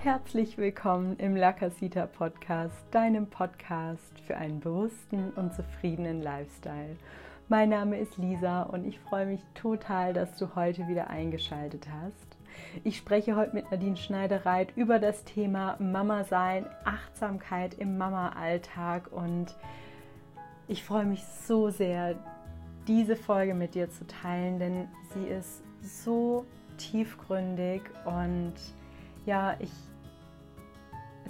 Herzlich 0.00 0.56
willkommen 0.58 1.16
im 1.16 1.34
La 1.34 1.52
Casita 1.52 2.06
Podcast, 2.06 2.76
deinem 2.92 3.26
Podcast 3.26 4.20
für 4.24 4.36
einen 4.36 4.60
bewussten 4.60 5.32
und 5.32 5.52
zufriedenen 5.52 6.22
Lifestyle. 6.22 6.96
Mein 7.48 7.70
Name 7.70 7.98
ist 7.98 8.16
Lisa 8.16 8.62
und 8.62 8.86
ich 8.86 9.00
freue 9.00 9.26
mich 9.26 9.40
total, 9.54 10.12
dass 10.12 10.38
du 10.38 10.54
heute 10.54 10.86
wieder 10.86 11.10
eingeschaltet 11.10 11.88
hast. 11.90 12.36
Ich 12.84 12.96
spreche 12.96 13.34
heute 13.34 13.56
mit 13.56 13.72
Nadine 13.72 13.96
Schneidereit 13.96 14.68
über 14.76 15.00
das 15.00 15.24
Thema 15.24 15.74
Mama 15.80 16.22
sein, 16.22 16.64
Achtsamkeit 16.84 17.74
im 17.74 17.98
Mama-Alltag 17.98 19.10
und 19.10 19.46
ich 20.68 20.84
freue 20.84 21.06
mich 21.06 21.24
so 21.24 21.70
sehr, 21.70 22.14
diese 22.86 23.16
Folge 23.16 23.52
mit 23.52 23.74
dir 23.74 23.90
zu 23.90 24.06
teilen, 24.06 24.60
denn 24.60 24.88
sie 25.12 25.26
ist 25.26 25.64
so 25.82 26.46
tiefgründig 26.76 27.82
und 28.04 28.54
ja, 29.26 29.56
ich 29.58 29.70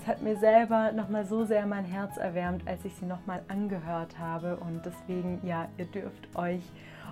es 0.00 0.06
hat 0.06 0.22
mir 0.22 0.36
selber 0.36 0.92
nochmal 0.92 1.26
so 1.26 1.44
sehr 1.44 1.66
mein 1.66 1.84
Herz 1.84 2.16
erwärmt, 2.16 2.66
als 2.66 2.84
ich 2.84 2.94
sie 2.94 3.06
nochmal 3.06 3.42
angehört 3.48 4.18
habe. 4.18 4.56
Und 4.56 4.82
deswegen, 4.84 5.40
ja, 5.44 5.68
ihr 5.76 5.86
dürft 5.86 6.34
euch 6.36 6.62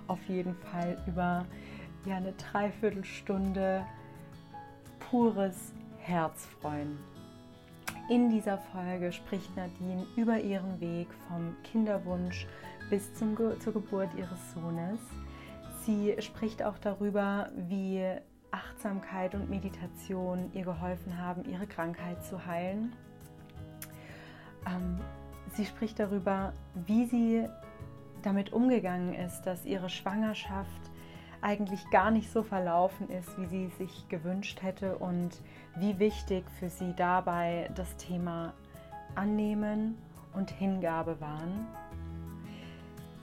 auf 0.06 0.22
jeden 0.28 0.54
Fall 0.54 0.96
über 1.06 1.44
ja, 2.04 2.16
eine 2.16 2.32
Dreiviertelstunde 2.32 3.84
pures 5.10 5.72
Herz 5.98 6.46
freuen. 6.60 6.98
In 8.08 8.30
dieser 8.30 8.58
Folge 8.58 9.12
spricht 9.12 9.56
Nadine 9.56 10.06
über 10.14 10.38
ihren 10.38 10.80
Weg 10.80 11.08
vom 11.26 11.56
Kinderwunsch 11.64 12.46
bis 12.88 13.12
zum, 13.14 13.36
zur 13.60 13.72
Geburt 13.72 14.10
ihres 14.16 14.54
Sohnes. 14.54 15.00
Sie 15.84 16.14
spricht 16.20 16.62
auch 16.62 16.78
darüber, 16.78 17.50
wie 17.56 18.04
Achtsamkeit 18.50 19.34
und 19.34 19.50
Meditation 19.50 20.50
ihr 20.54 20.64
geholfen 20.64 21.18
haben, 21.18 21.44
ihre 21.44 21.66
Krankheit 21.66 22.24
zu 22.24 22.46
heilen. 22.46 22.94
Ähm, 24.66 24.98
sie 25.54 25.64
spricht 25.64 25.98
darüber, 25.98 26.52
wie 26.74 27.06
sie 27.06 27.48
damit 28.22 28.52
umgegangen 28.52 29.14
ist, 29.14 29.42
dass 29.42 29.64
ihre 29.64 29.88
Schwangerschaft 29.88 30.90
eigentlich 31.40 31.88
gar 31.90 32.10
nicht 32.10 32.30
so 32.32 32.42
verlaufen 32.42 33.08
ist, 33.08 33.38
wie 33.38 33.46
sie 33.46 33.68
sich 33.78 34.08
gewünscht 34.08 34.62
hätte 34.62 34.96
und 34.96 35.40
wie 35.76 35.98
wichtig 35.98 36.44
für 36.58 36.70
sie 36.70 36.92
dabei 36.96 37.70
das 37.74 37.96
Thema 37.96 38.54
Annehmen 39.14 39.96
und 40.34 40.50
Hingabe 40.50 41.20
waren. 41.20 41.66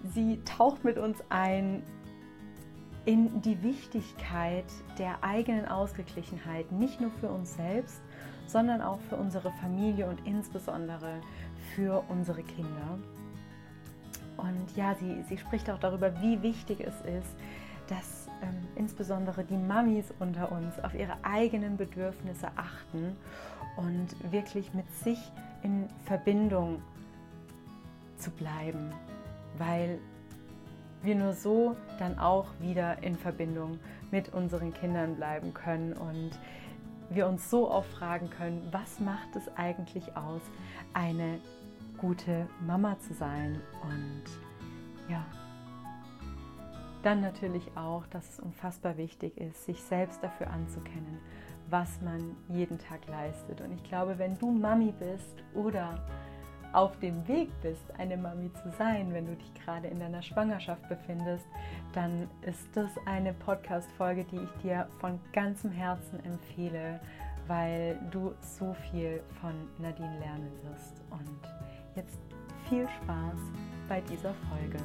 Sie 0.03 0.39
taucht 0.45 0.83
mit 0.83 0.97
uns 0.97 1.23
ein 1.29 1.83
in 3.05 3.41
die 3.41 3.61
Wichtigkeit 3.63 4.65
der 4.97 5.23
eigenen 5.23 5.67
Ausgeglichenheit, 5.67 6.71
nicht 6.71 7.01
nur 7.01 7.11
für 7.11 7.29
uns 7.29 7.55
selbst, 7.55 8.01
sondern 8.47 8.81
auch 8.81 8.99
für 9.09 9.15
unsere 9.15 9.51
Familie 9.53 10.07
und 10.07 10.25
insbesondere 10.25 11.21
für 11.75 12.03
unsere 12.09 12.43
Kinder. 12.43 12.99
Und 14.37 14.75
ja, 14.75 14.95
sie, 14.95 15.21
sie 15.23 15.37
spricht 15.37 15.69
auch 15.69 15.79
darüber, 15.79 16.21
wie 16.21 16.41
wichtig 16.41 16.79
es 16.79 16.95
ist, 17.01 17.35
dass 17.87 18.27
ähm, 18.41 18.67
insbesondere 18.75 19.43
die 19.43 19.57
Mamis 19.57 20.13
unter 20.19 20.51
uns 20.51 20.79
auf 20.83 20.93
ihre 20.93 21.17
eigenen 21.23 21.77
Bedürfnisse 21.77 22.47
achten 22.55 23.15
und 23.77 24.31
wirklich 24.31 24.73
mit 24.73 24.89
sich 25.03 25.19
in 25.63 25.87
Verbindung 26.05 26.81
zu 28.17 28.31
bleiben, 28.31 28.93
weil 29.57 29.99
wir 31.03 31.15
nur 31.15 31.33
so 31.33 31.75
dann 31.99 32.17
auch 32.17 32.47
wieder 32.59 33.03
in 33.03 33.17
Verbindung 33.17 33.79
mit 34.11 34.33
unseren 34.33 34.73
Kindern 34.73 35.15
bleiben 35.15 35.53
können 35.53 35.93
und 35.93 36.31
wir 37.09 37.27
uns 37.27 37.49
so 37.49 37.69
oft 37.69 37.89
fragen 37.91 38.29
können, 38.29 38.67
was 38.71 38.99
macht 38.99 39.35
es 39.35 39.43
eigentlich 39.55 40.15
aus, 40.15 40.41
eine 40.93 41.39
gute 41.97 42.47
Mama 42.65 42.97
zu 42.99 43.13
sein 43.13 43.61
und 43.83 44.23
ja, 45.09 45.23
dann 47.03 47.21
natürlich 47.21 47.75
auch, 47.75 48.07
dass 48.07 48.29
es 48.29 48.39
unfassbar 48.39 48.97
wichtig 48.97 49.37
ist, 49.37 49.65
sich 49.65 49.81
selbst 49.81 50.23
dafür 50.23 50.49
anzukennen, 50.49 51.19
was 51.69 52.01
man 52.01 52.35
jeden 52.47 52.79
Tag 52.79 53.05
leistet. 53.07 53.61
Und 53.61 53.73
ich 53.73 53.83
glaube, 53.83 54.17
wenn 54.17 54.37
du 54.39 54.51
Mami 54.51 54.93
bist 54.97 55.43
oder 55.53 56.05
auf 56.73 56.97
dem 56.99 57.27
Weg 57.27 57.49
bist, 57.61 57.83
eine 57.97 58.17
Mami 58.17 58.51
zu 58.53 58.71
sein, 58.77 59.13
wenn 59.13 59.27
du 59.27 59.35
dich 59.35 59.53
gerade 59.53 59.87
in 59.87 59.99
deiner 59.99 60.21
Schwangerschaft 60.21 60.87
befindest, 60.89 61.45
dann 61.93 62.27
ist 62.41 62.67
das 62.73 62.91
eine 63.05 63.33
Podcast-Folge, 63.33 64.25
die 64.25 64.37
ich 64.37 64.61
dir 64.63 64.87
von 64.99 65.19
ganzem 65.31 65.71
Herzen 65.71 66.23
empfehle, 66.25 66.99
weil 67.47 67.99
du 68.11 68.33
so 68.41 68.75
viel 68.91 69.21
von 69.39 69.53
Nadine 69.77 70.19
lernen 70.19 70.51
wirst. 70.63 71.01
Und 71.11 71.39
jetzt 71.95 72.19
viel 72.67 72.87
Spaß 73.03 73.37
bei 73.87 74.01
dieser 74.01 74.33
Folge. 74.49 74.79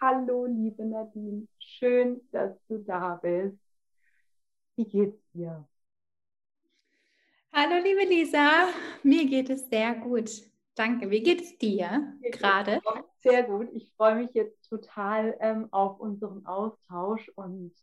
Hallo, 0.00 0.46
liebe 0.46 0.84
Nadine. 0.84 1.48
Schön, 1.58 2.20
dass 2.30 2.56
du 2.68 2.78
da 2.78 3.16
bist. 3.16 3.58
Wie 4.76 4.84
geht's 4.84 5.20
dir? 5.32 5.68
Hallo, 7.52 7.82
liebe 7.82 8.04
Lisa. 8.08 8.68
Mir 9.02 9.26
geht 9.26 9.50
es 9.50 9.68
sehr 9.68 9.96
gut. 9.96 10.30
Danke. 10.76 11.10
Wie 11.10 11.20
geht 11.20 11.40
es 11.40 11.58
dir 11.58 12.16
gerade? 12.30 12.80
Sehr 13.18 13.42
gut. 13.42 13.70
Ich 13.72 13.92
freue 13.96 14.14
mich 14.14 14.32
jetzt 14.34 14.68
total 14.68 15.36
ähm, 15.40 15.66
auf 15.72 15.98
unseren 15.98 16.46
Austausch 16.46 17.28
und 17.34 17.74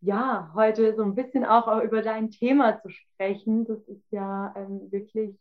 ja, 0.00 0.50
heute 0.54 0.96
so 0.96 1.02
ein 1.02 1.14
bisschen 1.14 1.44
auch 1.44 1.82
über 1.82 2.00
dein 2.00 2.30
Thema 2.30 2.80
zu 2.80 2.88
sprechen. 2.88 3.66
Das 3.66 3.86
ist 3.88 4.10
ja 4.10 4.54
ähm, 4.56 4.90
wirklich 4.90 5.36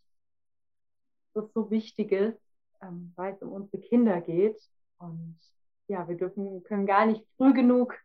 das 1.34 1.46
so 1.54 1.72
Wichtiges, 1.72 2.36
ähm, 2.82 3.14
weil 3.16 3.34
es 3.34 3.42
um 3.42 3.54
unsere 3.54 3.82
Kinder 3.82 4.20
geht. 4.20 4.60
Und 4.98 5.40
ja, 5.92 6.08
wir 6.08 6.16
dürfen, 6.16 6.64
können 6.64 6.86
gar 6.86 7.06
nicht 7.06 7.26
früh 7.38 7.54
genug 7.54 7.96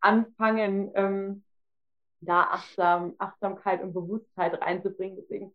anfangen, 0.00 0.90
ähm, 0.94 1.44
da 2.20 2.42
Achtsam, 2.42 3.14
Achtsamkeit 3.18 3.80
und 3.80 3.92
Bewusstheit 3.94 4.60
reinzubringen. 4.60 5.16
Deswegen 5.16 5.52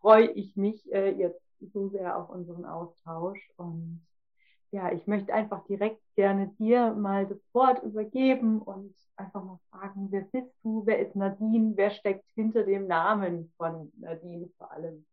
freue 0.00 0.30
ich 0.32 0.56
mich 0.56 0.92
äh, 0.92 1.10
jetzt 1.10 1.40
so 1.72 1.88
sehr 1.88 2.18
auf 2.18 2.28
unseren 2.28 2.66
Austausch. 2.66 3.50
Und 3.56 4.06
ja, 4.72 4.92
ich 4.92 5.06
möchte 5.06 5.32
einfach 5.32 5.64
direkt 5.66 6.02
gerne 6.16 6.48
dir 6.58 6.92
mal 6.92 7.26
das 7.26 7.40
Wort 7.54 7.82
übergeben 7.82 8.60
und 8.60 8.94
einfach 9.16 9.42
mal 9.42 9.58
fragen, 9.70 10.08
wer 10.10 10.22
bist 10.22 10.52
du, 10.62 10.82
wer 10.84 10.98
ist 10.98 11.16
Nadine, 11.16 11.72
wer 11.76 11.90
steckt 11.92 12.28
hinter 12.34 12.64
dem 12.64 12.86
Namen 12.86 13.52
von 13.56 13.90
Nadine 13.98 14.50
vor 14.58 14.70
allem? 14.70 15.06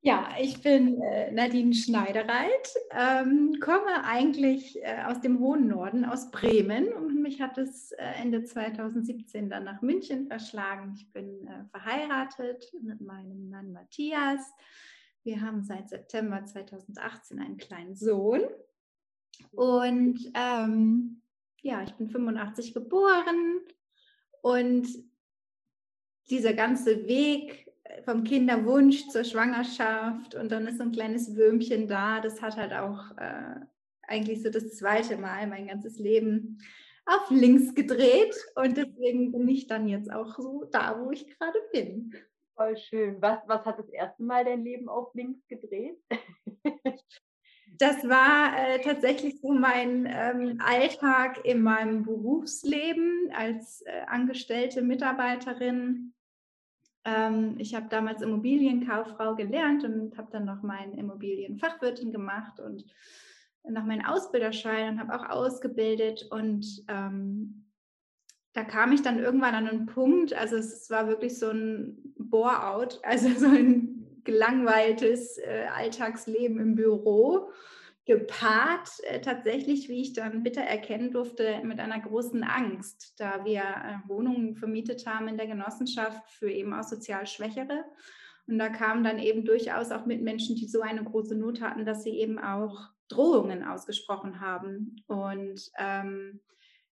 Ja, 0.00 0.28
ich 0.40 0.62
bin 0.62 1.02
äh, 1.02 1.32
Nadine 1.32 1.74
Schneidereit, 1.74 2.72
ähm, 2.92 3.58
komme 3.60 4.04
eigentlich 4.04 4.80
äh, 4.80 5.02
aus 5.04 5.20
dem 5.20 5.40
hohen 5.40 5.66
Norden, 5.66 6.04
aus 6.04 6.30
Bremen 6.30 6.92
und 6.92 7.20
mich 7.20 7.40
hat 7.40 7.58
es 7.58 7.90
äh, 7.92 8.04
Ende 8.22 8.44
2017 8.44 9.50
dann 9.50 9.64
nach 9.64 9.82
München 9.82 10.28
verschlagen. 10.28 10.94
Ich 10.96 11.12
bin 11.12 11.48
äh, 11.48 11.64
verheiratet 11.72 12.72
mit 12.80 13.00
meinem 13.00 13.50
Mann 13.50 13.72
Matthias. 13.72 14.40
Wir 15.24 15.40
haben 15.40 15.64
seit 15.64 15.88
September 15.88 16.44
2018 16.44 17.40
einen 17.40 17.56
kleinen 17.56 17.96
Sohn 17.96 18.42
und 19.50 20.20
ähm, 20.34 21.22
ja, 21.60 21.82
ich 21.82 21.94
bin 21.94 22.08
85 22.08 22.72
geboren 22.72 23.62
und 24.42 24.86
dieser 26.30 26.54
ganze 26.54 27.08
Weg 27.08 27.67
vom 28.04 28.24
Kinderwunsch 28.24 29.08
zur 29.08 29.24
Schwangerschaft 29.24 30.34
und 30.34 30.50
dann 30.50 30.66
ist 30.66 30.78
so 30.78 30.84
ein 30.84 30.92
kleines 30.92 31.36
Würmchen 31.36 31.88
da. 31.88 32.20
Das 32.20 32.42
hat 32.42 32.56
halt 32.56 32.72
auch 32.72 33.16
äh, 33.16 33.60
eigentlich 34.02 34.42
so 34.42 34.50
das 34.50 34.76
zweite 34.76 35.16
Mal 35.16 35.46
mein 35.46 35.68
ganzes 35.68 35.98
Leben 35.98 36.58
auf 37.06 37.30
links 37.30 37.74
gedreht 37.74 38.34
und 38.54 38.76
deswegen 38.76 39.32
bin 39.32 39.48
ich 39.48 39.66
dann 39.66 39.88
jetzt 39.88 40.12
auch 40.12 40.36
so 40.36 40.64
da, 40.70 41.00
wo 41.00 41.10
ich 41.10 41.26
gerade 41.26 41.58
bin. 41.72 42.14
Voll 42.54 42.76
schön. 42.76 43.22
Was, 43.22 43.38
was 43.46 43.64
hat 43.64 43.78
das 43.78 43.88
erste 43.88 44.22
Mal 44.22 44.44
dein 44.44 44.62
Leben 44.62 44.88
auf 44.88 45.14
links 45.14 45.46
gedreht? 45.46 45.96
das 47.78 48.06
war 48.08 48.58
äh, 48.58 48.80
tatsächlich 48.80 49.40
so 49.40 49.52
mein 49.52 50.06
ähm, 50.10 50.60
Alltag 50.62 51.44
in 51.44 51.62
meinem 51.62 52.02
Berufsleben 52.02 53.30
als 53.34 53.82
äh, 53.82 54.02
angestellte 54.06 54.82
Mitarbeiterin 54.82 56.14
ich 57.58 57.74
habe 57.74 57.86
damals 57.88 58.22
Immobilienkauffrau 58.22 59.34
gelernt 59.34 59.84
und 59.84 60.16
habe 60.16 60.28
dann 60.30 60.44
noch 60.44 60.62
meine 60.62 60.96
Immobilienfachwirtin 60.98 62.12
gemacht 62.12 62.60
und 62.60 62.84
noch 63.68 63.84
meinen 63.84 64.04
Ausbilderschein 64.04 64.94
und 64.94 65.00
habe 65.00 65.14
auch 65.14 65.28
ausgebildet. 65.28 66.26
Und 66.30 66.84
ähm, 66.88 67.66
da 68.52 68.64
kam 68.64 68.92
ich 68.92 69.02
dann 69.02 69.18
irgendwann 69.18 69.54
an 69.54 69.68
einen 69.68 69.86
Punkt, 69.86 70.32
also 70.32 70.56
es 70.56 70.90
war 70.90 71.06
wirklich 71.06 71.38
so 71.38 71.50
ein 71.50 72.14
Bore-out, 72.18 73.00
also 73.02 73.28
so 73.36 73.46
ein 73.46 74.22
gelangweiltes 74.24 75.38
äh, 75.38 75.66
Alltagsleben 75.74 76.58
im 76.58 76.74
Büro, 76.74 77.50
gepaart 78.08 78.88
äh, 79.02 79.20
tatsächlich, 79.20 79.90
wie 79.90 80.00
ich 80.00 80.14
dann 80.14 80.42
bitter 80.42 80.62
erkennen 80.62 81.12
durfte, 81.12 81.60
mit 81.62 81.78
einer 81.78 82.00
großen 82.00 82.42
Angst, 82.42 83.14
da 83.18 83.44
wir 83.44 83.60
äh, 83.60 84.08
Wohnungen 84.08 84.56
vermietet 84.56 85.06
haben 85.06 85.28
in 85.28 85.36
der 85.36 85.46
Genossenschaft 85.46 86.26
für 86.30 86.50
eben 86.50 86.72
auch 86.72 86.84
sozial 86.84 87.26
Schwächere. 87.26 87.84
Und 88.46 88.58
da 88.58 88.70
kamen 88.70 89.04
dann 89.04 89.18
eben 89.18 89.44
durchaus 89.44 89.90
auch 89.90 90.06
Mitmenschen, 90.06 90.56
die 90.56 90.66
so 90.66 90.80
eine 90.80 91.04
große 91.04 91.36
Not 91.36 91.60
hatten, 91.60 91.84
dass 91.84 92.02
sie 92.02 92.18
eben 92.18 92.38
auch 92.38 92.88
Drohungen 93.08 93.62
ausgesprochen 93.62 94.40
haben. 94.40 94.96
Und 95.06 95.70
ähm, 95.78 96.40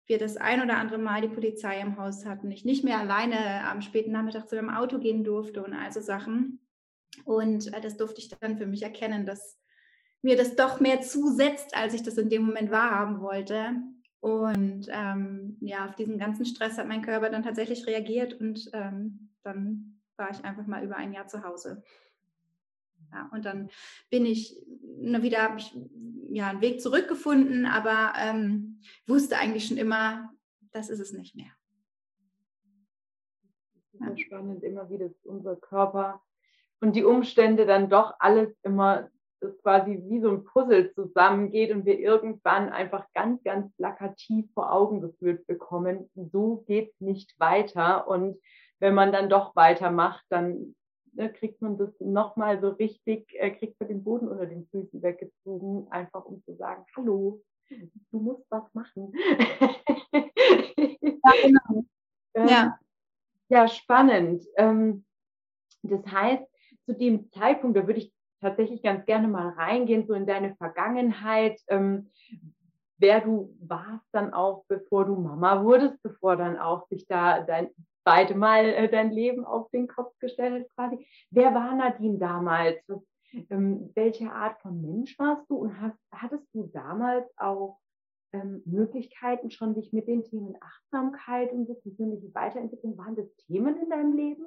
wir 0.07 0.19
das 0.19 0.35
ein 0.35 0.61
oder 0.61 0.75
andere 0.75 0.97
Mal 0.97 1.21
die 1.21 1.29
Polizei 1.29 1.79
im 1.79 1.97
Haus 1.97 2.25
hatten, 2.25 2.51
ich 2.51 2.65
nicht 2.65 2.83
mehr 2.83 2.99
alleine 2.99 3.65
am 3.69 3.81
späten 3.81 4.11
Nachmittag 4.11 4.49
zu 4.49 4.55
dem 4.55 4.69
Auto 4.69 4.99
gehen 4.99 5.23
durfte 5.23 5.63
und 5.63 5.73
also 5.73 6.01
Sachen. 6.01 6.59
Und 7.23 7.73
äh, 7.73 7.79
das 7.79 7.95
durfte 7.95 8.19
ich 8.19 8.27
dann 8.27 8.57
für 8.57 8.67
mich 8.67 8.83
erkennen, 8.83 9.25
dass 9.25 9.57
mir 10.25 10.35
das 10.35 10.55
doch 10.55 10.79
mehr 10.79 11.01
zusetzt, 11.01 11.77
als 11.77 11.93
ich 11.93 12.01
das 12.03 12.17
in 12.17 12.29
dem 12.29 12.43
Moment 12.43 12.71
wahrhaben 12.71 13.21
wollte. 13.21 13.75
Und 14.19 14.87
ähm, 14.89 15.57
ja, 15.61 15.85
auf 15.85 15.95
diesen 15.95 16.17
ganzen 16.17 16.45
Stress 16.45 16.79
hat 16.79 16.87
mein 16.87 17.03
Körper 17.03 17.29
dann 17.29 17.43
tatsächlich 17.43 17.85
reagiert 17.85 18.33
und 18.33 18.69
ähm, 18.73 19.29
dann 19.43 20.01
war 20.17 20.31
ich 20.31 20.43
einfach 20.43 20.65
mal 20.65 20.83
über 20.83 20.95
ein 20.95 21.13
Jahr 21.13 21.27
zu 21.27 21.43
Hause. 21.43 21.83
Ja, 23.11 23.29
und 23.31 23.45
dann 23.45 23.69
bin 24.09 24.25
ich 24.25 24.57
wieder, 24.97 25.43
habe 25.43 25.59
ich 25.59 25.77
ja 26.29 26.49
einen 26.49 26.61
Weg 26.61 26.81
zurückgefunden, 26.81 27.67
aber 27.67 28.13
ähm, 28.17 28.81
wusste 29.05 29.37
eigentlich 29.37 29.67
schon 29.67 29.77
immer, 29.77 30.33
das 30.71 30.89
ist 30.89 30.99
es 30.99 31.13
nicht 31.13 31.35
mehr. 31.35 31.51
Das 33.93 34.09
ja. 34.09 34.17
spannend, 34.17 34.63
immer 34.63 34.89
wieder, 34.89 35.07
dass 35.07 35.25
unser 35.25 35.55
Körper 35.55 36.23
und 36.81 36.95
die 36.95 37.03
Umstände 37.03 37.67
dann 37.67 37.89
doch 37.89 38.15
alles 38.17 38.57
immer 38.63 39.07
das 39.45 39.57
quasi 39.61 40.01
wie 40.07 40.19
so 40.21 40.31
ein 40.31 40.43
Puzzle 40.43 40.93
zusammengeht 40.93 41.71
und 41.71 41.85
wir 41.85 41.99
irgendwann 41.99 42.69
einfach 42.69 43.05
ganz, 43.13 43.43
ganz 43.43 43.73
plakativ 43.75 44.51
vor 44.53 44.71
Augen 44.71 45.01
geführt 45.01 45.45
bekommen, 45.47 46.09
so 46.31 46.63
geht 46.67 46.91
es 46.91 47.01
nicht 47.01 47.39
weiter. 47.39 48.07
Und 48.07 48.37
wenn 48.79 48.93
man 48.93 49.11
dann 49.11 49.29
doch 49.29 49.55
weitermacht, 49.55 50.25
dann 50.29 50.75
ne, 51.13 51.31
kriegt 51.31 51.61
man 51.61 51.77
das 51.77 51.89
nochmal 51.99 52.59
so 52.61 52.69
richtig, 52.69 53.27
äh, 53.35 53.51
kriegt 53.51 53.79
man 53.79 53.89
den 53.89 54.03
Boden 54.03 54.27
unter 54.27 54.45
den 54.45 54.67
Füßen 54.67 55.01
weggezogen, 55.01 55.87
einfach 55.91 56.25
um 56.25 56.43
zu 56.43 56.55
sagen, 56.55 56.85
hallo, 56.95 57.41
du 58.11 58.19
musst 58.19 58.45
was 58.49 58.73
machen. 58.73 59.13
ja, 60.11 61.31
genau. 61.41 61.85
Ähm, 62.37 62.49
ja. 62.49 62.77
ja, 63.47 63.65
spannend. 63.69 64.43
Ähm, 64.57 65.05
das 65.83 66.05
heißt, 66.05 66.43
zu 66.85 66.93
dem 66.93 67.31
Zeitpunkt, 67.31 67.77
da 67.77 67.87
würde 67.87 68.01
ich 68.01 68.13
tatsächlich 68.45 68.83
ganz 68.83 69.05
gerne 69.05 69.27
mal 69.27 69.49
reingehen, 69.49 70.05
so 70.07 70.13
in 70.13 70.27
deine 70.27 70.55
Vergangenheit, 70.55 71.59
ähm, 71.67 72.11
wer 72.97 73.21
du 73.21 73.55
warst 73.59 74.05
dann 74.11 74.33
auch, 74.33 74.65
bevor 74.67 75.05
du 75.05 75.15
Mama 75.15 75.63
wurdest, 75.63 76.01
bevor 76.03 76.37
dann 76.37 76.57
auch 76.57 76.87
sich 76.87 77.07
da 77.07 77.41
dein 77.41 77.69
zweite 78.03 78.35
Mal 78.35 78.65
äh, 78.65 78.89
dein 78.89 79.11
Leben 79.11 79.45
auf 79.45 79.69
den 79.71 79.87
Kopf 79.87 80.17
gestellt 80.19 80.63
hat 80.63 80.75
quasi. 80.75 81.07
Wer 81.31 81.53
war 81.53 81.75
Nadine 81.75 82.19
damals? 82.19 82.77
Was, 82.87 83.01
ähm, 83.49 83.91
welche 83.95 84.31
Art 84.31 84.61
von 84.61 84.79
Mensch 84.79 85.17
warst 85.17 85.49
du 85.49 85.55
und 85.55 85.81
hast, 85.81 85.97
hattest 86.11 86.45
du 86.53 86.67
damals 86.67 87.27
auch 87.37 87.79
ähm, 88.31 88.61
Möglichkeiten 88.65 89.49
schon, 89.49 89.73
dich 89.73 89.91
mit 89.91 90.07
den 90.07 90.23
Themen 90.23 90.55
Achtsamkeit 90.61 91.51
und 91.51 91.67
so 91.67 91.73
persönliche 91.73 92.33
Weiterentwicklung, 92.35 92.97
waren 92.97 93.15
das 93.15 93.35
Themen 93.47 93.75
in 93.81 93.89
deinem 93.89 94.15
Leben? 94.15 94.45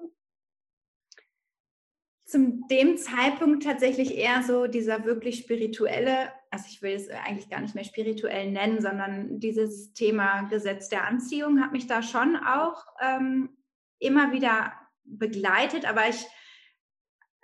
Zum 2.28 2.68
dem 2.68 2.98
Zeitpunkt 2.98 3.62
tatsächlich 3.62 4.14
eher 4.14 4.42
so 4.42 4.66
dieser 4.66 5.06
wirklich 5.06 5.38
spirituelle, 5.38 6.30
also 6.50 6.66
ich 6.68 6.82
will 6.82 6.92
es 6.92 7.08
eigentlich 7.08 7.48
gar 7.48 7.60
nicht 7.60 7.74
mehr 7.74 7.84
spirituell 7.84 8.50
nennen, 8.52 8.82
sondern 8.82 9.40
dieses 9.40 9.94
Thema 9.94 10.42
Gesetz 10.42 10.90
der 10.90 11.06
Anziehung 11.06 11.62
hat 11.62 11.72
mich 11.72 11.86
da 11.86 12.02
schon 12.02 12.36
auch 12.36 12.84
ähm, 13.00 13.48
immer 13.98 14.30
wieder 14.32 14.74
begleitet, 15.04 15.88
aber 15.88 16.06
ich, 16.06 16.26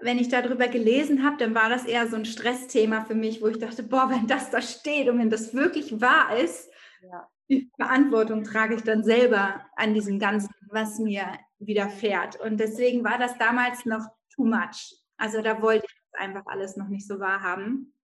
wenn 0.00 0.18
ich 0.18 0.28
darüber 0.28 0.68
gelesen 0.68 1.24
habe, 1.24 1.38
dann 1.38 1.54
war 1.54 1.70
das 1.70 1.86
eher 1.86 2.06
so 2.06 2.16
ein 2.16 2.26
Stressthema 2.26 3.06
für 3.06 3.14
mich, 3.14 3.40
wo 3.40 3.46
ich 3.46 3.58
dachte, 3.58 3.84
boah, 3.84 4.10
wenn 4.10 4.26
das 4.26 4.50
da 4.50 4.60
steht 4.60 5.08
und 5.08 5.18
wenn 5.18 5.30
das 5.30 5.54
wirklich 5.54 5.98
wahr 6.02 6.36
ist, 6.36 6.70
ja. 7.00 7.26
die 7.48 7.70
Verantwortung 7.76 8.44
trage 8.44 8.74
ich 8.74 8.82
dann 8.82 9.02
selber 9.02 9.64
an 9.76 9.94
diesem 9.94 10.18
Ganzen, 10.18 10.50
was 10.68 10.98
mir 10.98 11.24
widerfährt. 11.58 12.38
Und 12.38 12.58
deswegen 12.58 13.02
war 13.02 13.16
das 13.16 13.38
damals 13.38 13.86
noch 13.86 14.06
too 14.34 14.44
much. 14.44 14.96
Also 15.16 15.42
da 15.42 15.60
wollte 15.62 15.86
ich 15.86 15.94
das 16.12 16.20
einfach 16.20 16.46
alles 16.46 16.76
noch 16.76 16.88
nicht 16.88 17.06
so 17.06 17.20
wahrhaben. 17.20 17.94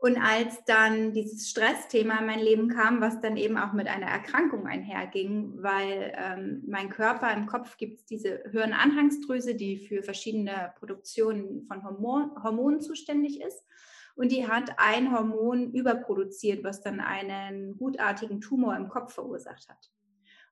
Und 0.00 0.16
als 0.16 0.64
dann 0.64 1.12
dieses 1.12 1.50
Stressthema 1.50 2.20
in 2.20 2.26
mein 2.26 2.38
Leben 2.38 2.68
kam, 2.68 3.00
was 3.00 3.20
dann 3.20 3.36
eben 3.36 3.58
auch 3.58 3.72
mit 3.72 3.88
einer 3.88 4.06
Erkrankung 4.06 4.68
einherging, 4.68 5.60
weil 5.60 6.12
ähm, 6.16 6.62
mein 6.68 6.88
Körper 6.88 7.32
im 7.32 7.46
Kopf 7.46 7.76
gibt 7.76 7.98
es 7.98 8.04
diese 8.06 8.44
Hirnanhangsdrüse, 8.52 9.56
die 9.56 9.76
für 9.76 10.04
verschiedene 10.04 10.72
Produktionen 10.78 11.64
von 11.66 11.82
Hormon, 11.82 12.30
Hormonen 12.44 12.80
zuständig 12.80 13.40
ist. 13.40 13.64
Und 14.14 14.30
die 14.30 14.46
hat 14.46 14.70
ein 14.78 15.12
Hormon 15.12 15.72
überproduziert, 15.72 16.62
was 16.62 16.80
dann 16.80 17.00
einen 17.00 17.76
gutartigen 17.76 18.40
Tumor 18.40 18.76
im 18.76 18.88
Kopf 18.88 19.14
verursacht 19.14 19.68
hat. 19.68 19.90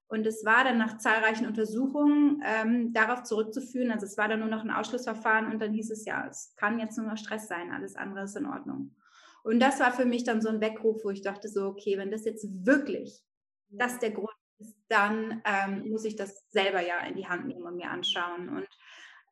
Und 0.08 0.26
es 0.26 0.44
war 0.44 0.62
dann 0.62 0.78
nach 0.78 0.98
zahlreichen 0.98 1.46
Untersuchungen 1.46 2.42
ähm, 2.44 2.92
darauf 2.92 3.24
zurückzuführen, 3.24 3.90
also 3.90 4.06
es 4.06 4.16
war 4.16 4.28
dann 4.28 4.40
nur 4.40 4.48
noch 4.48 4.62
ein 4.62 4.70
Ausschlussverfahren 4.70 5.50
und 5.50 5.60
dann 5.60 5.72
hieß 5.72 5.90
es 5.90 6.04
ja, 6.04 6.26
es 6.28 6.54
kann 6.56 6.78
jetzt 6.78 6.96
nur 6.96 7.06
noch 7.06 7.16
Stress 7.16 7.48
sein, 7.48 7.72
alles 7.72 7.96
andere 7.96 8.24
ist 8.24 8.36
in 8.36 8.46
Ordnung. 8.46 8.94
Und 9.42 9.60
das 9.60 9.80
war 9.80 9.92
für 9.92 10.04
mich 10.04 10.24
dann 10.24 10.40
so 10.40 10.48
ein 10.48 10.60
Weckruf, 10.60 11.04
wo 11.04 11.10
ich 11.10 11.22
dachte 11.22 11.48
so, 11.48 11.66
okay, 11.66 11.98
wenn 11.98 12.10
das 12.10 12.24
jetzt 12.24 12.46
wirklich 12.64 13.22
das 13.68 13.98
der 13.98 14.12
Grund 14.12 14.30
ist, 14.58 14.76
dann 14.88 15.42
ähm, 15.44 15.90
muss 15.90 16.04
ich 16.04 16.16
das 16.16 16.48
selber 16.50 16.80
ja 16.80 17.00
in 17.00 17.16
die 17.16 17.28
Hand 17.28 17.46
nehmen 17.46 17.62
und 17.62 17.76
mir 17.76 17.90
anschauen. 17.90 18.48
Und 18.48 18.68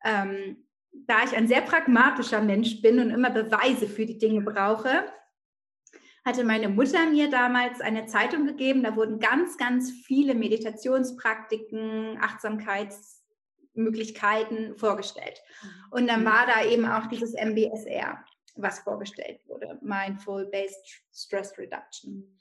ähm, 0.03 0.65
da 0.91 1.23
ich 1.23 1.35
ein 1.35 1.47
sehr 1.47 1.61
pragmatischer 1.61 2.41
Mensch 2.41 2.81
bin 2.81 2.99
und 2.99 3.09
immer 3.09 3.29
Beweise 3.29 3.87
für 3.87 4.05
die 4.05 4.17
Dinge 4.17 4.41
brauche, 4.41 5.03
hatte 6.25 6.43
meine 6.43 6.67
Mutter 6.69 7.07
mir 7.09 7.29
damals 7.29 7.81
eine 7.81 8.07
Zeitung 8.07 8.47
gegeben. 8.47 8.81
Da 8.83 8.95
wurden 8.95 9.19
ganz, 9.19 9.57
ganz 9.57 9.91
viele 9.91 10.33
Meditationspraktiken, 10.33 12.17
Achtsamkeitsmöglichkeiten 12.19 14.75
vorgestellt. 14.75 15.43
Mhm. 15.61 15.67
Und 15.91 16.07
dann 16.07 16.25
war 16.25 16.47
da 16.47 16.65
eben 16.65 16.85
auch 16.85 17.05
dieses 17.05 17.33
MBSR, 17.33 18.25
was 18.55 18.79
vorgestellt 18.79 19.39
wurde, 19.47 19.77
Mindful 19.81 20.47
Based 20.47 21.03
Stress 21.13 21.55
Reduction. 21.59 22.39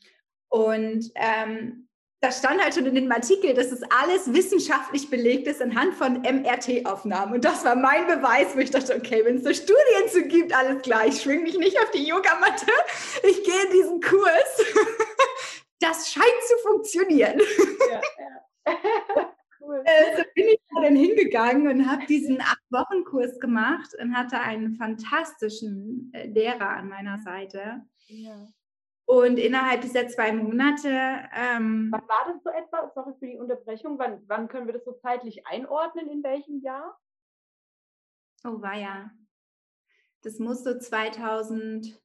Und 0.49 1.11
ähm, 1.17 1.89
da 2.25 2.33
stand 2.33 2.63
halt 2.63 2.75
schon 2.75 2.87
in 2.87 2.95
dem 2.95 3.13
Artikel, 3.13 3.53
dass 3.53 3.71
es 3.71 3.83
alles 3.91 4.33
wissenschaftlich 4.33 5.11
belegt 5.11 5.47
ist 5.47 5.61
anhand 5.61 5.95
von 5.95 6.23
MRT-Aufnahmen. 6.23 7.35
Und 7.35 7.45
das 7.45 7.67
war 7.67 7.77
mein 7.77 8.07
Beweis, 8.07 8.57
wo 8.57 8.61
ich 8.61 8.71
dachte, 8.71 8.97
okay, 8.97 9.23
wenn 9.27 9.37
es 9.37 9.43
da 9.43 9.53
Studien 9.53 10.09
zu 10.09 10.27
gibt, 10.27 10.57
alles 10.57 10.81
klar, 10.81 11.07
ich 11.07 11.21
schwing 11.21 11.43
mich 11.43 11.59
nicht 11.59 11.79
auf 11.79 11.91
die 11.91 12.07
Yogamatte, 12.07 12.73
ich 13.25 13.45
gehe 13.45 13.63
in 13.67 13.73
diesen 13.73 14.01
Kurs. 14.01 14.65
Das 15.81 16.11
scheint 16.11 16.25
zu 16.49 16.69
funktionieren. 16.69 17.39
Ja, 17.91 18.01
ja. 18.25 18.75
cool. 19.61 19.83
Äh, 19.85 20.17
so 20.17 20.23
bin 20.35 20.47
ich 20.47 20.61
dann 20.83 20.97
hingegangen 20.97 21.69
und 21.69 21.91
habe 21.91 22.07
diesen 22.07 22.41
acht-Wochen-Kurs 22.41 23.39
gemacht 23.39 23.91
und 24.01 24.17
hatte 24.17 24.41
einen 24.41 24.77
fantastischen 24.77 26.11
äh, 26.15 26.27
Lehrer 26.29 26.71
an 26.71 26.89
meiner 26.89 27.19
Seite. 27.19 27.83
Ja. 28.07 28.47
Und 29.15 29.39
innerhalb 29.39 29.83
dieser 29.83 30.09
zwei 30.09 30.33
Monate. 30.33 30.89
Ähm, 30.89 31.93
wann 31.93 32.09
war 32.09 32.25
das 32.27 32.43
so 32.43 32.51
etwa? 32.51 32.91
Sorry 32.97 33.15
für 33.21 33.29
die 33.29 33.39
Unterbrechung. 33.39 33.97
Wann, 33.97 34.21
wann 34.27 34.49
können 34.49 34.67
wir 34.67 34.73
das 34.73 34.85
so 34.85 34.91
zeitlich 34.95 35.47
einordnen? 35.47 36.11
In 36.11 36.25
welchem 36.25 36.61
Jahr? 36.63 37.01
Oh, 38.43 38.61
war 38.61 38.75
ja. 38.75 39.13
Das 40.23 40.41
muss 40.41 40.65
so 40.65 40.77
2000. 40.77 41.97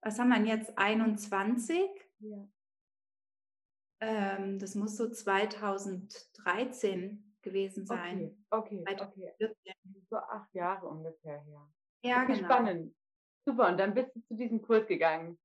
Was 0.00 0.18
haben 0.18 0.30
wir 0.30 0.38
denn 0.38 0.46
jetzt? 0.46 0.76
21? 0.76 1.88
Ja. 2.18 2.48
Ähm, 4.00 4.58
das 4.58 4.74
muss 4.74 4.96
so 4.96 5.08
2013 5.08 7.32
gewesen 7.42 7.86
sein. 7.86 8.44
Okay, 8.50 8.84
okay. 8.88 9.32
okay. 9.40 9.54
So 10.10 10.16
acht 10.16 10.52
Jahre 10.52 10.88
ungefähr 10.88 11.38
her. 11.42 11.72
Ja, 12.02 12.24
genau. 12.24 12.44
Spannend. 12.44 12.92
Super, 13.46 13.68
und 13.68 13.78
dann 13.78 13.94
bist 13.94 14.10
du 14.16 14.20
zu 14.22 14.34
diesem 14.34 14.60
Kurs 14.60 14.88
gegangen. 14.88 15.38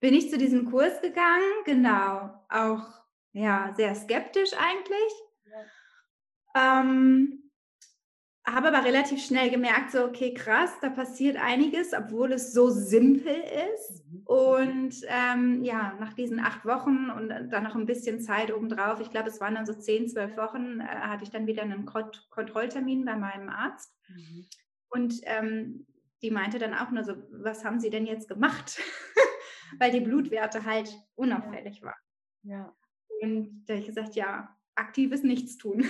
Bin 0.00 0.14
ich 0.14 0.30
zu 0.30 0.38
diesem 0.38 0.70
Kurs 0.70 1.00
gegangen, 1.00 1.64
genau. 1.64 2.44
Auch 2.48 2.86
ja, 3.32 3.72
sehr 3.76 3.94
skeptisch 3.94 4.50
eigentlich. 4.58 5.12
Ja. 6.54 6.80
Ähm, 6.80 7.50
habe 8.46 8.68
aber 8.68 8.84
relativ 8.84 9.24
schnell 9.24 9.50
gemerkt, 9.50 9.92
so, 9.92 10.04
okay, 10.04 10.34
krass, 10.34 10.70
da 10.80 10.88
passiert 10.88 11.36
einiges, 11.36 11.92
obwohl 11.92 12.32
es 12.32 12.52
so 12.52 12.70
simpel 12.70 13.34
ist. 13.74 14.04
Mhm. 14.10 14.22
Und 14.24 14.94
ähm, 15.06 15.62
ja, 15.62 15.94
nach 16.00 16.14
diesen 16.14 16.40
acht 16.40 16.64
Wochen 16.64 17.10
und 17.10 17.28
dann 17.28 17.62
noch 17.62 17.76
ein 17.76 17.86
bisschen 17.86 18.20
Zeit 18.20 18.52
obendrauf, 18.52 19.00
ich 19.00 19.10
glaube, 19.10 19.28
es 19.28 19.40
waren 19.40 19.54
dann 19.54 19.66
so 19.66 19.74
zehn, 19.74 20.08
zwölf 20.08 20.36
Wochen, 20.36 20.80
äh, 20.80 20.84
hatte 20.84 21.24
ich 21.24 21.30
dann 21.30 21.46
wieder 21.46 21.62
einen 21.62 21.86
Kont 21.86 22.26
Kontrolltermin 22.30 23.04
bei 23.04 23.16
meinem 23.16 23.48
Arzt. 23.48 23.92
Mhm. 24.08 24.46
Und 24.88 25.14
ähm, 25.24 25.86
die 26.22 26.30
meinte 26.30 26.58
dann 26.58 26.74
auch 26.74 26.90
nur 26.90 27.04
so, 27.04 27.14
was 27.30 27.64
haben 27.64 27.78
Sie 27.78 27.90
denn 27.90 28.06
jetzt 28.06 28.28
gemacht? 28.28 28.80
Weil 29.78 29.92
die 29.92 30.00
Blutwerte 30.00 30.64
halt 30.64 30.94
unauffällig 31.14 31.82
waren. 31.82 32.00
Ja. 32.42 32.74
Und 33.20 33.64
da 33.66 33.74
habe 33.74 33.80
ich 33.80 33.88
gesagt, 33.88 34.14
ja, 34.14 34.56
aktives 34.74 35.22
Nichtstun. 35.22 35.84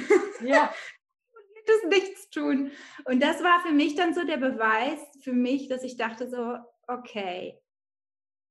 Ja. 0.44 0.72
das 1.66 1.90
Nichtstun. 1.90 2.70
Und 3.04 3.22
das 3.22 3.42
war 3.42 3.60
für 3.60 3.72
mich 3.72 3.94
dann 3.94 4.14
so 4.14 4.24
der 4.24 4.38
Beweis 4.38 5.00
für 5.22 5.32
mich, 5.32 5.68
dass 5.68 5.84
ich 5.84 5.96
dachte 5.96 6.28
so, 6.28 6.56
okay, 6.86 7.60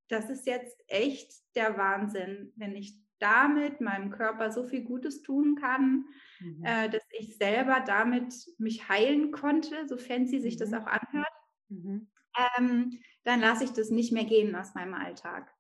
das 0.08 0.30
ist 0.30 0.46
jetzt 0.48 0.78
echt 0.88 1.32
der 1.56 1.78
Wahnsinn, 1.78 2.52
wenn 2.56 2.76
ich 2.76 2.98
damit 3.20 3.82
meinem 3.82 4.12
Körper 4.12 4.52
so 4.52 4.64
viel 4.64 4.84
Gutes 4.84 5.22
tun 5.22 5.56
kann, 5.56 6.06
mhm. 6.40 6.64
äh, 6.64 6.90
dass 6.90 7.04
ich 7.12 7.38
selber 7.38 7.82
damit 7.86 8.34
mich 8.58 8.88
heilen 8.88 9.32
konnte, 9.32 9.88
so 9.88 9.98
fancy 9.98 10.40
sich 10.40 10.56
mhm. 10.56 10.60
das 10.60 10.74
auch 10.74 10.88
anhört, 10.88 11.34
mhm. 11.68 12.10
Ähm, 12.38 13.00
dann 13.24 13.40
lasse 13.40 13.64
ich 13.64 13.72
das 13.72 13.90
nicht 13.90 14.12
mehr 14.12 14.26
gehen 14.26 14.56
aus 14.56 14.74
meinem 14.74 14.94
Alltag. 14.94 15.54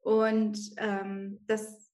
Und 0.00 0.58
ähm, 0.78 1.40
das, 1.46 1.90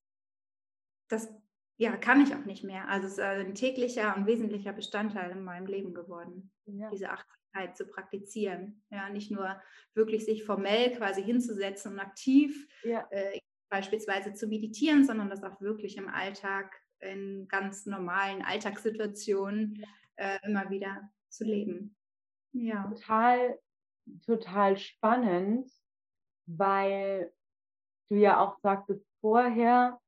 das 1.09 1.29
ja, 1.77 1.97
kann 1.97 2.21
ich 2.21 2.35
auch 2.35 2.45
nicht 2.45 2.65
mehr. 2.65 2.89
Also 2.89 3.07
es 3.07 3.13
ist 3.15 3.21
ein 3.21 3.55
täglicher 3.55 4.17
und 4.17 4.27
wesentlicher 4.27 4.73
Bestandteil 4.73 5.31
in 5.31 5.45
meinem 5.45 5.67
Leben 5.67 5.95
geworden, 5.95 6.51
ja. 6.67 6.91
diese 6.91 7.11
Achtsamkeit 7.11 7.77
zu 7.77 7.87
praktizieren. 7.87 8.83
Ja, 8.91 9.09
nicht 9.11 9.31
nur 9.31 9.61
wirklich 9.95 10.25
sich 10.25 10.45
formell 10.45 10.97
quasi 10.97 11.23
hinzusetzen 11.23 11.93
und 11.93 12.01
aktiv 12.01 12.69
ja. 12.83 13.07
äh, 13.11 13.39
beispielsweise 13.69 14.35
zu 14.35 14.49
meditieren, 14.49 15.05
sondern 15.05 15.31
das 15.31 15.45
auch 15.45 15.61
wirklich 15.61 15.97
im 15.97 16.09
Alltag 16.09 16.75
in 17.01 17.47
ganz 17.49 17.87
normalen 17.87 18.43
Alltagssituationen 18.43 19.85
äh, 20.17 20.39
immer 20.43 20.71
wieder 20.71 21.09
zu 21.29 21.45
leben. 21.45 21.97
Ja. 22.53 22.89
Total, 22.89 23.59
total 24.25 24.77
spannend, 24.77 25.71
weil 26.47 27.33
du 28.09 28.17
ja 28.17 28.41
auch 28.41 28.59
sagtest 28.61 29.05
vorher, 29.21 29.99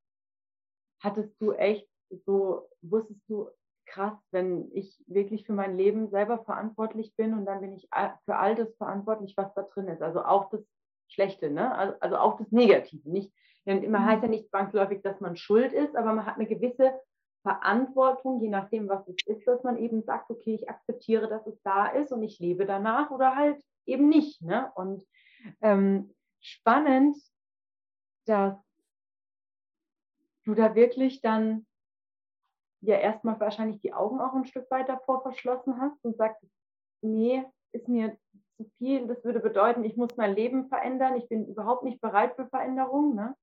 hattest 1.01 1.41
du 1.41 1.53
echt 1.53 1.89
so, 2.25 2.69
wusstest 2.83 3.21
du, 3.29 3.49
krass, 3.87 4.17
wenn 4.31 4.71
ich 4.73 5.03
wirklich 5.09 5.45
für 5.45 5.53
mein 5.53 5.77
Leben 5.77 6.11
selber 6.11 6.39
verantwortlich 6.45 7.15
bin 7.17 7.35
und 7.35 7.45
dann 7.45 7.61
bin 7.61 7.73
ich 7.73 7.89
für 8.25 8.37
all 8.37 8.55
das 8.55 8.75
verantwortlich, 8.77 9.37
was 9.37 9.53
da 9.55 9.63
drin 9.63 9.89
ist. 9.89 10.01
Also 10.01 10.23
auch 10.23 10.49
das 10.51 10.61
Schlechte, 11.09 11.51
ne? 11.51 11.75
also, 11.75 11.97
also 11.99 12.17
auch 12.17 12.37
das 12.37 12.53
Negative. 12.53 13.11
Nicht, 13.11 13.33
denn 13.67 13.83
immer 13.83 14.05
heißt 14.05 14.23
ja 14.23 14.29
mhm. 14.29 14.35
nicht 14.35 14.49
zwangsläufig, 14.49 15.03
dass 15.03 15.21
man 15.21 15.37
schuld 15.37 15.73
ist, 15.73 15.97
aber 15.97 16.13
man 16.13 16.27
hat 16.27 16.37
eine 16.37 16.47
gewisse 16.47 16.93
Verantwortung, 17.43 18.41
je 18.41 18.49
nachdem, 18.49 18.89
was 18.89 19.07
es 19.09 19.17
ist, 19.27 19.47
dass 19.47 19.63
man 19.65 19.77
eben 19.79 20.03
sagt, 20.03 20.31
okay, 20.31 20.55
ich 20.55 20.69
akzeptiere, 20.69 21.29
dass 21.29 21.47
es 21.47 21.61
da 21.63 21.87
ist 21.87 22.13
und 22.13 22.23
ich 22.23 22.39
lebe 22.39 22.67
danach 22.67 23.11
oder 23.11 23.35
halt 23.35 23.61
eben 23.87 24.09
nicht. 24.09 24.43
Ne? 24.43 24.71
Und 24.75 25.07
ähm, 25.61 26.15
spannend, 26.41 27.17
dass 28.27 28.57
du 30.45 30.55
da 30.55 30.75
wirklich 30.75 31.21
dann 31.21 31.67
ja 32.81 32.97
erstmal 32.97 33.39
wahrscheinlich 33.41 33.81
die 33.81 33.93
Augen 33.93 34.21
auch 34.21 34.35
ein 34.35 34.47
Stück 34.47 34.71
weit 34.71 34.89
davor 34.89 35.23
verschlossen 35.23 35.81
hast 35.81 36.03
und 36.05 36.17
sagst, 36.17 36.43
nee, 37.03 37.45
ist 37.73 37.89
mir 37.89 38.17
zu 38.57 38.71
viel, 38.79 39.07
das 39.07 39.23
würde 39.25 39.41
bedeuten, 39.41 39.85
ich 39.85 39.97
muss 39.97 40.17
mein 40.17 40.35
Leben 40.35 40.69
verändern, 40.69 41.17
ich 41.17 41.29
bin 41.29 41.47
überhaupt 41.47 41.83
nicht 41.83 42.01
bereit 42.01 42.35
für 42.37 42.47
Veränderung. 42.47 43.15
Ne? 43.15 43.35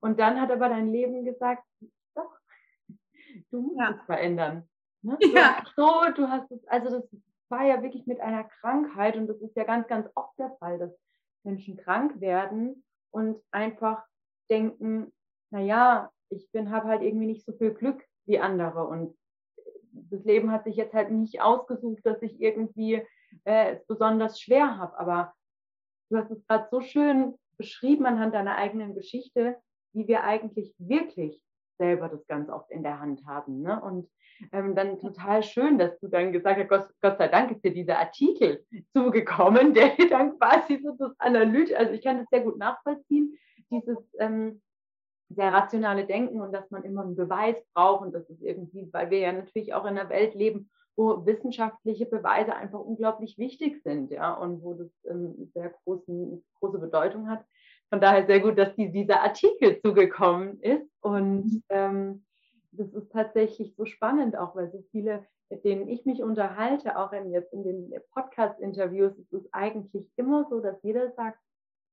Und 0.00 0.18
dann 0.18 0.40
hat 0.40 0.50
aber 0.50 0.68
dein 0.68 0.90
Leben 0.90 1.24
gesagt, 1.24 1.64
doch, 2.14 2.34
du 3.50 3.60
musst 3.60 3.78
ja. 3.78 3.90
es 3.90 4.02
verändern. 4.04 4.68
Ne? 5.02 5.18
Ja. 5.20 5.64
So, 5.76 6.04
du 6.14 6.28
hast 6.28 6.50
es, 6.50 6.66
also 6.68 6.90
das 6.90 7.04
war 7.52 7.64
ja 7.64 7.82
wirklich 7.82 8.06
mit 8.06 8.18
einer 8.18 8.42
Krankheit 8.42 9.16
und 9.16 9.28
das 9.28 9.40
ist 9.40 9.54
ja 9.56 9.62
ganz, 9.62 9.86
ganz 9.86 10.08
oft 10.16 10.36
der 10.38 10.50
Fall, 10.58 10.78
dass 10.78 10.98
Menschen 11.44 11.76
krank 11.76 12.20
werden 12.20 12.84
und 13.12 13.40
einfach 13.52 14.04
denken, 14.50 15.12
naja, 15.50 16.10
ich 16.30 16.50
bin, 16.50 16.72
habe 16.72 16.88
halt 16.88 17.02
irgendwie 17.02 17.26
nicht 17.26 17.44
so 17.44 17.52
viel 17.52 17.72
Glück 17.74 18.04
wie 18.24 18.40
andere 18.40 18.86
und 18.86 19.16
das 19.92 20.24
Leben 20.24 20.50
hat 20.50 20.64
sich 20.64 20.76
jetzt 20.76 20.94
halt 20.94 21.10
nicht 21.10 21.40
ausgesucht, 21.40 22.04
dass 22.04 22.20
ich 22.22 22.40
irgendwie 22.40 23.06
äh, 23.44 23.76
es 23.76 23.86
besonders 23.86 24.40
schwer 24.40 24.78
habe. 24.78 24.98
Aber 24.98 25.34
du 26.10 26.16
hast 26.16 26.30
es 26.30 26.44
gerade 26.46 26.68
so 26.70 26.80
schön 26.80 27.34
beschrieben 27.56 28.06
anhand 28.06 28.34
deiner 28.34 28.56
eigenen 28.56 28.94
Geschichte, 28.94 29.56
wie 29.92 30.08
wir 30.08 30.24
eigentlich 30.24 30.74
wirklich 30.78 31.42
selber 31.78 32.08
das 32.08 32.26
ganz 32.26 32.48
oft 32.48 32.70
in 32.70 32.82
der 32.82 33.00
Hand 33.00 33.24
haben. 33.26 33.62
Ne? 33.62 33.80
Und 33.80 34.10
ähm, 34.52 34.74
dann 34.74 34.98
total 34.98 35.42
schön, 35.42 35.78
dass 35.78 35.98
du 36.00 36.08
dann 36.08 36.32
gesagt 36.32 36.58
hast, 36.58 36.68
Gott, 36.68 36.88
Gott 37.00 37.18
sei 37.18 37.28
Dank 37.28 37.50
ist 37.50 37.64
dir 37.64 37.72
dieser 37.72 37.98
Artikel 37.98 38.64
zugekommen, 38.92 39.74
der 39.74 39.92
dann 40.10 40.38
quasi 40.38 40.80
so 40.82 40.92
das 40.98 41.12
Analyt, 41.18 41.74
also 41.74 41.92
ich 41.92 42.02
kann 42.02 42.18
das 42.18 42.28
sehr 42.30 42.40
gut 42.40 42.58
nachvollziehen, 42.58 43.38
dieses 43.70 43.98
ähm, 44.18 44.60
sehr 45.30 45.52
rationale 45.52 46.06
Denken 46.06 46.40
und 46.40 46.52
dass 46.52 46.70
man 46.70 46.84
immer 46.84 47.02
einen 47.02 47.16
Beweis 47.16 47.56
braucht 47.74 48.04
und 48.04 48.12
das 48.12 48.28
ist 48.28 48.42
irgendwie, 48.42 48.88
weil 48.92 49.10
wir 49.10 49.18
ja 49.18 49.32
natürlich 49.32 49.74
auch 49.74 49.84
in 49.84 49.98
einer 49.98 50.10
Welt 50.10 50.34
leben, 50.34 50.70
wo 50.96 51.24
wissenschaftliche 51.24 52.06
Beweise 52.06 52.54
einfach 52.54 52.80
unglaublich 52.80 53.38
wichtig 53.38 53.82
sind, 53.82 54.10
ja, 54.10 54.34
und 54.34 54.62
wo 54.62 54.74
das 54.74 54.90
ähm, 55.08 55.50
sehr 55.54 55.74
großen, 55.84 56.44
große 56.60 56.78
Bedeutung 56.78 57.30
hat. 57.30 57.44
Von 57.88 58.00
daher 58.00 58.26
sehr 58.26 58.40
gut, 58.40 58.58
dass 58.58 58.74
die, 58.74 58.90
dieser 58.90 59.22
Artikel 59.22 59.80
zugekommen 59.80 60.60
ist 60.60 60.88
und 61.00 61.44
mhm. 61.44 61.62
ähm, 61.70 62.24
das 62.72 62.92
ist 62.92 63.12
tatsächlich 63.12 63.74
so 63.76 63.84
spannend 63.84 64.36
auch, 64.36 64.56
weil 64.56 64.70
so 64.70 64.82
viele, 64.90 65.26
mit 65.50 65.64
denen 65.64 65.88
ich 65.88 66.04
mich 66.06 66.22
unterhalte, 66.22 66.96
auch 66.96 67.12
in, 67.12 67.30
jetzt 67.30 67.52
in 67.52 67.62
den 67.62 67.92
Podcast-Interviews, 68.12 69.16
ist 69.18 69.32
es 69.32 69.52
eigentlich 69.52 70.10
immer 70.16 70.46
so, 70.48 70.60
dass 70.60 70.82
jeder 70.82 71.12
sagt, 71.12 71.38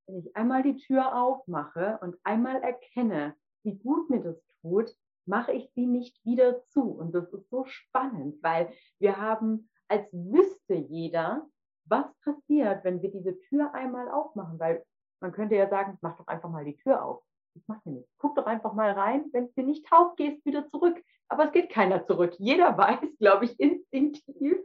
wenn 0.07 0.19
ich 0.19 0.35
einmal 0.35 0.63
die 0.63 0.77
Tür 0.77 1.15
aufmache 1.21 1.99
und 2.01 2.15
einmal 2.23 2.61
erkenne, 2.63 3.35
wie 3.63 3.75
gut 3.75 4.09
mir 4.09 4.21
das 4.21 4.41
tut, 4.61 4.95
mache 5.25 5.51
ich 5.51 5.69
sie 5.75 5.85
nicht 5.85 6.23
wieder 6.25 6.63
zu. 6.67 6.81
Und 6.81 7.13
das 7.13 7.31
ist 7.31 7.49
so 7.49 7.65
spannend, 7.65 8.41
weil 8.41 8.73
wir 8.99 9.17
haben, 9.17 9.69
als 9.87 10.11
wüsste 10.11 10.73
jeder, 10.73 11.47
was 11.85 12.05
passiert, 12.23 12.83
wenn 12.83 13.01
wir 13.01 13.11
diese 13.11 13.37
Tür 13.41 13.73
einmal 13.73 14.09
aufmachen. 14.09 14.59
Weil 14.59 14.83
man 15.19 15.31
könnte 15.31 15.55
ja 15.55 15.69
sagen, 15.69 15.97
mach 16.01 16.17
doch 16.17 16.27
einfach 16.27 16.49
mal 16.49 16.65
die 16.65 16.77
Tür 16.77 17.03
auf. 17.03 17.23
Das 17.53 17.67
macht 17.67 17.85
ihr 17.85 17.93
nicht. 17.93 18.09
Guck 18.17 18.35
doch 18.35 18.45
einfach 18.45 18.73
mal 18.73 18.91
rein. 18.91 19.25
Wenn 19.31 19.45
es 19.45 19.53
dir 19.53 19.63
nicht 19.63 19.85
taugt, 19.85 20.17
gehst 20.17 20.45
wieder 20.45 20.67
zurück. 20.69 21.01
Aber 21.27 21.45
es 21.45 21.51
geht 21.51 21.69
keiner 21.69 22.05
zurück. 22.05 22.35
Jeder 22.37 22.77
weiß, 22.77 23.17
glaube 23.19 23.45
ich, 23.45 23.59
instinktiv, 23.59 24.57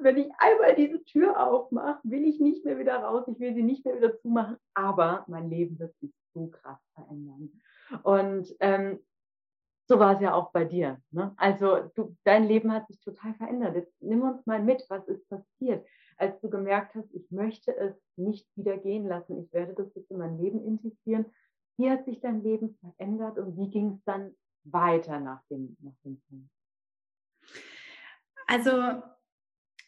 wenn 0.00 0.16
ich 0.16 0.28
einmal 0.38 0.74
diese 0.74 1.02
Tür 1.04 1.38
aufmache, 1.46 2.00
will 2.02 2.26
ich 2.26 2.40
nicht 2.40 2.64
mehr 2.64 2.78
wieder 2.78 2.96
raus, 2.96 3.24
ich 3.28 3.38
will 3.38 3.54
sie 3.54 3.62
nicht 3.62 3.84
mehr 3.84 3.96
wieder 3.96 4.18
zumachen. 4.18 4.56
Aber 4.74 5.24
mein 5.28 5.48
Leben 5.48 5.78
wird 5.78 5.96
sich 6.00 6.12
so 6.34 6.48
krass 6.48 6.80
verändern. 6.94 7.52
Und 8.02 8.54
ähm, 8.60 9.00
so 9.88 9.98
war 9.98 10.16
es 10.16 10.20
ja 10.20 10.34
auch 10.34 10.50
bei 10.52 10.64
dir. 10.64 11.00
Ne? 11.10 11.32
Also 11.36 11.90
du, 11.94 12.14
dein 12.24 12.44
Leben 12.44 12.72
hat 12.72 12.86
sich 12.88 13.00
total 13.00 13.34
verändert. 13.34 13.74
Jetzt 13.74 14.02
nimm 14.02 14.22
uns 14.22 14.44
mal 14.44 14.62
mit, 14.62 14.84
was 14.90 15.08
ist 15.08 15.26
passiert, 15.28 15.86
als 16.18 16.38
du 16.40 16.50
gemerkt 16.50 16.94
hast, 16.94 17.12
ich 17.14 17.30
möchte 17.30 17.74
es 17.74 17.94
nicht 18.16 18.46
wieder 18.54 18.76
gehen 18.76 19.06
lassen. 19.06 19.38
Ich 19.42 19.52
werde 19.52 19.72
das 19.72 19.94
jetzt 19.94 20.10
in 20.10 20.18
mein 20.18 20.36
Leben 20.38 20.62
integrieren. 20.62 21.26
Wie 21.78 21.90
hat 21.90 22.04
sich 22.04 22.20
dein 22.20 22.42
Leben 22.42 22.76
verändert 22.80 23.38
und 23.38 23.56
wie 23.56 23.70
ging 23.70 23.92
es 23.92 24.04
dann 24.04 24.34
weiter 24.64 25.20
nach 25.20 25.42
dem, 25.48 25.76
nach 25.80 25.96
dem 26.04 26.20
Punkt? 26.28 26.50
Also 28.46 29.02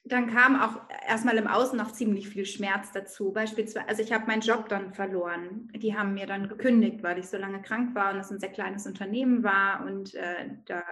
dann 0.04 0.28
kam 0.28 0.61
auch 0.61 0.80
erstmal 1.06 1.37
im 1.37 1.47
Außen 1.47 1.76
noch 1.76 1.92
ziemlich 1.92 2.28
viel 2.28 2.47
Schmerz 2.47 2.92
dazu. 2.92 3.32
Beispielsweise, 3.32 3.88
also 3.88 4.02
ich 4.02 4.12
habe 4.12 4.26
meinen 4.26 4.40
Job 4.40 4.68
dann 4.68 4.94
verloren. 4.94 5.70
Die 5.75 5.97
haben 5.97 6.14
mir 6.14 6.26
dann 6.26 6.49
gekündigt, 6.49 7.02
weil 7.02 7.18
ich 7.18 7.28
so 7.28 7.37
lange 7.37 7.61
krank 7.61 7.94
war 7.94 8.12
und 8.14 8.20
es 8.20 8.30
ein 8.30 8.40
sehr 8.40 8.52
kleines 8.52 8.87
Unternehmen 8.87 9.42
war 9.42 9.85
und 9.85 10.14
äh, 10.14 10.49
da 10.66 10.82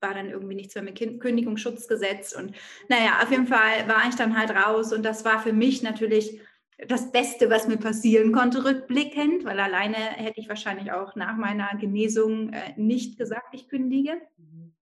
war 0.00 0.14
dann 0.14 0.30
irgendwie 0.30 0.54
nichts 0.54 0.74
mehr 0.74 0.84
mit 0.84 0.96
Kündigungsschutzgesetz 0.96 2.32
und 2.32 2.54
naja, 2.88 3.20
auf 3.20 3.30
jeden 3.30 3.48
Fall 3.48 3.88
war 3.88 4.08
ich 4.08 4.14
dann 4.14 4.38
halt 4.38 4.50
raus 4.50 4.92
und 4.92 5.02
das 5.02 5.24
war 5.24 5.40
für 5.40 5.52
mich 5.52 5.82
natürlich 5.82 6.40
das 6.86 7.10
Beste, 7.10 7.50
was 7.50 7.66
mir 7.66 7.76
passieren 7.76 8.32
konnte, 8.32 8.64
rückblickend, 8.64 9.44
weil 9.44 9.58
alleine 9.58 9.96
hätte 9.96 10.40
ich 10.40 10.48
wahrscheinlich 10.48 10.92
auch 10.92 11.16
nach 11.16 11.36
meiner 11.36 11.76
Genesung 11.76 12.52
äh, 12.52 12.74
nicht 12.76 13.18
gesagt, 13.18 13.52
ich 13.52 13.68
kündige. 13.68 14.20
Mhm. 14.36 14.74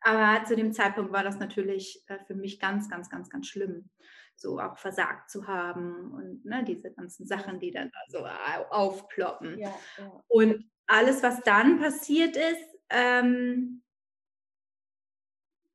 Aber 0.00 0.44
zu 0.44 0.56
dem 0.56 0.72
Zeitpunkt 0.72 1.12
war 1.12 1.22
das 1.22 1.38
natürlich 1.38 2.02
äh, 2.08 2.18
für 2.26 2.34
mich 2.34 2.58
ganz, 2.58 2.88
ganz, 2.88 3.08
ganz, 3.10 3.30
ganz 3.30 3.46
schlimm, 3.46 3.88
so 4.34 4.58
auch 4.58 4.76
versagt 4.76 5.30
zu 5.30 5.46
haben 5.46 6.12
und 6.12 6.44
ne, 6.44 6.64
diese 6.64 6.92
ganzen 6.92 7.26
Sachen, 7.26 7.60
die 7.60 7.70
dann 7.70 7.90
so 8.08 8.26
aufploppen. 8.70 9.58
Ja, 9.58 9.74
ja. 9.98 10.24
Und 10.28 10.68
alles, 10.86 11.22
was 11.22 11.42
dann 11.42 11.78
passiert 11.78 12.36
ist, 12.36 12.78
ähm, 12.90 13.82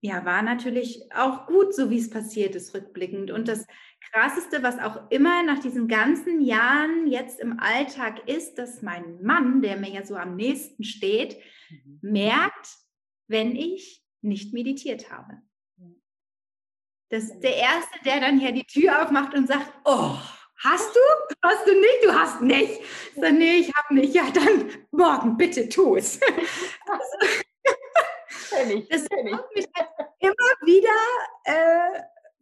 ja, 0.02 0.26
war 0.26 0.42
natürlich 0.42 1.12
auch 1.14 1.46
gut, 1.46 1.76
so 1.76 1.90
wie 1.90 2.00
es 2.00 2.10
passiert 2.10 2.56
ist, 2.56 2.74
rückblickend. 2.74 3.30
Und 3.30 3.48
das 3.48 3.68
Krasseste, 4.12 4.64
was 4.64 4.80
auch 4.80 5.10
immer 5.10 5.44
nach 5.44 5.60
diesen 5.60 5.88
ganzen 5.88 6.42
Jahren 6.42 7.08
jetzt 7.08 7.40
im 7.40 7.60
Alltag 7.60 8.28
ist, 8.28 8.56
dass 8.56 8.82
mein 8.82 9.22
Mann, 9.22 9.62
der 9.62 9.78
mir 9.78 9.92
ja 9.92 10.06
so 10.06 10.16
am 10.16 10.36
nächsten 10.36 10.84
steht, 10.84 11.38
mhm. 11.70 12.00
merkt, 12.02 12.78
wenn 13.28 13.56
ich 13.56 14.04
nicht 14.22 14.54
meditiert 14.54 15.12
habe. 15.12 15.42
Das 17.10 17.26
ist 17.26 17.42
der 17.42 17.58
Erste, 17.58 18.00
der 18.06 18.22
dann 18.22 18.40
hier 18.40 18.54
die 18.54 18.64
Tür 18.64 19.04
aufmacht 19.04 19.34
und 19.34 19.48
sagt, 19.48 19.72
oh, 19.84 20.18
hast 20.64 20.96
du? 20.96 21.36
Hast 21.44 21.68
du 21.68 21.74
nicht? 21.74 22.04
Du 22.04 22.14
hast 22.14 22.42
nicht. 22.42 22.80
Ich 23.14 23.22
sage, 23.22 23.34
nee, 23.34 23.56
ich 23.58 23.72
habe 23.76 23.96
nicht. 23.96 24.16
Ja, 24.16 24.30
dann 24.32 24.72
morgen 24.92 25.38
bitte 25.38 25.70
tu 25.70 25.96
es. 25.96 26.20
Also, 28.54 28.86
das 28.90 29.08
kommt 29.08 29.56
mich 29.56 29.66
halt 29.74 29.90
immer 30.20 30.52
wieder 30.66 30.90
äh, 31.46 32.02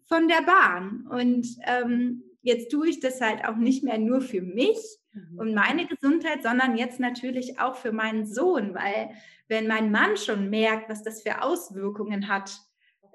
von 0.09 0.27
der 0.27 0.41
Bahn. 0.41 1.07
Und 1.07 1.47
ähm, 1.65 2.23
jetzt 2.41 2.71
tue 2.71 2.89
ich 2.89 2.99
das 2.99 3.21
halt 3.21 3.45
auch 3.45 3.55
nicht 3.55 3.83
mehr 3.83 3.97
nur 3.97 4.21
für 4.21 4.41
mich 4.41 4.77
mhm. 5.13 5.39
und 5.39 5.53
meine 5.53 5.87
Gesundheit, 5.87 6.43
sondern 6.43 6.77
jetzt 6.77 6.99
natürlich 6.99 7.59
auch 7.59 7.75
für 7.75 7.91
meinen 7.91 8.25
Sohn, 8.25 8.73
weil 8.73 9.11
wenn 9.47 9.67
mein 9.67 9.91
Mann 9.91 10.17
schon 10.17 10.49
merkt, 10.49 10.89
was 10.89 11.03
das 11.03 11.21
für 11.21 11.41
Auswirkungen 11.41 12.27
hat, 12.27 12.51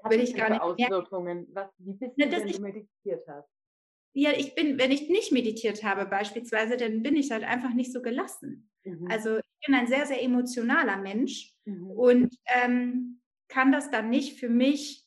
will 0.08 0.20
ich 0.20 0.34
gar 0.34 0.50
nicht 0.50 0.60
Auswirkungen? 0.60 1.46
Was, 1.52 1.68
wie 1.78 1.94
bist 1.94 2.12
du, 2.16 2.30
wenn 2.30 2.48
ich, 2.48 2.56
du 2.56 2.62
meditiert 2.62 3.26
hast? 3.28 3.48
Ja, 4.12 4.30
ich 4.36 4.54
bin, 4.54 4.78
wenn 4.78 4.92
ich 4.92 5.08
nicht 5.08 5.32
meditiert 5.32 5.82
habe 5.82 6.06
beispielsweise, 6.06 6.76
dann 6.76 7.02
bin 7.02 7.16
ich 7.16 7.30
halt 7.30 7.44
einfach 7.44 7.74
nicht 7.74 7.92
so 7.92 8.02
gelassen. 8.02 8.70
Mhm. 8.84 9.08
Also 9.10 9.38
ich 9.38 9.66
bin 9.66 9.74
ein 9.74 9.86
sehr, 9.86 10.06
sehr 10.06 10.22
emotionaler 10.22 10.98
Mensch 10.98 11.54
mhm. 11.64 11.90
und 11.90 12.36
ähm, 12.46 13.20
kann 13.48 13.72
das 13.72 13.90
dann 13.90 14.10
nicht 14.10 14.38
für 14.38 14.48
mich 14.48 15.03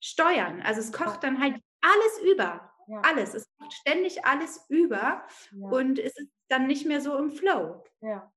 steuern. 0.00 0.62
Also 0.62 0.80
es 0.80 0.92
kocht 0.92 1.22
dann 1.22 1.40
halt 1.40 1.60
alles 1.80 2.32
über. 2.32 2.72
Ja. 2.88 3.00
Alles. 3.02 3.34
Es 3.34 3.46
kocht 3.58 3.72
ständig 3.72 4.24
alles 4.24 4.66
über 4.68 5.26
ja. 5.52 5.68
und 5.68 5.98
es 5.98 6.16
ist 6.16 6.30
dann 6.48 6.66
nicht 6.66 6.86
mehr 6.86 7.00
so 7.00 7.16
im 7.16 7.30
Flow. 7.30 7.84
Ja. 8.00 8.32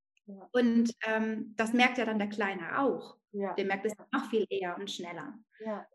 Und 0.51 0.93
ähm, 1.05 1.53
das 1.57 1.73
merkt 1.73 1.97
ja 1.97 2.05
dann 2.05 2.19
der 2.19 2.29
Kleine 2.29 2.79
auch. 2.79 3.17
Der 3.33 3.65
merkt 3.65 3.85
es 3.85 3.93
noch 4.11 4.29
viel 4.29 4.45
eher 4.49 4.77
und 4.77 4.91
schneller. 4.91 5.33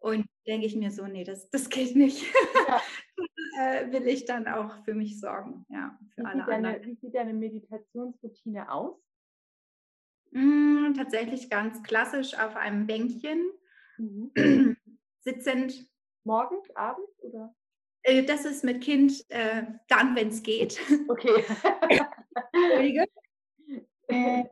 Und 0.01 0.27
denke 0.47 0.67
ich 0.67 0.75
mir 0.75 0.91
so, 0.91 1.07
nee, 1.07 1.25
das, 1.25 1.51
das 1.51 1.69
geht 1.69 1.97
nicht. 1.97 2.25
Äh, 3.61 3.91
will 3.91 4.07
ich 4.07 4.25
dann 4.25 4.47
auch 4.47 4.85
für 4.85 4.95
mich 4.95 5.19
sorgen. 5.19 5.67
Ja, 5.69 5.99
für 6.15 6.23
wie, 6.23 6.27
alle 6.27 6.39
sieht 6.39 6.49
deine, 6.49 6.85
wie 6.85 6.95
sieht 6.95 7.15
deine 7.15 7.35
Meditationsroutine 7.35 8.71
aus? 8.71 8.97
Mm, 10.31 10.93
tatsächlich 10.95 11.51
ganz 11.51 11.83
klassisch 11.83 12.39
auf 12.39 12.55
einem 12.55 12.87
Bänkchen, 12.87 13.51
mhm. 13.97 14.31
sitzend. 15.21 15.89
Morgens, 16.25 16.71
abends 16.77 17.23
oder? 17.23 17.55
Äh, 18.03 18.25
das 18.25 18.45
ist 18.45 18.65
mit 18.65 18.83
Kind 18.83 19.25
äh, 19.31 19.65
dann, 19.89 20.15
wenn 20.17 20.29
es 20.29 20.43
geht. 20.43 20.81
Okay. 21.09 21.45
Entschuldige. 22.53 23.07
Äh, 24.11 24.45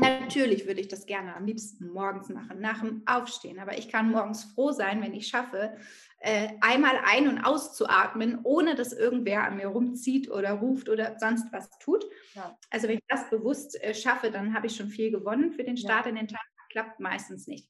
Natürlich 0.00 0.66
würde 0.66 0.80
ich 0.80 0.88
das 0.88 1.06
gerne 1.06 1.34
am 1.34 1.44
liebsten 1.44 1.88
morgens 1.88 2.28
machen, 2.28 2.60
nach 2.60 2.80
dem 2.80 3.02
Aufstehen. 3.06 3.58
Aber 3.58 3.76
ich 3.78 3.88
kann 3.88 4.10
morgens 4.10 4.44
froh 4.44 4.72
sein, 4.72 5.02
wenn 5.02 5.14
ich 5.14 5.28
schaffe, 5.28 5.76
äh, 6.20 6.50
einmal 6.60 6.96
ein- 7.04 7.28
und 7.28 7.38
auszuatmen, 7.40 8.40
ohne 8.44 8.74
dass 8.74 8.92
irgendwer 8.92 9.44
an 9.44 9.56
mir 9.56 9.68
rumzieht 9.68 10.30
oder 10.30 10.52
ruft 10.52 10.88
oder 10.88 11.18
sonst 11.18 11.52
was 11.52 11.70
tut. 11.78 12.04
Ja. 12.34 12.56
Also 12.70 12.88
wenn 12.88 12.98
ich 12.98 13.04
das 13.08 13.28
bewusst 13.30 13.82
äh, 13.82 13.94
schaffe, 13.94 14.30
dann 14.30 14.54
habe 14.54 14.66
ich 14.66 14.76
schon 14.76 14.88
viel 14.88 15.10
gewonnen 15.10 15.52
für 15.52 15.64
den 15.64 15.76
Start 15.76 16.04
ja. 16.04 16.10
in 16.10 16.16
den 16.16 16.28
Tag. 16.28 16.44
Klappt 16.70 17.00
meistens 17.00 17.46
nicht. 17.46 17.68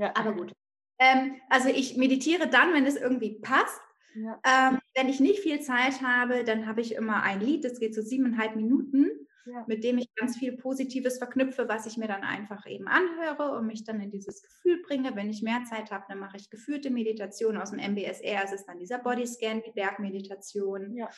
Ja. 0.00 0.12
Aber 0.16 0.34
gut. 0.34 0.52
Ähm, 0.98 1.36
also 1.48 1.68
ich 1.68 1.96
meditiere 1.96 2.48
dann, 2.48 2.74
wenn 2.74 2.86
es 2.86 2.96
irgendwie 2.96 3.38
passt. 3.40 3.80
Ja. 4.14 4.40
Ähm, 4.44 4.80
wenn 4.96 5.08
ich 5.08 5.20
nicht 5.20 5.40
viel 5.40 5.60
Zeit 5.60 6.02
habe, 6.02 6.44
dann 6.44 6.66
habe 6.66 6.80
ich 6.80 6.94
immer 6.94 7.22
ein 7.22 7.40
Lied, 7.40 7.64
das 7.64 7.78
geht 7.78 7.94
so 7.94 8.02
siebeneinhalb 8.02 8.56
Minuten 8.56 9.08
ja. 9.46 9.64
mit 9.66 9.84
dem 9.84 9.98
ich 9.98 10.14
ganz 10.14 10.38
viel 10.38 10.56
Positives 10.56 11.18
verknüpfe, 11.18 11.68
was 11.68 11.86
ich 11.86 11.96
mir 11.96 12.08
dann 12.08 12.22
einfach 12.22 12.66
eben 12.66 12.88
anhöre 12.88 13.56
und 13.56 13.66
mich 13.66 13.84
dann 13.84 14.00
in 14.00 14.10
dieses 14.10 14.42
Gefühl 14.42 14.82
bringe. 14.82 15.14
Wenn 15.16 15.30
ich 15.30 15.42
mehr 15.42 15.64
Zeit 15.68 15.90
habe, 15.90 16.04
dann 16.08 16.18
mache 16.18 16.36
ich 16.36 16.50
geführte 16.50 16.90
Meditation 16.90 17.56
aus 17.56 17.70
dem 17.70 17.78
MBSR. 17.78 18.44
Es 18.44 18.52
ist 18.52 18.66
dann 18.66 18.78
dieser 18.78 18.98
Bodyscan, 18.98 19.62
die 19.66 19.72
Bergmeditation. 19.72 20.94
Ja. 20.94 21.08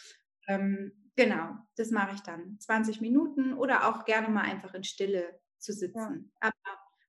Ähm, 0.48 0.92
genau, 1.16 1.56
das 1.76 1.90
mache 1.90 2.14
ich 2.14 2.20
dann. 2.20 2.58
20 2.58 3.00
Minuten 3.00 3.54
oder 3.54 3.88
auch 3.88 4.04
gerne 4.04 4.28
mal 4.28 4.42
einfach 4.42 4.74
in 4.74 4.84
Stille 4.84 5.40
zu 5.58 5.72
sitzen. 5.72 6.32
Aber 6.40 6.52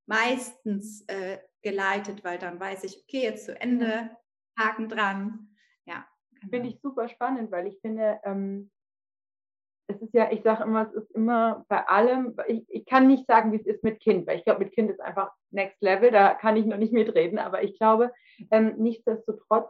meistens 0.06 1.06
äh, 1.08 1.40
geleitet, 1.62 2.24
weil 2.24 2.38
dann 2.38 2.60
weiß 2.60 2.84
ich, 2.84 3.04
okay, 3.04 3.24
jetzt 3.24 3.46
zu 3.46 3.60
Ende, 3.60 4.12
Haken 4.58 4.90
dran. 4.90 5.56
Ja. 5.86 6.06
Genau. 6.32 6.50
Finde 6.50 6.70
ich 6.70 6.82
super 6.82 7.08
spannend, 7.10 7.52
weil 7.52 7.68
ich 7.68 7.80
finde, 7.82 8.20
ähm, 8.24 8.70
es 9.88 10.02
ist 10.02 10.14
ja, 10.14 10.32
ich 10.32 10.44
sage 10.44 10.64
immer, 10.64 10.88
es 10.88 10.94
ist 10.94 11.12
immer 11.12 11.66
bei 11.68 11.86
allem, 11.88 12.36
ich, 12.48 12.66
ich 12.70 12.86
kann 12.86 13.08
nicht 13.08 13.28
sagen, 13.28 13.52
wie 13.52 13.58
es 13.58 13.66
ist 13.66 13.84
mit 13.84 14.00
Kind, 14.00 14.28
weil 14.28 14.38
ich 14.38 14.46
glaube, 14.46 14.64
mit 14.64 14.74
Kind 14.74 14.90
ist 14.90 15.02
einfach 15.02 15.32
Next 15.52 15.82
Level, 15.82 16.12
da 16.12 16.34
kann 16.34 16.58
ich 16.58 16.66
noch 16.66 16.78
nicht 16.78 16.94
mitreden, 16.94 17.40
aber 17.40 17.64
ich 17.64 17.78
glaube, 17.78 18.12
ähm, 18.52 18.76
nichtsdestotrotz 18.78 19.70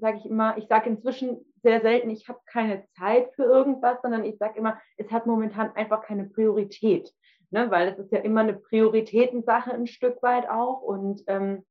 sage 0.00 0.18
ich 0.18 0.26
immer, 0.26 0.56
ich 0.56 0.66
sage 0.68 0.88
inzwischen 0.88 1.44
sehr 1.62 1.82
selten, 1.82 2.10
ich 2.10 2.28
habe 2.28 2.40
keine 2.46 2.86
Zeit 2.96 3.30
für 3.34 3.44
irgendwas, 3.44 4.00
sondern 4.02 4.24
ich 4.24 4.38
sage 4.38 4.58
immer, 4.58 4.80
es 4.96 5.10
hat 5.10 5.26
momentan 5.26 5.70
einfach 5.76 6.02
keine 6.02 6.24
Priorität, 6.24 7.12
ne? 7.52 7.70
weil 7.70 7.88
es 7.88 7.98
ist 7.98 8.12
ja 8.12 8.18
immer 8.18 8.40
eine 8.40 8.54
Prioritätensache 8.54 9.72
ein 9.72 9.86
Stück 9.86 10.22
weit 10.22 10.48
auch 10.48 10.82
und 10.82 11.22
ähm, 11.26 11.64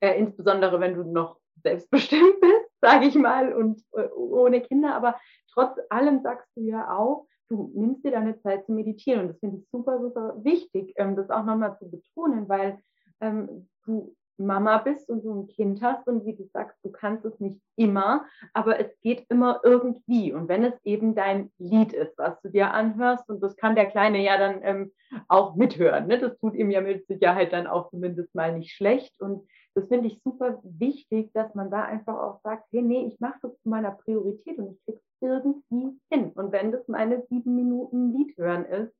äh, 0.00 0.18
insbesondere 0.18 0.80
wenn 0.80 0.94
du 0.94 1.04
noch 1.04 1.38
selbstbestimmt 1.62 2.40
bist, 2.40 2.80
sage 2.80 3.06
ich 3.06 3.14
mal, 3.14 3.52
und 3.52 3.82
äh, 3.92 4.08
ohne 4.14 4.60
Kinder, 4.60 4.94
aber 4.94 5.18
trotz 5.52 5.78
allem 5.90 6.22
sagst 6.22 6.48
du 6.56 6.62
ja 6.62 6.96
auch, 6.96 7.26
du 7.48 7.70
nimmst 7.74 8.04
dir 8.04 8.10
deine 8.10 8.40
Zeit 8.40 8.66
zu 8.66 8.72
meditieren. 8.72 9.22
Und 9.22 9.28
das 9.28 9.38
finde 9.38 9.58
ich 9.58 9.68
super, 9.70 10.00
super 10.00 10.34
wichtig, 10.42 10.92
ähm, 10.96 11.16
das 11.16 11.30
auch 11.30 11.44
nochmal 11.44 11.76
zu 11.78 11.90
betonen, 11.90 12.48
weil 12.48 12.78
ähm, 13.20 13.68
du 13.84 14.14
Mama 14.38 14.78
bist 14.78 15.08
und 15.08 15.24
du 15.24 15.42
ein 15.42 15.46
Kind 15.48 15.82
hast 15.82 16.06
und 16.06 16.24
wie 16.24 16.34
du 16.34 16.44
sagst, 16.52 16.76
du 16.82 16.90
kannst 16.90 17.24
es 17.24 17.38
nicht 17.40 17.60
immer, 17.76 18.26
aber 18.52 18.78
es 18.78 18.90
geht 19.02 19.24
immer 19.28 19.60
irgendwie. 19.64 20.32
Und 20.32 20.48
wenn 20.48 20.64
es 20.64 20.74
eben 20.84 21.14
dein 21.14 21.50
Lied 21.58 21.92
ist, 21.92 22.16
was 22.18 22.40
du 22.42 22.50
dir 22.50 22.72
anhörst, 22.72 23.28
und 23.28 23.42
das 23.42 23.56
kann 23.56 23.74
der 23.74 23.86
Kleine 23.86 24.22
ja 24.22 24.38
dann 24.38 24.60
ähm, 24.62 24.92
auch 25.28 25.56
mithören, 25.56 26.06
ne? 26.06 26.18
das 26.18 26.38
tut 26.38 26.54
ihm 26.54 26.70
ja 26.70 26.80
mit 26.80 27.06
Sicherheit 27.06 27.52
dann 27.52 27.66
auch 27.66 27.90
zumindest 27.90 28.34
mal 28.34 28.56
nicht 28.56 28.72
schlecht. 28.72 29.20
Und 29.20 29.46
das 29.74 29.88
finde 29.88 30.08
ich 30.08 30.20
super 30.22 30.60
wichtig, 30.62 31.32
dass 31.32 31.54
man 31.54 31.70
da 31.70 31.82
einfach 31.84 32.18
auch 32.18 32.40
sagt, 32.42 32.64
hey, 32.72 32.82
nee, 32.82 33.06
ich 33.06 33.20
mache 33.20 33.38
das 33.42 33.60
zu 33.60 33.68
meiner 33.68 33.90
Priorität 33.90 34.58
und 34.58 34.72
ich 34.72 34.84
kriege 34.84 34.98
es 34.98 35.04
irgendwie 35.20 36.00
hin. 36.10 36.32
Und 36.34 36.52
wenn 36.52 36.72
das 36.72 36.88
meine 36.88 37.22
sieben 37.28 37.54
Minuten 37.54 38.12
Lied 38.12 38.36
hören 38.36 38.64
ist, 38.64 38.94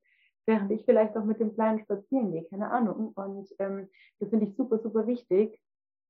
während 0.46 0.70
ich 0.70 0.84
vielleicht 0.84 1.16
auch 1.16 1.24
mit 1.24 1.40
dem 1.40 1.54
Kleinen 1.54 1.80
spazieren 1.80 2.32
gehe, 2.32 2.44
keine 2.44 2.70
Ahnung. 2.70 3.12
Und 3.14 3.48
ähm, 3.58 3.88
das 4.18 4.30
finde 4.30 4.46
ich 4.46 4.56
super, 4.56 4.78
super 4.78 5.06
wichtig, 5.06 5.60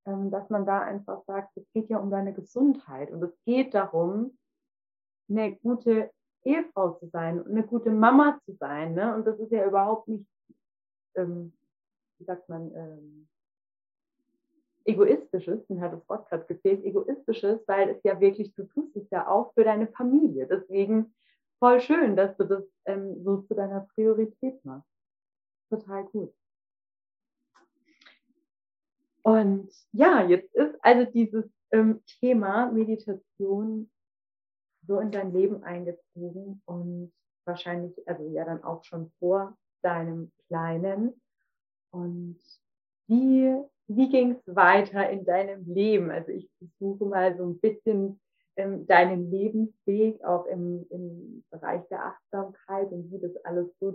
ähm, 0.07 0.31
dass 0.31 0.49
man 0.51 0.67
da 0.67 0.81
einfach 0.81 1.25
sagt, 1.25 1.57
es 1.57 1.65
geht 1.73 1.89
ja 1.89 1.99
um 1.99 2.11
deine 2.11 2.33
Gesundheit 2.33 3.11
und 3.11 3.23
es 3.23 3.33
geht 3.45 3.75
darum, 3.75 4.37
eine 5.29 5.57
gute 5.57 6.11
Ehefrau 6.45 6.93
zu 6.93 7.09
sein 7.09 7.41
und 7.41 7.51
eine 7.51 7.65
gute 7.65 7.91
Mama 7.91 8.39
zu 8.45 8.53
sein. 8.53 8.95
Ne? 8.95 9.15
Und 9.15 9.27
das 9.27 9.39
ist 9.41 9.51
ja 9.51 9.67
überhaupt 9.67 10.07
nicht, 10.07 10.27
ähm, 11.17 11.53
wie 12.19 12.25
sagt 12.25 12.49
man, 12.49 12.73
ähm, 12.75 13.29
egoistisches, 14.85 15.69
mir 15.69 15.81
hat 15.81 15.93
das 15.93 16.09
Wort 16.09 16.29
gerade 16.29 16.45
gefehlt, 16.45 16.85
egoistisches, 16.85 17.61
weil 17.67 17.91
es 17.91 18.03
ja 18.05 18.21
wirklich, 18.21 18.55
du 18.55 18.65
tust 18.65 18.95
es 18.97 19.11
ja 19.11 19.29
auch 19.29 19.53
für 19.55 19.65
deine 19.65 19.89
Familie. 19.89 20.47
Deswegen 20.47 21.13
voll 21.59 21.81
schön, 21.81 22.17
dass 22.17 22.37
du 22.37 22.45
das 22.45 22.65
ähm, 22.87 23.23
so 23.25 23.43
zu 23.43 23.55
deiner 23.55 23.81
Priorität 23.95 24.65
machst. 24.65 24.89
Total 25.71 26.05
gut. 26.05 26.35
Und 29.23 29.71
ja, 29.93 30.25
jetzt 30.25 30.55
ist 30.55 30.77
also 30.83 31.11
dieses 31.11 31.45
ähm, 31.73 32.03
Thema 32.21 32.71
Meditation 32.71 33.91
so 34.87 35.01
in 35.01 35.11
dein 35.11 35.33
Leben 35.33 35.65
eingezogen 35.65 36.63
und 36.65 37.13
wahrscheinlich, 37.45 38.09
also 38.09 38.23
ja 38.29 38.45
dann 38.45 38.63
auch 38.63 38.85
schon 38.85 39.11
vor 39.19 39.57
deinem 39.83 40.31
Kleinen. 40.47 41.21
Und 41.91 42.41
wie 43.09 43.65
wie 43.89 44.09
ging 44.09 44.33
es 44.33 44.57
weiter 44.57 45.09
in 45.11 45.25
deinem 45.25 45.65
Leben? 45.73 46.11
Also 46.11 46.33
ich 46.33 46.51
versuche 46.59 47.05
mal 47.05 47.37
so 47.37 47.45
ein 47.45 47.59
bisschen 47.59 48.21
ähm, 48.57 48.87
deinen 48.87 49.31
Lebensweg 49.31 50.23
auch 50.25 50.47
im, 50.47 50.87
im 50.91 51.45
Bereich 51.51 51.87
der 51.89 52.05
Achtsamkeit 52.05 52.91
und 52.91 53.11
wie 53.13 53.19
das 53.19 53.37
alles 53.45 53.69
so 53.81 53.93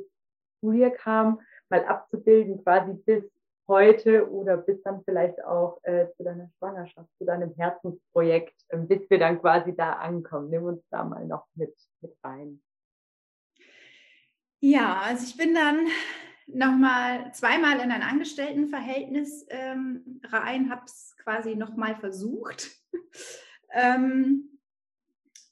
zu 0.60 0.72
dir 0.72 0.92
kam, 0.92 1.40
mal 1.70 1.84
abzubilden, 1.86 2.64
quasi 2.64 2.94
bis 3.06 3.24
heute 3.68 4.30
oder 4.30 4.58
bis 4.58 4.82
dann 4.84 5.04
vielleicht 5.04 5.44
auch 5.44 5.80
äh, 5.84 6.08
zu 6.18 6.24
deiner 6.24 6.50
Schwangerschaft, 6.58 7.10
zu 7.18 7.26
deinem 7.26 7.54
Herzensprojekt, 7.56 8.56
äh, 8.70 8.78
bis 8.78 9.10
wir 9.10 9.20
dann 9.20 9.40
quasi 9.40 9.76
da 9.76 9.94
ankommen. 9.94 10.50
Nimm 10.50 10.64
uns 10.64 10.84
da 10.90 11.04
mal 11.04 11.26
noch 11.26 11.48
mit, 11.56 11.74
mit 12.02 12.14
rein. 12.24 12.62
Ja, 14.60 15.02
also 15.04 15.24
ich 15.26 15.38
bin 15.38 15.56
dann 15.56 15.88
nochmal 16.48 17.34
zweimal 17.34 17.80
in 17.80 17.92
ein 17.92 18.04
Angestelltenverhältnis 18.04 19.46
ähm, 19.50 20.22
rein, 20.26 20.70
habe 20.70 20.84
es 20.86 21.16
quasi 21.24 21.56
nochmal 21.56 21.96
versucht. 21.96 22.70
Ähm, 23.74 24.60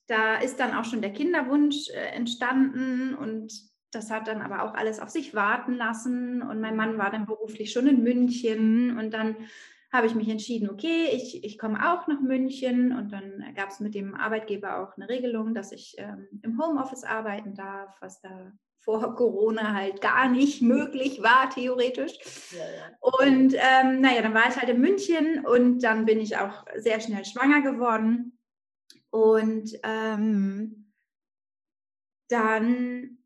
da 0.07 0.37
ist 0.37 0.59
dann 0.59 0.73
auch 0.73 0.85
schon 0.85 1.01
der 1.01 1.13
Kinderwunsch 1.13 1.89
äh, 1.89 2.15
entstanden 2.15 3.13
und 3.15 3.53
das 3.91 4.11
hat 4.11 4.27
dann 4.27 4.41
aber 4.41 4.63
auch 4.63 4.73
alles 4.73 4.99
auf 4.99 5.09
sich 5.09 5.33
warten 5.33 5.73
lassen. 5.73 6.41
Und 6.41 6.61
mein 6.61 6.75
Mann 6.75 6.97
war 6.97 7.11
dann 7.11 7.25
beruflich 7.25 7.71
schon 7.71 7.87
in 7.87 8.03
München 8.03 8.97
und 8.97 9.13
dann 9.13 9.35
habe 9.91 10.05
ich 10.05 10.13
mich 10.13 10.29
entschieden, 10.29 10.69
okay, 10.69 11.09
ich, 11.13 11.43
ich 11.43 11.57
komme 11.57 11.79
auch 11.91 12.07
nach 12.07 12.21
München 12.21 12.95
und 12.95 13.11
dann 13.11 13.43
gab 13.55 13.69
es 13.69 13.79
mit 13.79 13.95
dem 13.95 14.13
Arbeitgeber 14.13 14.79
auch 14.79 14.95
eine 14.95 15.09
Regelung, 15.09 15.55
dass 15.55 15.71
ich 15.71 15.95
ähm, 15.97 16.27
im 16.43 16.61
Homeoffice 16.61 17.03
arbeiten 17.03 17.55
darf, 17.55 17.95
was 17.99 18.21
da 18.21 18.51
vor 18.79 19.15
Corona 19.15 19.73
halt 19.73 20.01
gar 20.01 20.29
nicht 20.29 20.61
möglich 20.61 21.21
war, 21.21 21.49
theoretisch. 21.49 22.17
Ja, 22.51 22.59
ja. 22.59 22.97
Und 22.99 23.53
ähm, 23.53 24.01
naja, 24.01 24.21
dann 24.21 24.33
war 24.33 24.49
ich 24.49 24.55
halt 24.55 24.69
in 24.69 24.81
München 24.81 25.45
und 25.45 25.79
dann 25.81 26.05
bin 26.05 26.19
ich 26.19 26.37
auch 26.37 26.65
sehr 26.75 26.99
schnell 26.99 27.25
schwanger 27.25 27.61
geworden. 27.61 28.37
Und 29.11 29.77
ähm, 29.83 30.91
dann 32.29 33.17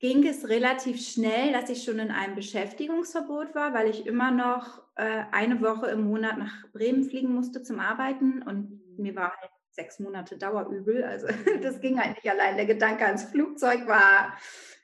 ging 0.00 0.26
es 0.26 0.48
relativ 0.48 1.00
schnell, 1.00 1.52
dass 1.52 1.70
ich 1.70 1.82
schon 1.82 1.98
in 1.98 2.10
einem 2.10 2.36
Beschäftigungsverbot 2.36 3.54
war, 3.54 3.74
weil 3.74 3.88
ich 3.88 4.06
immer 4.06 4.30
noch 4.30 4.82
äh, 4.94 5.24
eine 5.32 5.60
Woche 5.60 5.86
im 5.88 6.02
Monat 6.02 6.38
nach 6.38 6.70
Bremen 6.72 7.04
fliegen 7.04 7.34
musste 7.34 7.62
zum 7.62 7.80
Arbeiten 7.80 8.42
und 8.42 8.98
mir 8.98 9.16
war 9.16 9.32
halt 9.36 9.50
sechs 9.78 10.00
Monate 10.00 10.36
Dauerübel. 10.36 11.04
Also 11.04 11.28
das 11.62 11.80
ging 11.80 12.00
halt 12.00 12.16
nicht 12.16 12.28
allein. 12.28 12.56
Der 12.56 12.66
Gedanke 12.66 13.06
ans 13.06 13.24
Flugzeug 13.24 13.86
war 13.86 14.36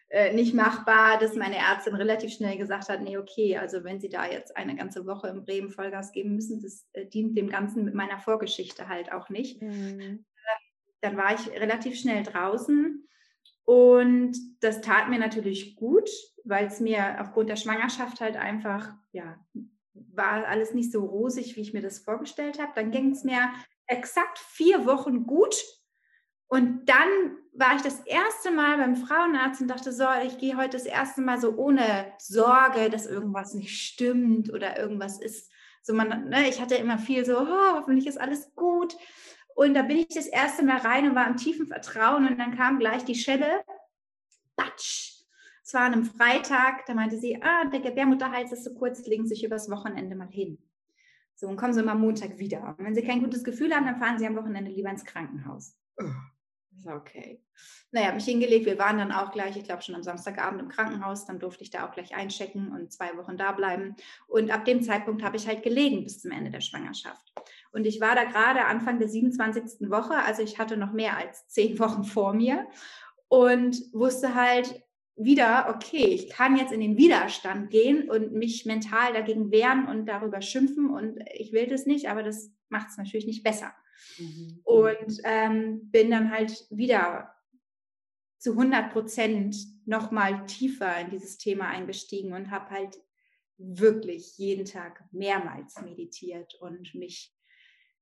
äh, 0.08 0.32
nicht 0.32 0.54
machbar, 0.54 1.18
dass 1.18 1.34
meine 1.34 1.56
Ärztin 1.56 1.96
relativ 1.96 2.32
schnell 2.32 2.56
gesagt 2.56 2.88
hat, 2.88 3.02
nee, 3.02 3.18
okay, 3.18 3.58
also 3.58 3.82
wenn 3.82 4.00
Sie 4.00 4.08
da 4.08 4.26
jetzt 4.26 4.56
eine 4.56 4.76
ganze 4.76 5.06
Woche 5.06 5.28
in 5.28 5.44
Bremen 5.44 5.70
Vollgas 5.70 6.12
geben 6.12 6.36
müssen, 6.36 6.62
das 6.62 6.86
äh, 6.92 7.06
dient 7.06 7.36
dem 7.36 7.50
Ganzen 7.50 7.84
mit 7.84 7.94
meiner 7.94 8.18
Vorgeschichte 8.20 8.88
halt 8.88 9.12
auch 9.12 9.28
nicht. 9.28 9.60
Mhm. 9.60 10.24
Dann 11.00 11.16
war 11.16 11.34
ich 11.34 11.50
relativ 11.50 11.98
schnell 11.98 12.22
draußen 12.22 13.06
und 13.64 14.36
das 14.60 14.80
tat 14.80 15.08
mir 15.08 15.18
natürlich 15.18 15.74
gut, 15.74 16.08
weil 16.44 16.66
es 16.66 16.80
mir 16.80 17.20
aufgrund 17.20 17.48
der 17.50 17.56
Schwangerschaft 17.56 18.20
halt 18.20 18.36
einfach, 18.36 18.94
ja, 19.12 19.44
war 19.92 20.46
alles 20.46 20.74
nicht 20.74 20.92
so 20.92 21.04
rosig, 21.04 21.56
wie 21.56 21.60
ich 21.60 21.72
mir 21.72 21.82
das 21.82 21.98
vorgestellt 21.98 22.60
habe. 22.60 22.72
Dann 22.74 22.90
ging 22.90 23.10
es 23.10 23.24
mir 23.24 23.52
exakt 23.86 24.38
vier 24.38 24.86
Wochen 24.86 25.26
gut. 25.26 25.56
Und 26.46 26.86
dann 26.86 27.38
war 27.52 27.76
ich 27.76 27.82
das 27.82 28.00
erste 28.00 28.50
Mal 28.50 28.78
beim 28.78 28.96
Frauenarzt 28.96 29.60
und 29.60 29.68
dachte, 29.68 29.92
so, 29.92 30.06
ich 30.24 30.38
gehe 30.38 30.56
heute 30.56 30.76
das 30.76 30.86
erste 30.86 31.20
Mal 31.20 31.40
so 31.40 31.56
ohne 31.56 32.12
Sorge, 32.18 32.90
dass 32.90 33.06
irgendwas 33.06 33.54
nicht 33.54 33.80
stimmt 33.80 34.52
oder 34.52 34.78
irgendwas 34.78 35.20
ist. 35.20 35.50
So 35.82 35.94
man, 35.94 36.28
ne, 36.28 36.48
ich 36.48 36.60
hatte 36.60 36.74
immer 36.76 36.98
viel 36.98 37.24
so, 37.24 37.38
oh, 37.38 37.74
hoffentlich 37.74 38.06
ist 38.06 38.20
alles 38.20 38.54
gut. 38.54 38.96
Und 39.54 39.74
da 39.74 39.82
bin 39.82 39.98
ich 39.98 40.08
das 40.08 40.26
erste 40.26 40.64
Mal 40.64 40.78
rein 40.78 41.08
und 41.08 41.14
war 41.14 41.28
im 41.28 41.36
tiefen 41.36 41.66
Vertrauen 41.66 42.26
und 42.26 42.38
dann 42.38 42.56
kam 42.56 42.78
gleich 42.78 43.04
die 43.04 43.14
Schelle. 43.14 43.64
Batsch! 44.56 45.14
Es 45.64 45.72
war 45.72 45.82
an 45.82 45.94
einem 45.94 46.04
Freitag, 46.04 46.84
da 46.86 46.94
meinte 46.94 47.18
sie, 47.18 47.40
ah, 47.42 47.64
der 47.64 47.80
Gebärmutterhals 47.80 48.52
ist 48.52 48.64
so 48.64 48.74
kurz, 48.74 49.06
legen 49.06 49.26
Sie 49.26 49.34
sich 49.34 49.44
übers 49.44 49.70
Wochenende 49.70 50.14
mal 50.14 50.28
hin. 50.28 50.58
So, 51.44 51.50
und 51.50 51.58
kommen 51.58 51.74
Sie 51.74 51.82
mal 51.82 51.92
am 51.92 52.00
Montag 52.00 52.38
wieder. 52.38 52.74
Und 52.78 52.86
wenn 52.86 52.94
Sie 52.94 53.02
kein 53.02 53.22
gutes 53.22 53.44
Gefühl 53.44 53.74
haben, 53.74 53.84
dann 53.84 53.98
fahren 53.98 54.18
Sie 54.18 54.26
am 54.26 54.34
Wochenende 54.34 54.70
lieber 54.70 54.88
ins 54.88 55.04
Krankenhaus. 55.04 55.76
Okay. 56.86 57.44
Naja, 57.92 58.14
mich 58.14 58.24
hingelegt. 58.24 58.64
Wir 58.64 58.78
waren 58.78 58.96
dann 58.96 59.12
auch 59.12 59.30
gleich, 59.30 59.54
ich 59.54 59.64
glaube 59.64 59.82
schon 59.82 59.94
am 59.94 60.02
Samstagabend 60.02 60.62
im 60.62 60.68
Krankenhaus. 60.70 61.26
Dann 61.26 61.38
durfte 61.38 61.62
ich 61.62 61.68
da 61.68 61.86
auch 61.86 61.92
gleich 61.92 62.14
einchecken 62.14 62.72
und 62.72 62.94
zwei 62.94 63.14
Wochen 63.18 63.36
da 63.36 63.52
bleiben. 63.52 63.94
Und 64.26 64.50
ab 64.50 64.64
dem 64.64 64.82
Zeitpunkt 64.82 65.22
habe 65.22 65.36
ich 65.36 65.46
halt 65.46 65.62
gelegen 65.62 66.02
bis 66.04 66.22
zum 66.22 66.30
Ende 66.30 66.50
der 66.50 66.62
Schwangerschaft. 66.62 67.34
Und 67.72 67.86
ich 67.86 68.00
war 68.00 68.14
da 68.14 68.24
gerade 68.24 68.64
Anfang 68.64 68.98
der 68.98 69.10
27. 69.10 69.90
Woche, 69.90 70.14
also 70.14 70.42
ich 70.42 70.58
hatte 70.58 70.78
noch 70.78 70.92
mehr 70.92 71.18
als 71.18 71.46
zehn 71.48 71.78
Wochen 71.78 72.04
vor 72.04 72.32
mir 72.32 72.66
und 73.28 73.76
wusste 73.92 74.34
halt 74.34 74.82
wieder, 75.16 75.72
okay, 75.74 76.06
ich 76.06 76.28
kann 76.28 76.56
jetzt 76.56 76.72
in 76.72 76.80
den 76.80 76.96
Widerstand 76.96 77.70
gehen 77.70 78.10
und 78.10 78.32
mich 78.32 78.66
mental 78.66 79.12
dagegen 79.12 79.50
wehren 79.50 79.86
und 79.86 80.06
darüber 80.06 80.42
schimpfen 80.42 80.90
und 80.90 81.18
ich 81.32 81.52
will 81.52 81.66
das 81.66 81.86
nicht, 81.86 82.08
aber 82.08 82.22
das 82.22 82.50
macht 82.68 82.88
es 82.90 82.96
natürlich 82.96 83.26
nicht 83.26 83.44
besser. 83.44 83.72
Mhm. 84.18 84.60
Und 84.64 85.20
ähm, 85.24 85.90
bin 85.90 86.10
dann 86.10 86.30
halt 86.32 86.66
wieder 86.70 87.32
zu 88.38 88.52
100 88.52 88.92
Prozent 88.92 89.56
nochmal 89.86 90.44
tiefer 90.46 91.00
in 91.00 91.10
dieses 91.10 91.38
Thema 91.38 91.68
eingestiegen 91.68 92.32
und 92.32 92.50
habe 92.50 92.70
halt 92.70 92.98
wirklich 93.56 94.36
jeden 94.36 94.64
Tag 94.64 95.04
mehrmals 95.12 95.80
meditiert 95.80 96.54
und 96.60 96.94
mich 96.94 97.32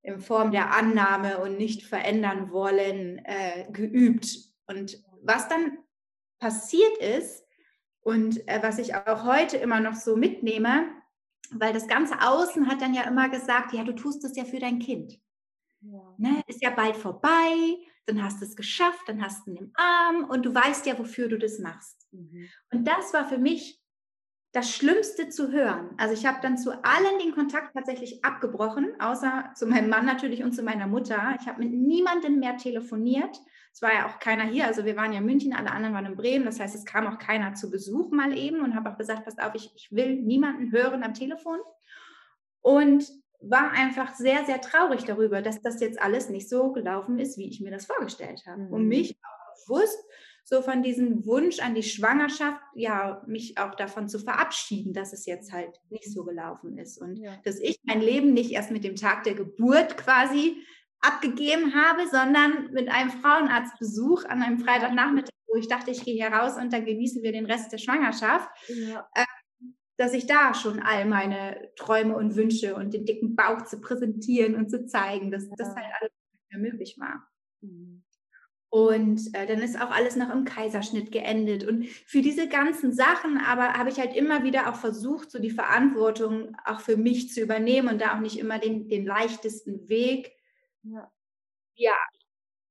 in 0.01 0.19
Form 0.19 0.51
der 0.51 0.73
Annahme 0.73 1.37
und 1.39 1.57
nicht 1.57 1.83
verändern 1.83 2.51
wollen 2.51 3.19
äh, 3.23 3.71
geübt. 3.71 4.37
Und 4.67 5.01
was 5.21 5.47
dann 5.47 5.77
passiert 6.43 6.97
ist 6.97 7.45
und 8.01 8.45
äh, 8.49 8.61
was 8.61 8.77
ich 8.77 8.93
auch 8.93 9.23
heute 9.23 9.55
immer 9.55 9.79
noch 9.79 9.95
so 9.95 10.17
mitnehme, 10.17 10.89
weil 11.51 11.71
das 11.71 11.87
ganze 11.87 12.19
Außen 12.21 12.67
hat 12.67 12.81
dann 12.81 12.93
ja 12.93 13.03
immer 13.03 13.29
gesagt, 13.29 13.71
ja, 13.71 13.85
du 13.85 13.93
tust 13.93 14.25
es 14.25 14.35
ja 14.35 14.43
für 14.43 14.59
dein 14.59 14.79
Kind. 14.79 15.21
Ja. 15.79 16.15
Ne, 16.17 16.43
ist 16.47 16.61
ja 16.61 16.71
bald 16.71 16.97
vorbei, 16.97 17.77
dann 18.07 18.21
hast 18.21 18.41
du 18.41 18.45
es 18.45 18.57
geschafft, 18.57 19.03
dann 19.07 19.23
hast 19.23 19.47
du 19.47 19.51
ihn 19.51 19.57
im 19.57 19.71
Arm 19.75 20.25
und 20.29 20.45
du 20.45 20.53
weißt 20.53 20.85
ja, 20.85 20.99
wofür 20.99 21.29
du 21.29 21.37
das 21.37 21.59
machst. 21.59 22.07
Mhm. 22.11 22.49
Und 22.73 22.85
das 22.89 23.13
war 23.13 23.25
für 23.29 23.37
mich 23.37 23.81
das 24.51 24.69
Schlimmste 24.69 25.29
zu 25.29 25.49
hören. 25.49 25.91
Also 25.97 26.13
ich 26.13 26.25
habe 26.25 26.39
dann 26.41 26.57
zu 26.57 26.71
allen 26.83 27.19
den 27.19 27.33
Kontakt 27.33 27.73
tatsächlich 27.73 28.25
abgebrochen, 28.25 28.99
außer 28.99 29.51
zu 29.55 29.65
meinem 29.65 29.89
Mann 29.89 30.05
natürlich 30.05 30.43
und 30.43 30.51
zu 30.51 30.61
meiner 30.61 30.87
Mutter. 30.87 31.37
Ich 31.39 31.47
habe 31.47 31.63
mit 31.63 31.71
niemandem 31.71 32.39
mehr 32.39 32.57
telefoniert. 32.57 33.39
Es 33.73 33.81
war 33.81 33.91
ja 33.91 34.07
auch 34.07 34.19
keiner 34.19 34.43
hier. 34.43 34.67
Also 34.67 34.85
wir 34.85 34.95
waren 34.95 35.13
ja 35.13 35.19
in 35.19 35.25
München, 35.25 35.53
alle 35.53 35.71
anderen 35.71 35.95
waren 35.95 36.05
in 36.05 36.15
Bremen. 36.15 36.45
Das 36.45 36.59
heißt, 36.59 36.75
es 36.75 36.85
kam 36.85 37.07
auch 37.07 37.17
keiner 37.17 37.55
zu 37.55 37.71
Besuch 37.71 38.11
mal 38.11 38.37
eben 38.37 38.61
und 38.61 38.75
habe 38.75 38.91
auch 38.91 38.97
gesagt, 38.97 39.25
passt 39.25 39.41
auf, 39.41 39.55
ich, 39.55 39.71
ich 39.75 39.91
will 39.91 40.21
niemanden 40.21 40.71
hören 40.71 41.03
am 41.03 41.15
Telefon. 41.15 41.57
Und 42.61 43.05
war 43.41 43.71
einfach 43.71 44.13
sehr, 44.13 44.45
sehr 44.45 44.61
traurig 44.61 45.03
darüber, 45.03 45.41
dass 45.41 45.61
das 45.61 45.81
jetzt 45.81 45.99
alles 46.01 46.29
nicht 46.29 46.47
so 46.47 46.71
gelaufen 46.71 47.19
ist, 47.19 47.37
wie 47.37 47.49
ich 47.49 47.59
mir 47.61 47.71
das 47.71 47.85
vorgestellt 47.85 48.43
habe. 48.45 48.61
Mhm. 48.61 48.73
Und 48.73 48.87
mich 48.87 49.17
auch 49.17 49.65
bewusst 49.65 49.99
so 50.45 50.61
von 50.61 50.83
diesem 50.83 51.25
Wunsch 51.25 51.59
an 51.59 51.73
die 51.73 51.83
Schwangerschaft, 51.83 52.61
ja, 52.75 53.23
mich 53.27 53.57
auch 53.57 53.75
davon 53.75 54.07
zu 54.07 54.19
verabschieden, 54.19 54.93
dass 54.93 55.13
es 55.13 55.25
jetzt 55.25 55.51
halt 55.51 55.79
nicht 55.89 56.11
so 56.11 56.23
gelaufen 56.23 56.77
ist 56.77 57.01
und 57.01 57.17
ja. 57.17 57.37
dass 57.43 57.59
ich 57.59 57.79
mein 57.83 58.01
Leben 58.01 58.33
nicht 58.33 58.51
erst 58.51 58.71
mit 58.71 58.83
dem 58.83 58.95
Tag 58.95 59.23
der 59.23 59.35
Geburt 59.35 59.97
quasi 59.97 60.57
abgegeben 61.03 61.75
habe, 61.75 62.07
sondern 62.09 62.71
mit 62.71 62.89
einem 62.89 63.11
Frauenarztbesuch 63.11 64.25
an 64.25 64.41
einem 64.41 64.59
Freitagnachmittag, 64.59 65.33
wo 65.47 65.57
ich 65.57 65.67
dachte, 65.67 65.91
ich 65.91 66.03
gehe 66.03 66.15
hier 66.15 66.33
raus 66.35 66.57
und 66.57 66.73
dann 66.73 66.85
genießen 66.85 67.21
wir 67.21 67.31
den 67.31 67.45
Rest 67.45 67.71
der 67.71 67.77
Schwangerschaft. 67.77 68.49
Ja. 68.67 69.07
Äh, 69.13 69.25
dass 69.97 70.13
ich 70.13 70.25
da 70.25 70.53
schon 70.53 70.79
all 70.79 71.05
meine 71.05 71.69
Träume 71.75 72.15
und 72.15 72.35
Wünsche 72.35 72.75
und 72.75 72.93
den 72.93 73.05
dicken 73.05 73.35
Bauch 73.35 73.63
zu 73.63 73.79
präsentieren 73.79 74.55
und 74.55 74.69
zu 74.69 74.85
zeigen, 74.85 75.29
dass 75.29 75.45
ja. 75.45 75.53
das 75.55 75.75
halt 75.75 75.85
alles 75.99 76.11
nicht 76.31 76.51
mehr 76.51 76.71
möglich 76.71 76.97
war. 76.97 77.27
Mhm. 77.61 78.03
Und 78.69 79.35
äh, 79.35 79.45
dann 79.45 79.59
ist 79.59 79.79
auch 79.79 79.91
alles 79.91 80.15
noch 80.15 80.31
im 80.31 80.45
Kaiserschnitt 80.45 81.11
geendet. 81.11 81.63
Und 81.63 81.87
für 81.87 82.23
diese 82.23 82.47
ganzen 82.47 82.91
Sachen 82.91 83.37
aber 83.37 83.73
habe 83.73 83.89
ich 83.89 83.99
halt 83.99 84.15
immer 84.15 84.43
wieder 84.43 84.67
auch 84.67 84.77
versucht, 84.77 85.29
so 85.29 85.37
die 85.37 85.51
Verantwortung 85.51 86.57
auch 86.65 86.79
für 86.79 86.97
mich 86.97 87.31
zu 87.31 87.41
übernehmen 87.41 87.87
und 87.87 88.01
da 88.01 88.15
auch 88.15 88.19
nicht 88.19 88.39
immer 88.39 88.57
den, 88.57 88.87
den 88.87 89.05
leichtesten 89.05 89.89
Weg, 89.89 90.31
ja, 90.83 91.11
ja 91.75 91.95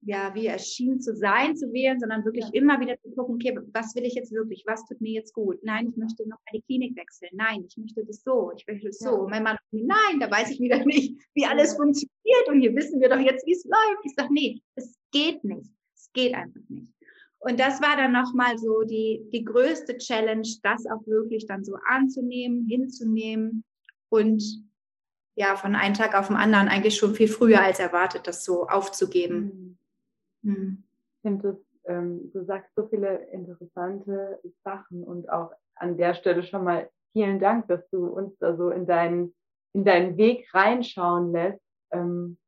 ja, 0.05 0.35
wie 0.35 0.47
er 0.47 0.59
schien 0.59 1.01
zu 1.01 1.15
sein, 1.15 1.57
zu 1.57 1.73
wählen, 1.73 1.99
sondern 1.99 2.25
wirklich 2.25 2.47
ja. 2.47 2.51
immer 2.55 2.81
wieder 2.81 2.99
zu 3.01 3.11
gucken, 3.13 3.37
okay, 3.37 3.57
was 3.73 3.95
will 3.95 4.05
ich 4.05 4.15
jetzt 4.15 4.33
wirklich? 4.33 4.65
Was 4.67 4.85
tut 4.85 5.01
mir 5.01 5.13
jetzt 5.13 5.33
gut? 5.33 5.59
Nein, 5.63 5.89
ich 5.91 5.97
möchte 5.97 6.29
noch 6.29 6.39
mal 6.39 6.53
die 6.53 6.63
Klinik 6.63 6.97
wechseln. 6.97 7.31
Nein, 7.35 7.65
ich 7.69 7.77
möchte 7.77 8.05
das 8.05 8.23
so. 8.23 8.53
Ich 8.57 8.67
möchte 8.67 8.89
das 8.89 9.01
ja. 9.01 9.11
so. 9.11 9.29
mein 9.29 9.45
Mann, 9.45 9.57
nein, 9.71 10.19
da 10.21 10.31
weiß 10.31 10.51
ich 10.51 10.61
wieder 10.61 10.85
nicht, 10.85 11.17
wie 11.35 11.47
alles 11.47 11.77
funktioniert 11.77 12.49
und 12.49 12.61
hier 12.61 12.75
wissen 12.75 13.01
wir 13.01 13.09
doch 13.09 13.21
jetzt, 13.21 13.47
wie 13.47 13.53
es 13.53 13.65
läuft. 13.65 14.05
Ich 14.05 14.15
sage, 14.15 14.33
nee, 14.33 14.61
es 14.75 14.97
geht 15.13 15.45
nicht. 15.45 15.71
Es 15.95 16.11
geht 16.13 16.35
einfach 16.35 16.69
nicht. 16.69 16.89
Und 17.39 17.59
das 17.59 17.81
war 17.81 17.97
dann 17.97 18.13
nochmal 18.13 18.59
so 18.59 18.83
die, 18.83 19.25
die 19.33 19.45
größte 19.45 19.99
Challenge, 19.99 20.49
das 20.63 20.85
auch 20.87 21.07
wirklich 21.07 21.47
dann 21.47 21.65
so 21.65 21.77
anzunehmen, 21.87 22.67
hinzunehmen 22.69 23.65
und 24.11 24.43
ja, 25.35 25.57
von 25.57 25.75
einem 25.75 25.95
Tag 25.95 26.15
auf 26.15 26.29
den 26.29 26.37
anderen 26.37 26.69
eigentlich 26.69 26.97
schon 26.97 27.15
viel 27.15 27.29
früher 27.29 27.63
als 27.63 27.81
erwartet, 27.81 28.27
das 28.27 28.45
so 28.45 28.69
aufzugeben. 28.69 29.79
Mhm. 30.43 30.51
Mhm. 30.51 30.85
Ich 31.17 31.23
finde, 31.23 31.61
ähm, 31.85 32.31
du 32.33 32.45
sagst 32.45 32.71
so 32.75 32.87
viele 32.89 33.27
interessante 33.33 34.41
Sachen 34.65 35.05
und 35.05 35.31
auch 35.31 35.53
an 35.77 35.97
der 35.97 36.15
Stelle 36.15 36.43
schon 36.43 36.65
mal 36.65 36.91
vielen 37.13 37.39
Dank, 37.39 37.69
dass 37.69 37.89
du 37.91 38.07
uns 38.07 38.37
da 38.39 38.57
so 38.57 38.71
in 38.71 38.87
deinen, 38.87 39.35
in 39.73 39.85
deinen 39.85 40.17
Weg 40.17 40.53
reinschauen 40.55 41.33
lässt. 41.33 41.63
Ähm, 41.93 42.39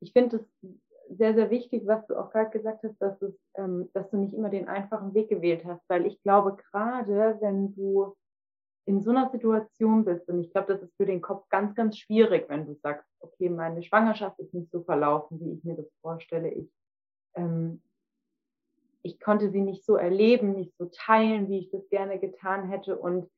ich 0.00 0.12
finde 0.12 0.36
es 0.36 0.70
sehr, 1.08 1.34
sehr 1.34 1.50
wichtig, 1.50 1.86
was 1.86 2.06
du 2.06 2.16
auch 2.16 2.30
gerade 2.30 2.50
gesagt 2.50 2.82
hast, 2.82 2.98
dass, 2.98 3.20
es, 3.22 3.34
ähm, 3.54 3.88
dass 3.94 4.10
du 4.10 4.16
nicht 4.16 4.34
immer 4.34 4.50
den 4.50 4.68
einfachen 4.68 5.14
Weg 5.14 5.28
gewählt 5.28 5.64
hast, 5.64 5.82
weil 5.88 6.06
ich 6.06 6.20
glaube, 6.22 6.56
gerade 6.56 7.38
wenn 7.40 7.74
du 7.74 8.14
in 8.86 9.02
so 9.02 9.10
einer 9.10 9.30
Situation 9.30 10.04
bist, 10.04 10.28
und 10.28 10.40
ich 10.40 10.52
glaube, 10.52 10.72
das 10.72 10.82
ist 10.82 10.96
für 10.96 11.06
den 11.06 11.20
Kopf 11.20 11.48
ganz, 11.48 11.74
ganz 11.74 11.98
schwierig, 11.98 12.48
wenn 12.48 12.66
du 12.66 12.74
sagst, 12.74 13.04
okay, 13.18 13.50
meine 13.50 13.82
Schwangerschaft 13.82 14.38
ist 14.38 14.54
nicht 14.54 14.70
so 14.70 14.82
verlaufen, 14.84 15.40
wie 15.40 15.52
ich 15.52 15.64
mir 15.64 15.74
das 15.74 15.92
vorstelle. 16.00 16.50
Ich, 16.50 16.70
ähm, 17.34 17.82
ich 19.02 19.18
konnte 19.18 19.50
sie 19.50 19.60
nicht 19.60 19.84
so 19.84 19.96
erleben, 19.96 20.52
nicht 20.52 20.76
so 20.78 20.86
teilen, 20.86 21.48
wie 21.48 21.58
ich 21.58 21.70
das 21.70 21.88
gerne 21.88 22.20
getan 22.20 22.68
hätte. 22.68 22.96
Und 22.96 23.28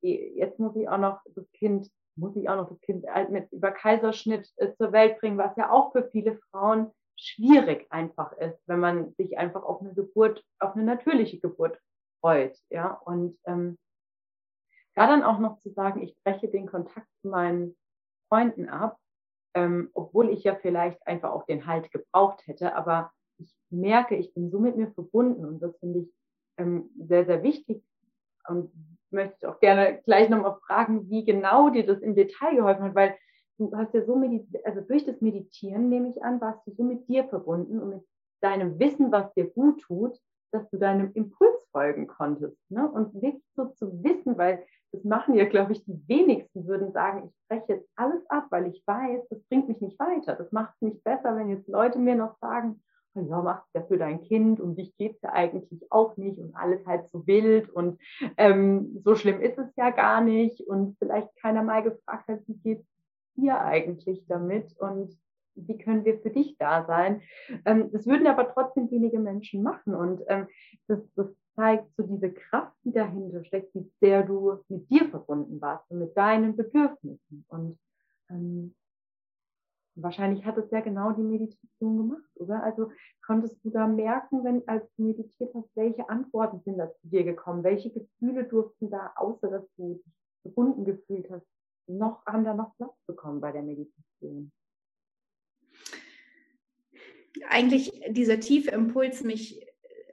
jetzt 0.00 0.58
muss 0.58 0.74
ich 0.74 0.88
auch 0.88 0.98
noch 0.98 1.20
das 1.34 1.48
Kind, 1.52 1.88
muss 2.16 2.34
ich 2.34 2.48
auch 2.48 2.56
noch 2.56 2.68
das 2.68 2.80
Kind 2.80 3.04
mit 3.30 3.50
über 3.52 3.70
Kaiserschnitt 3.70 4.52
äh, 4.56 4.74
zur 4.74 4.90
Welt 4.90 5.20
bringen, 5.20 5.38
was 5.38 5.56
ja 5.56 5.70
auch 5.70 5.92
für 5.92 6.08
viele 6.10 6.38
Frauen 6.50 6.90
schwierig 7.16 7.86
einfach 7.90 8.32
ist, 8.38 8.60
wenn 8.66 8.80
man 8.80 9.12
sich 9.14 9.38
einfach 9.38 9.62
auf 9.62 9.80
eine 9.80 9.94
Geburt, 9.94 10.44
auf 10.58 10.74
eine 10.74 10.84
natürliche 10.84 11.38
Geburt 11.38 11.78
freut. 12.20 12.58
Ja, 12.70 12.94
und 13.04 13.38
ähm, 13.44 13.78
da 14.98 15.06
dann 15.06 15.22
auch 15.22 15.38
noch 15.38 15.60
zu 15.60 15.70
sagen, 15.70 16.02
ich 16.02 16.16
breche 16.24 16.48
den 16.48 16.66
Kontakt 16.66 17.06
zu 17.22 17.28
meinen 17.28 17.76
Freunden 18.28 18.68
ab, 18.68 18.98
ähm, 19.54 19.90
obwohl 19.94 20.28
ich 20.30 20.42
ja 20.42 20.56
vielleicht 20.56 21.06
einfach 21.06 21.30
auch 21.30 21.46
den 21.46 21.66
Halt 21.66 21.92
gebraucht 21.92 22.46
hätte, 22.46 22.74
aber 22.74 23.12
ich 23.38 23.54
merke, 23.70 24.16
ich 24.16 24.34
bin 24.34 24.50
so 24.50 24.58
mit 24.58 24.76
mir 24.76 24.90
verbunden 24.90 25.44
und 25.44 25.60
das 25.60 25.78
finde 25.78 26.00
ich 26.00 26.12
ähm, 26.56 26.90
sehr, 26.98 27.24
sehr 27.26 27.44
wichtig 27.44 27.82
und 28.48 28.72
möchte 29.10 29.48
auch 29.48 29.60
gerne 29.60 30.02
gleich 30.04 30.28
nochmal 30.28 30.58
fragen, 30.66 31.08
wie 31.08 31.24
genau 31.24 31.70
dir 31.70 31.86
das 31.86 32.00
im 32.00 32.16
Detail 32.16 32.56
geholfen 32.56 32.82
hat, 32.82 32.94
weil 32.96 33.16
du 33.58 33.70
hast 33.76 33.94
ja 33.94 34.04
so 34.04 34.20
also 34.64 34.80
durch 34.80 35.04
das 35.04 35.20
Meditieren 35.20 35.88
nehme 35.88 36.10
ich 36.10 36.22
an, 36.24 36.40
warst 36.40 36.66
du 36.66 36.72
so 36.72 36.82
mit 36.82 37.08
dir 37.08 37.24
verbunden 37.28 37.80
und 37.80 37.88
mit 37.90 38.08
deinem 38.40 38.80
Wissen, 38.80 39.12
was 39.12 39.32
dir 39.34 39.48
gut 39.48 39.80
tut, 39.80 40.18
dass 40.50 40.68
du 40.70 40.78
deinem 40.78 41.12
Impuls 41.12 41.68
folgen 41.70 42.06
konntest. 42.06 42.58
Ne? 42.70 42.90
Und 42.90 43.14
wirklich 43.14 43.44
so 43.54 43.66
zu 43.66 44.02
wissen, 44.02 44.36
weil 44.38 44.64
das 44.92 45.04
machen 45.04 45.34
ja, 45.34 45.44
glaube 45.44 45.72
ich, 45.72 45.84
die 45.84 46.00
wenigsten 46.06 46.66
würden 46.66 46.92
sagen, 46.92 47.26
ich 47.26 47.48
breche 47.48 47.74
jetzt 47.74 47.88
alles 47.96 48.24
ab, 48.30 48.46
weil 48.50 48.68
ich 48.68 48.82
weiß, 48.86 49.28
das 49.28 49.42
bringt 49.44 49.68
mich 49.68 49.80
nicht 49.80 49.98
weiter. 49.98 50.34
Das 50.34 50.50
macht 50.52 50.74
es 50.76 50.82
nicht 50.82 51.04
besser, 51.04 51.36
wenn 51.36 51.50
jetzt 51.50 51.68
Leute 51.68 51.98
mir 51.98 52.14
noch 52.14 52.38
sagen, 52.40 52.82
ja, 53.14 53.42
mach 53.42 53.64
es 53.64 53.72
ja 53.74 53.82
für 53.82 53.98
dein 53.98 54.22
Kind 54.22 54.60
und 54.60 54.76
dich 54.76 54.96
geht 54.96 55.16
es 55.16 55.22
ja 55.22 55.32
eigentlich 55.32 55.84
auch 55.90 56.16
nicht 56.16 56.38
und 56.38 56.54
alles 56.54 56.86
halt 56.86 57.08
so 57.08 57.26
wild 57.26 57.68
und 57.68 57.98
ähm, 58.36 59.00
so 59.04 59.16
schlimm 59.16 59.40
ist 59.40 59.58
es 59.58 59.74
ja 59.76 59.90
gar 59.90 60.20
nicht 60.20 60.60
und 60.60 60.96
vielleicht 60.98 61.34
keiner 61.36 61.62
mal 61.62 61.82
gefragt 61.82 62.28
hat, 62.28 62.40
wie 62.46 62.58
geht 62.58 62.86
dir 63.36 63.60
eigentlich 63.60 64.24
damit 64.28 64.76
und 64.78 65.18
wie 65.54 65.78
können 65.78 66.04
wir 66.04 66.20
für 66.20 66.30
dich 66.30 66.56
da 66.58 66.84
sein? 66.86 67.22
Ähm, 67.64 67.90
das 67.92 68.06
würden 68.06 68.26
aber 68.26 68.52
trotzdem 68.52 68.90
wenige 68.90 69.18
Menschen 69.18 69.62
machen 69.62 69.94
und 69.94 70.22
ähm, 70.28 70.46
das, 70.86 71.00
das 71.14 71.26
zeigt 71.58 71.90
so 71.96 72.04
diese 72.04 72.32
Kraft, 72.32 72.76
die 72.84 72.92
dahinter 72.92 73.44
steckt, 73.44 73.74
wie 73.74 73.90
sehr 74.00 74.22
du 74.22 74.62
mit 74.68 74.88
dir 74.88 75.08
verbunden 75.08 75.60
warst 75.60 75.90
und 75.90 75.98
mit 75.98 76.16
deinen 76.16 76.56
Bedürfnissen. 76.56 77.44
Und 77.48 77.76
ähm, 78.30 78.76
wahrscheinlich 79.96 80.44
hat 80.44 80.56
es 80.56 80.70
ja 80.70 80.80
genau 80.80 81.10
die 81.10 81.22
Meditation 81.22 81.96
gemacht, 81.96 82.30
oder? 82.36 82.62
Also 82.62 82.92
konntest 83.26 83.56
du 83.64 83.70
da 83.70 83.88
merken, 83.88 84.44
wenn 84.44 84.68
als 84.68 84.88
du 84.94 85.02
meditiert 85.02 85.52
hast, 85.52 85.68
welche 85.74 86.08
Antworten 86.08 86.60
sind 86.64 86.78
da 86.78 86.92
zu 86.92 87.08
dir 87.08 87.24
gekommen? 87.24 87.64
Welche 87.64 87.90
Gefühle 87.90 88.44
durften 88.44 88.88
da, 88.88 89.12
außer 89.16 89.50
dass 89.50 89.64
du 89.76 89.94
dich 89.94 90.04
verbunden 90.42 90.84
gefühlt 90.84 91.28
hast, 91.28 91.46
noch, 91.88 92.24
haben 92.24 92.44
da 92.44 92.54
noch 92.54 92.76
Platz 92.76 92.94
bekommen 93.08 93.40
bei 93.40 93.50
der 93.50 93.62
Meditation? 93.62 94.52
Eigentlich 97.48 98.00
dieser 98.10 98.38
tiefe 98.38 98.70
Impuls, 98.70 99.24
mich 99.24 99.67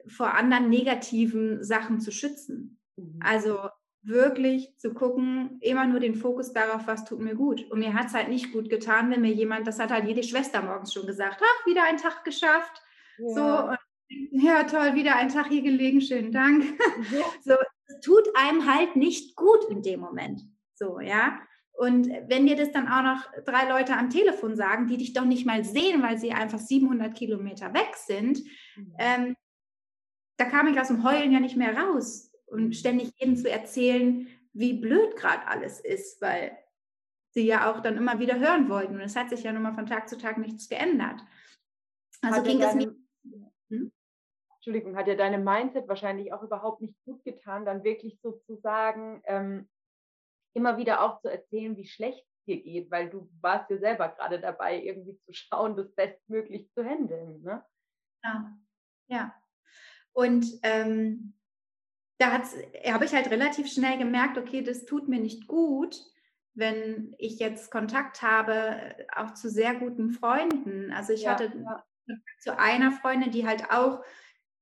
vor 0.08 0.34
anderen 0.34 0.68
negativen 0.68 1.62
Sachen 1.64 2.00
zu 2.00 2.10
schützen. 2.12 2.78
Mhm. 2.96 3.20
Also 3.20 3.58
wirklich 4.02 4.76
zu 4.78 4.94
gucken, 4.94 5.58
immer 5.60 5.84
nur 5.86 5.98
den 5.98 6.14
Fokus 6.14 6.52
darauf, 6.52 6.86
was 6.86 7.04
tut 7.04 7.18
mir 7.18 7.34
gut. 7.34 7.68
Und 7.70 7.80
mir 7.80 7.92
hat 7.92 8.06
es 8.06 8.14
halt 8.14 8.28
nicht 8.28 8.52
gut 8.52 8.70
getan, 8.70 9.10
wenn 9.10 9.20
mir 9.20 9.32
jemand, 9.32 9.66
das 9.66 9.80
hat 9.80 9.90
halt 9.90 10.06
jede 10.06 10.22
Schwester 10.22 10.62
morgens 10.62 10.92
schon 10.92 11.06
gesagt, 11.06 11.42
ach, 11.42 11.66
wieder 11.66 11.82
ein 11.84 11.96
Tag 11.96 12.24
geschafft. 12.24 12.80
Ja. 13.18 13.34
So, 13.34 13.70
und, 13.70 13.78
ja, 14.30 14.62
toll, 14.64 14.94
wieder 14.94 15.16
ein 15.16 15.28
Tag 15.28 15.48
hier 15.48 15.62
gelegen, 15.62 16.00
schönen 16.00 16.32
Dank. 16.32 16.64
Ja. 17.12 17.24
So, 17.44 17.54
es 17.88 18.00
tut 18.00 18.28
einem 18.34 18.72
halt 18.72 18.96
nicht 18.96 19.36
gut 19.36 19.64
in 19.70 19.82
dem 19.82 20.00
Moment. 20.00 20.42
So, 20.74 21.00
ja. 21.00 21.38
Und 21.72 22.08
wenn 22.28 22.46
dir 22.46 22.56
das 22.56 22.72
dann 22.72 22.88
auch 22.88 23.02
noch 23.02 23.44
drei 23.44 23.68
Leute 23.68 23.96
am 23.96 24.08
Telefon 24.08 24.56
sagen, 24.56 24.86
die 24.86 24.96
dich 24.96 25.12
doch 25.12 25.24
nicht 25.24 25.46
mal 25.46 25.62
sehen, 25.62 26.02
weil 26.02 26.18
sie 26.18 26.32
einfach 26.32 26.58
700 26.58 27.14
Kilometer 27.14 27.74
weg 27.74 27.94
sind, 27.94 28.42
mhm. 28.76 28.94
ähm, 28.98 29.36
da 30.36 30.44
kam 30.44 30.68
ich 30.68 30.78
aus 30.78 30.88
dem 30.88 31.04
Heulen 31.04 31.32
ja 31.32 31.40
nicht 31.40 31.56
mehr 31.56 31.76
raus 31.76 32.32
und 32.46 32.66
mhm. 32.66 32.72
ständig 32.72 33.12
jedem 33.16 33.36
zu 33.36 33.50
erzählen, 33.50 34.28
wie 34.52 34.74
blöd 34.74 35.16
gerade 35.16 35.46
alles 35.46 35.80
ist, 35.80 36.20
weil 36.20 36.56
sie 37.30 37.46
ja 37.46 37.70
auch 37.70 37.80
dann 37.80 37.96
immer 37.96 38.18
wieder 38.18 38.38
hören 38.38 38.68
wollten. 38.68 38.94
Und 38.94 39.02
es 39.02 39.16
hat 39.16 39.28
sich 39.28 39.42
ja 39.42 39.52
nun 39.52 39.62
mal 39.62 39.74
von 39.74 39.86
Tag 39.86 40.08
zu 40.08 40.16
Tag 40.16 40.38
nichts 40.38 40.68
geändert. 40.68 41.20
Also 42.22 42.38
hat 42.38 42.44
ging 42.44 42.60
das 42.60 42.74
nicht. 42.74 42.90
Hm? 43.68 43.92
Entschuldigung, 44.56 44.96
hat 44.96 45.06
ja 45.06 45.14
deine 45.14 45.38
Mindset 45.38 45.86
wahrscheinlich 45.88 46.32
auch 46.32 46.42
überhaupt 46.42 46.80
nicht 46.80 46.96
gut 47.04 47.22
getan, 47.24 47.66
dann 47.66 47.84
wirklich 47.84 48.18
sozusagen 48.22 49.22
ähm, 49.26 49.68
immer 50.54 50.78
wieder 50.78 51.02
auch 51.02 51.20
zu 51.20 51.28
erzählen, 51.28 51.76
wie 51.76 51.86
schlecht 51.86 52.24
es 52.24 52.44
dir 52.46 52.62
geht, 52.62 52.90
weil 52.90 53.10
du 53.10 53.28
warst 53.42 53.70
ja 53.70 53.78
selber 53.78 54.08
gerade 54.08 54.40
dabei, 54.40 54.82
irgendwie 54.82 55.18
zu 55.18 55.32
schauen, 55.32 55.76
das 55.76 55.92
bestmöglich 55.94 56.72
zu 56.72 56.82
handeln. 56.82 57.42
Ne? 57.42 57.64
Ja, 58.24 58.58
ja. 59.08 59.34
Und 60.16 60.46
ähm, 60.62 61.34
da 62.16 62.32
habe 62.32 63.04
ich 63.04 63.12
halt 63.12 63.30
relativ 63.30 63.70
schnell 63.70 63.98
gemerkt, 63.98 64.38
okay, 64.38 64.62
das 64.62 64.86
tut 64.86 65.08
mir 65.08 65.20
nicht 65.20 65.46
gut, 65.46 66.02
wenn 66.54 67.14
ich 67.18 67.38
jetzt 67.38 67.70
Kontakt 67.70 68.22
habe, 68.22 68.54
äh, 68.54 69.06
auch 69.14 69.34
zu 69.34 69.50
sehr 69.50 69.74
guten 69.74 70.12
Freunden. 70.12 70.90
Also 70.90 71.12
ich 71.12 71.24
ja, 71.24 71.32
hatte 71.32 71.52
ja. 71.54 71.84
zu 72.40 72.58
einer 72.58 72.92
Freundin, 72.92 73.30
die 73.30 73.46
halt 73.46 73.70
auch, 73.70 74.02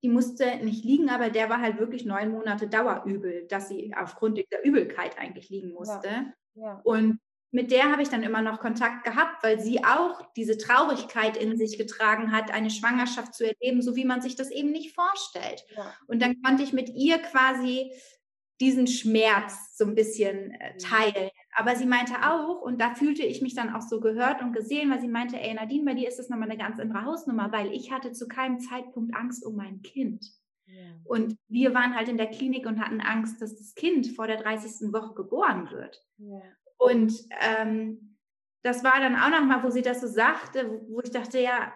die 0.03 0.09
musste 0.09 0.57
nicht 0.57 0.85
liegen, 0.85 1.09
aber 1.09 1.31
der 1.31 1.49
war 1.49 1.61
halt 1.61 1.79
wirklich 1.79 2.05
neun 2.05 2.33
Monate 2.33 2.67
Dauerübel, 2.67 3.47
dass 3.47 3.69
sie 3.69 3.95
aufgrund 3.97 4.39
dieser 4.39 4.65
Übelkeit 4.65 5.17
eigentlich 5.21 5.51
liegen 5.51 5.73
musste. 5.73 6.35
Ja, 6.55 6.81
Und 6.83 7.21
mit 7.55 7.71
der 7.71 7.93
habe 7.93 8.03
ich 8.03 8.09
dann 8.09 8.25
immer 8.25 8.43
noch 8.43 8.59
Kontakt 8.59 9.05
gehabt, 9.05 9.45
weil 9.45 9.61
sie 9.61 9.85
auch 9.85 10.21
diese 10.37 10.59
Traurigkeit 10.59 11.37
in 11.37 11.57
sich 11.57 11.79
getragen 11.79 12.33
hat, 12.33 12.51
eine 12.51 12.69
Schwangerschaft 12.69 13.33
zu 13.33 13.47
erleben, 13.47 13.81
so 13.81 13.95
wie 13.95 14.05
man 14.05 14.21
sich 14.21 14.35
das 14.35 14.51
eben 14.51 14.73
nicht 14.73 14.93
vorstellt. 14.93 15.65
Ja. 15.77 15.95
Und 16.09 16.21
dann 16.21 16.43
konnte 16.43 16.65
ich 16.65 16.73
mit 16.73 16.89
ihr 16.89 17.19
quasi 17.19 17.93
diesen 18.61 18.89
Schmerz 18.89 19.77
so 19.77 19.85
ein 19.85 19.95
bisschen 19.95 20.51
äh, 20.51 20.73
mhm. 20.73 20.79
teilen. 20.79 21.31
Aber 21.55 21.77
sie 21.77 21.87
meinte 21.87 22.15
auch, 22.29 22.61
und 22.61 22.81
da 22.81 22.93
fühlte 22.97 23.23
ich 23.23 23.41
mich 23.41 23.55
dann 23.55 23.73
auch 23.73 23.83
so 23.83 24.01
gehört 24.01 24.43
und 24.43 24.53
gesehen, 24.53 24.91
weil 24.91 25.01
sie 25.01 25.09
meinte, 25.09 25.39
ey 25.39 25.55
Nadine, 25.55 25.85
bei 25.85 25.95
dir 25.95 26.09
ist 26.09 26.19
das 26.19 26.29
nochmal 26.29 26.51
eine 26.51 26.59
ganz 26.59 26.81
andere 26.81 27.05
Hausnummer, 27.05 27.53
weil 27.53 27.73
ich 27.73 27.93
hatte 27.93 28.11
zu 28.11 28.27
keinem 28.27 28.59
Zeitpunkt 28.59 29.15
Angst 29.15 29.47
um 29.47 29.55
mein 29.55 29.83
Kind. 29.83 30.27
Ja. 30.67 30.91
Und 31.05 31.37
wir 31.47 31.73
waren 31.73 31.95
halt 31.95 32.09
in 32.09 32.17
der 32.17 32.31
Klinik 32.31 32.67
und 32.67 32.81
hatten 32.81 33.01
Angst, 33.01 33.41
dass 33.41 33.55
das 33.55 33.77
Kind 33.77 34.09
vor 34.09 34.27
der 34.27 34.43
30. 34.43 34.93
Woche 34.93 35.15
geboren 35.15 35.71
wird. 35.71 36.03
Ja. 36.17 36.43
Und 36.79 37.13
ähm, 37.41 38.17
das 38.63 38.83
war 38.85 39.01
dann 39.01 39.17
auch 39.17 39.31
nochmal, 39.31 39.63
wo 39.63 39.71
sie 39.71 39.83
das 39.83 40.01
so 40.01 40.07
sagte, 40.09 40.81
wo 40.89 41.01
ich 41.01 41.11
dachte, 41.11 41.39
ja, 41.39 41.73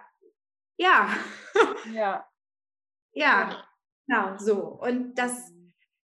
ja. 0.78 1.10
Ja. 1.92 2.26
ja, 3.14 3.64
genau 4.06 4.38
so. 4.38 4.58
Und 4.80 5.16
das 5.16 5.52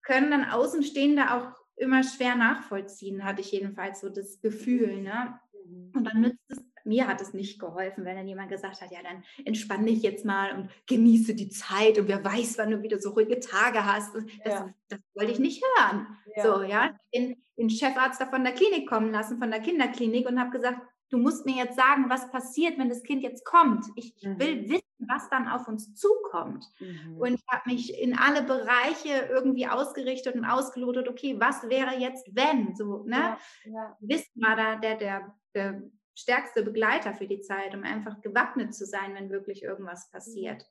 können 0.03 0.31
dann 0.31 0.45
Außenstehende 0.45 1.31
auch 1.33 1.53
immer 1.77 2.03
schwer 2.03 2.35
nachvollziehen, 2.35 3.25
hatte 3.25 3.41
ich 3.41 3.51
jedenfalls 3.51 4.01
so 4.01 4.09
das 4.09 4.41
Gefühl. 4.41 5.01
Ne? 5.01 5.39
Mhm. 5.65 5.91
Und 5.95 6.03
dann 6.05 6.21
nützt 6.21 6.39
es 6.49 6.59
mir 6.85 7.07
hat 7.07 7.21
es 7.21 7.33
nicht 7.33 7.59
geholfen, 7.59 8.05
wenn 8.05 8.15
dann 8.15 8.27
jemand 8.27 8.49
gesagt 8.49 8.81
hat, 8.81 8.91
ja, 8.91 8.99
dann 9.03 9.23
entspann 9.45 9.85
dich 9.85 10.01
jetzt 10.01 10.25
mal 10.25 10.55
und 10.55 10.69
genieße 10.87 11.35
die 11.35 11.49
Zeit 11.49 11.97
und 11.97 12.07
wer 12.07 12.23
weiß, 12.23 12.57
wann 12.57 12.71
du 12.71 12.81
wieder 12.81 12.99
so 12.99 13.11
ruhige 13.11 13.39
Tage 13.39 13.85
hast. 13.85 14.15
Das, 14.15 14.23
ja. 14.45 14.73
das 14.89 14.99
wollte 15.13 15.31
ich 15.31 15.39
nicht 15.39 15.63
hören. 15.77 16.07
Ja. 16.35 16.43
So, 16.43 16.63
ja, 16.63 16.95
den, 17.13 17.41
den 17.57 17.69
Chefarzt 17.69 18.21
da 18.21 18.25
von 18.25 18.43
der 18.43 18.53
Klinik 18.53 18.87
kommen 18.87 19.11
lassen, 19.11 19.39
von 19.39 19.51
der 19.51 19.59
Kinderklinik 19.59 20.27
und 20.27 20.39
habe 20.39 20.51
gesagt, 20.51 20.81
du 21.11 21.17
musst 21.17 21.45
mir 21.45 21.55
jetzt 21.55 21.75
sagen, 21.75 22.09
was 22.09 22.31
passiert, 22.31 22.79
wenn 22.79 22.89
das 22.89 23.03
Kind 23.03 23.21
jetzt 23.21 23.45
kommt. 23.45 23.85
Ich 23.95 24.15
mhm. 24.23 24.39
will 24.39 24.69
wissen, 24.69 24.81
was 24.99 25.29
dann 25.29 25.47
auf 25.47 25.67
uns 25.67 25.93
zukommt. 25.93 26.65
Mhm. 26.79 27.17
Und 27.17 27.33
ich 27.35 27.43
habe 27.51 27.69
mich 27.69 28.01
in 28.01 28.17
alle 28.17 28.43
Bereiche 28.43 29.29
irgendwie 29.29 29.67
ausgerichtet 29.67 30.35
und 30.35 30.45
ausgelotet, 30.45 31.07
okay, 31.07 31.35
was 31.39 31.69
wäre 31.69 31.97
jetzt, 31.97 32.35
wenn? 32.35 32.75
So, 32.75 33.03
ne? 33.03 33.15
Ja, 33.15 33.37
ja. 33.65 33.97
Wissen 33.99 34.41
war 34.41 34.55
da 34.55 34.75
der, 34.77 34.95
der, 34.95 35.35
der 35.53 35.81
stärkste 36.15 36.63
Begleiter 36.63 37.13
für 37.13 37.27
die 37.27 37.41
Zeit, 37.41 37.73
um 37.73 37.83
einfach 37.83 38.21
gewappnet 38.21 38.73
zu 38.73 38.85
sein, 38.85 39.13
wenn 39.15 39.29
wirklich 39.29 39.63
irgendwas 39.63 40.09
passiert. 40.11 40.65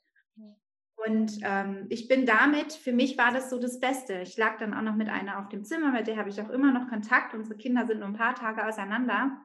Und 1.07 1.39
ähm, 1.43 1.87
ich 1.89 2.09
bin 2.09 2.27
damit, 2.27 2.75
für 2.75 2.93
mich 2.93 3.17
war 3.17 3.33
das 3.33 3.49
so 3.49 3.59
das 3.59 3.81
Beste. 3.81 4.21
Ich 4.21 4.37
lag 4.37 4.59
dann 4.59 4.75
auch 4.75 4.83
noch 4.83 4.97
mit 4.97 5.09
einer 5.09 5.39
auf 5.39 5.49
dem 5.49 5.65
Zimmer, 5.65 5.93
mit 5.93 6.07
der 6.07 6.19
habe 6.19 6.29
ich 6.29 6.41
auch 6.43 6.51
immer 6.51 6.73
noch 6.73 6.89
Kontakt. 6.89 7.33
Unsere 7.33 7.57
Kinder 7.57 7.87
sind 7.87 8.01
nur 8.01 8.09
ein 8.09 8.17
paar 8.17 8.35
Tage 8.35 8.67
auseinander. 8.67 9.41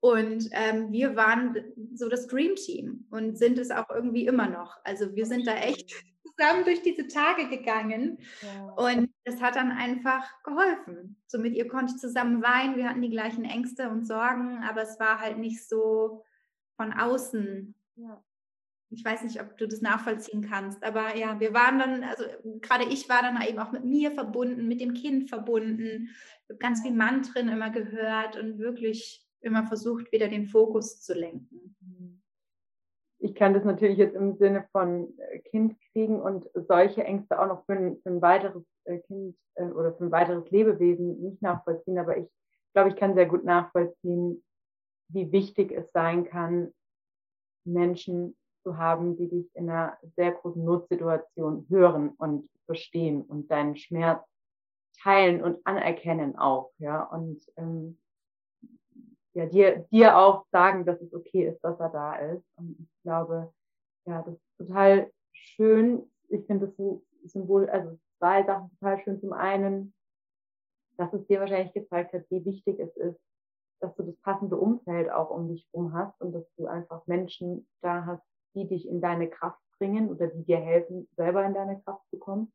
Und 0.00 0.48
ähm, 0.50 0.92
wir 0.92 1.16
waren 1.16 1.56
so 1.94 2.08
das 2.08 2.26
Dream 2.26 2.56
Team 2.56 3.06
und 3.10 3.38
sind 3.38 3.58
es 3.58 3.70
auch 3.70 3.88
irgendwie 3.88 4.26
immer 4.26 4.48
noch. 4.48 4.76
Also 4.84 5.14
wir 5.14 5.24
sind 5.24 5.46
da 5.46 5.54
echt 5.54 5.94
zusammen 6.36 6.64
durch 6.64 6.82
diese 6.82 7.06
Tage 7.06 7.48
gegangen 7.48 8.18
ja. 8.42 8.72
und 8.72 9.10
das 9.24 9.40
hat 9.40 9.56
dann 9.56 9.70
einfach 9.70 10.42
geholfen. 10.42 11.16
So 11.26 11.38
mit 11.38 11.54
ihr 11.54 11.68
konnte 11.68 11.94
ich 11.94 12.00
zusammen 12.00 12.42
weinen, 12.42 12.76
wir 12.76 12.88
hatten 12.88 13.02
die 13.02 13.10
gleichen 13.10 13.44
Ängste 13.44 13.88
und 13.88 14.06
Sorgen, 14.06 14.62
aber 14.64 14.82
es 14.82 14.98
war 14.98 15.20
halt 15.20 15.38
nicht 15.38 15.66
so 15.68 16.24
von 16.76 16.92
außen. 16.92 17.74
Ja. 17.96 18.22
Ich 18.90 19.04
weiß 19.04 19.22
nicht, 19.24 19.40
ob 19.40 19.56
du 19.58 19.66
das 19.66 19.80
nachvollziehen 19.80 20.42
kannst, 20.48 20.84
aber 20.84 21.16
ja, 21.16 21.40
wir 21.40 21.52
waren 21.52 21.78
dann, 21.78 22.04
also 22.04 22.24
gerade 22.60 22.84
ich 22.84 23.08
war 23.08 23.22
dann 23.22 23.40
eben 23.42 23.58
auch 23.58 23.72
mit 23.72 23.84
mir 23.84 24.12
verbunden, 24.12 24.68
mit 24.68 24.80
dem 24.80 24.94
Kind 24.94 25.28
verbunden, 25.28 26.10
ganz 26.58 26.82
viel 26.82 26.92
Mantren 26.92 27.48
immer 27.48 27.70
gehört 27.70 28.36
und 28.36 28.58
wirklich 28.58 29.26
immer 29.40 29.66
versucht, 29.66 30.12
wieder 30.12 30.28
den 30.28 30.46
Fokus 30.46 31.00
zu 31.00 31.14
lenken. 31.14 31.76
Ich 33.24 33.34
kann 33.34 33.54
das 33.54 33.64
natürlich 33.64 33.96
jetzt 33.96 34.14
im 34.14 34.36
Sinne 34.36 34.68
von 34.70 35.18
äh, 35.18 35.38
Kind 35.38 35.80
kriegen 35.92 36.20
und 36.20 36.46
solche 36.54 37.04
Ängste 37.04 37.40
auch 37.40 37.46
noch 37.46 37.64
für 37.64 37.72
ein, 37.72 37.96
für 38.02 38.10
ein 38.10 38.20
weiteres 38.20 38.62
äh, 38.84 38.98
Kind 38.98 39.34
äh, 39.54 39.64
oder 39.64 39.94
für 39.94 40.04
ein 40.04 40.12
weiteres 40.12 40.50
Lebewesen 40.50 41.22
nicht 41.22 41.40
nachvollziehen, 41.40 41.98
aber 41.98 42.18
ich 42.18 42.28
glaube, 42.74 42.90
ich 42.90 42.96
kann 42.96 43.14
sehr 43.14 43.24
gut 43.24 43.42
nachvollziehen, 43.42 44.44
wie 45.08 45.32
wichtig 45.32 45.72
es 45.72 45.90
sein 45.92 46.26
kann, 46.26 46.74
Menschen 47.64 48.36
zu 48.62 48.76
haben, 48.76 49.16
die 49.16 49.30
dich 49.30 49.56
in 49.56 49.70
einer 49.70 49.96
sehr 50.16 50.32
großen 50.32 50.62
Notsituation 50.62 51.64
hören 51.70 52.10
und 52.18 52.50
verstehen 52.66 53.22
und 53.22 53.50
deinen 53.50 53.76
Schmerz 53.76 54.22
teilen 55.02 55.42
und 55.42 55.66
anerkennen 55.66 56.36
auch, 56.36 56.72
ja, 56.76 57.02
und 57.04 57.42
ähm, 57.56 57.98
ja, 59.34 59.46
dir, 59.46 59.80
dir 59.90 60.16
auch 60.16 60.46
sagen, 60.52 60.84
dass 60.84 61.00
es 61.00 61.12
okay 61.12 61.48
ist, 61.48 61.60
dass 61.62 61.78
er 61.80 61.90
da 61.90 62.16
ist. 62.16 62.44
Und 62.56 62.76
ich 62.78 63.02
glaube, 63.02 63.52
ja, 64.06 64.22
das 64.22 64.34
ist 64.34 64.56
total 64.58 65.10
schön. 65.32 66.08
Ich 66.28 66.46
finde 66.46 66.68
das 66.68 67.32
Symbol, 67.32 67.68
also 67.68 67.98
zwei 68.18 68.44
Sachen 68.44 68.70
total 68.78 69.00
schön. 69.02 69.20
Zum 69.20 69.32
einen, 69.32 69.92
dass 70.96 71.12
es 71.12 71.26
dir 71.26 71.40
wahrscheinlich 71.40 71.72
gezeigt 71.72 72.12
hat, 72.12 72.24
wie 72.30 72.44
wichtig 72.44 72.78
es 72.78 72.96
ist, 72.96 73.20
dass 73.80 73.94
du 73.96 74.04
das 74.04 74.16
passende 74.18 74.56
Umfeld 74.56 75.10
auch 75.10 75.30
um 75.30 75.48
dich 75.48 75.68
herum 75.72 75.92
hast 75.92 76.20
und 76.20 76.32
dass 76.32 76.44
du 76.56 76.66
einfach 76.66 77.06
Menschen 77.06 77.68
da 77.82 78.06
hast, 78.06 78.22
die 78.54 78.68
dich 78.68 78.86
in 78.86 79.00
deine 79.00 79.28
Kraft 79.28 79.60
bringen 79.78 80.08
oder 80.08 80.28
die 80.28 80.44
dir 80.44 80.58
helfen, 80.58 81.08
selber 81.16 81.44
in 81.44 81.54
deine 81.54 81.80
Kraft 81.82 82.08
zu 82.10 82.18
kommen 82.18 82.52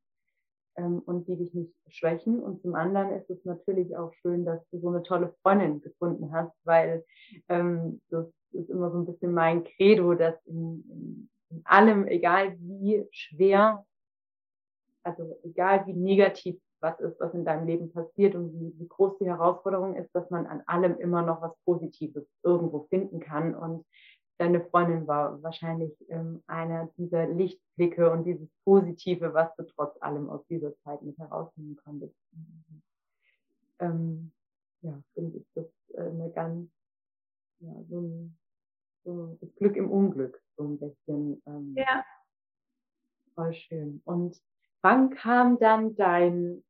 ähm, 0.75 0.99
und 1.05 1.27
die 1.27 1.35
dich 1.35 1.53
nicht 1.53 1.73
schwächen. 1.87 2.41
Und 2.41 2.61
zum 2.61 2.75
anderen 2.75 3.11
ist 3.11 3.29
es 3.29 3.43
natürlich 3.45 3.95
auch 3.95 4.13
schön, 4.21 4.45
dass 4.45 4.61
du 4.69 4.79
so 4.79 4.89
eine 4.89 5.03
tolle 5.03 5.33
Freundin 5.41 5.81
gefunden 5.81 6.31
hast, 6.31 6.53
weil 6.63 7.03
ähm, 7.47 8.01
das 8.09 8.27
ist 8.51 8.69
immer 8.69 8.91
so 8.91 8.99
ein 8.99 9.05
bisschen 9.05 9.33
mein 9.33 9.63
Credo, 9.63 10.13
dass 10.15 10.35
in, 10.45 10.83
in, 10.89 11.29
in 11.49 11.61
allem, 11.65 12.07
egal 12.07 12.57
wie 12.59 13.07
schwer, 13.11 13.85
also 15.03 15.37
egal 15.43 15.85
wie 15.87 15.93
negativ 15.93 16.59
was 16.81 16.99
ist, 16.99 17.19
was 17.19 17.33
in 17.33 17.45
deinem 17.45 17.67
Leben 17.67 17.91
passiert 17.91 18.35
und 18.35 18.53
wie, 18.53 18.73
wie 18.79 18.87
groß 18.87 19.17
die 19.19 19.25
Herausforderung 19.25 19.95
ist, 19.95 20.13
dass 20.13 20.29
man 20.29 20.45
an 20.45 20.63
allem 20.65 20.97
immer 20.97 21.21
noch 21.21 21.41
was 21.41 21.51
Positives 21.65 22.25
irgendwo 22.43 22.87
finden 22.89 23.19
kann. 23.19 23.53
Und 23.53 23.85
deine 24.39 24.61
Freundin 24.61 25.05
war 25.05 25.43
wahrscheinlich 25.43 25.93
ähm, 26.09 26.41
einer 26.47 26.87
dieser 26.97 27.27
Lichtblicke 27.27 28.09
und 28.09 28.23
dieses 28.23 28.47
Positive, 28.63 29.33
was 29.33 29.53
du 29.57 29.63
trotz 29.63 30.01
allem 30.01 30.29
aus 30.29 30.45
dieser 30.47 30.75
Zeit 30.79 31.01
mit 31.01 31.17
herausnehmen 31.17 31.77
konntest. 31.83 32.15
Ähm, 33.79 34.31
ja, 34.81 34.97
finde 35.13 35.37
ich 35.37 35.45
das 35.55 35.65
äh, 35.93 36.09
eine 36.09 36.31
ganz, 36.31 36.69
ja, 37.59 37.73
so, 37.89 37.99
ein, 37.99 38.37
so 39.03 39.37
das 39.41 39.53
Glück 39.55 39.75
im 39.75 39.91
Unglück, 39.91 40.41
so 40.55 40.63
ein 40.63 40.79
bisschen. 40.79 41.41
Ähm, 41.45 41.75
ja. 41.77 42.05
Voll 43.35 43.53
schön. 43.53 44.01
Und 44.05 44.41
wann 44.81 45.09
kam 45.09 45.59
dann 45.59 45.95
dein, 45.95 46.63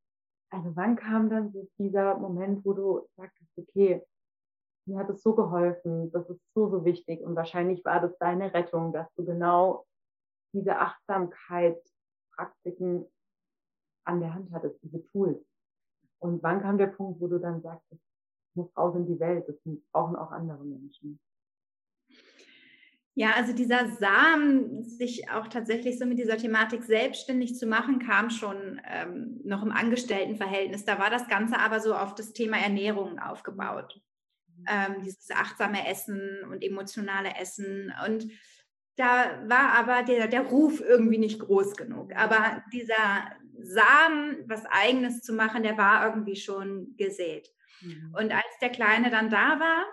also 0.50 0.74
wann 0.74 0.96
kam 0.96 1.30
dann 1.30 1.52
so 1.52 1.68
dieser 1.78 2.18
Moment, 2.18 2.64
wo 2.64 2.72
du 2.72 3.08
sagtest, 3.16 3.50
okay, 3.56 4.02
mir 4.90 4.98
hat 4.98 5.08
es 5.10 5.22
so 5.22 5.34
geholfen, 5.34 6.10
das 6.12 6.28
ist 6.28 6.40
so, 6.54 6.68
so 6.68 6.84
wichtig 6.84 7.22
und 7.22 7.34
wahrscheinlich 7.36 7.82
war 7.84 8.00
das 8.00 8.18
deine 8.18 8.52
Rettung, 8.52 8.92
dass 8.92 9.06
du 9.14 9.24
genau 9.24 9.86
diese 10.52 10.78
Achtsamkeitspraktiken 10.78 13.06
an 14.04 14.20
der 14.20 14.34
Hand 14.34 14.50
hattest, 14.52 14.82
diese 14.82 15.04
Tools. 15.06 15.42
Und 16.18 16.42
wann 16.42 16.60
kam 16.60 16.76
der 16.78 16.88
Punkt, 16.88 17.20
wo 17.20 17.28
du 17.28 17.38
dann 17.38 17.62
sagst, 17.62 17.86
ich 17.92 18.00
muss 18.54 18.76
raus 18.76 18.96
in 18.96 19.06
die 19.06 19.20
Welt, 19.20 19.48
das 19.48 19.56
brauchen 19.92 20.16
auch 20.16 20.32
andere 20.32 20.64
Menschen? 20.64 21.20
Ja, 23.14 23.32
also 23.36 23.52
dieser 23.52 23.90
Samen, 23.90 24.82
sich 24.82 25.30
auch 25.30 25.46
tatsächlich 25.48 25.98
so 25.98 26.06
mit 26.06 26.18
dieser 26.18 26.36
Thematik 26.36 26.84
selbstständig 26.84 27.56
zu 27.56 27.66
machen, 27.66 27.98
kam 27.98 28.30
schon 28.30 28.80
ähm, 28.88 29.40
noch 29.44 29.62
im 29.62 29.72
Angestelltenverhältnis. 29.72 30.84
Da 30.84 30.98
war 30.98 31.10
das 31.10 31.28
Ganze 31.28 31.58
aber 31.58 31.80
so 31.80 31.94
auf 31.94 32.14
das 32.14 32.32
Thema 32.32 32.58
Ernährung 32.58 33.18
aufgebaut 33.18 34.00
ähm, 34.68 35.02
dieses 35.02 35.30
achtsame 35.30 35.88
Essen 35.88 36.44
und 36.50 36.62
emotionale 36.62 37.34
Essen. 37.36 37.92
Und 38.06 38.26
da 38.96 39.42
war 39.48 39.74
aber 39.74 40.02
der, 40.02 40.28
der 40.28 40.42
Ruf 40.42 40.80
irgendwie 40.80 41.18
nicht 41.18 41.40
groß 41.40 41.76
genug. 41.76 42.14
Aber 42.14 42.62
dieser 42.72 43.30
Samen, 43.58 44.44
was 44.46 44.66
eigenes 44.66 45.22
zu 45.22 45.32
machen, 45.32 45.62
der 45.62 45.78
war 45.78 46.06
irgendwie 46.06 46.36
schon 46.36 46.94
gesät. 46.96 47.48
Mhm. 47.80 48.14
Und 48.18 48.32
als 48.32 48.58
der 48.60 48.70
Kleine 48.70 49.10
dann 49.10 49.30
da 49.30 49.58
war, 49.60 49.84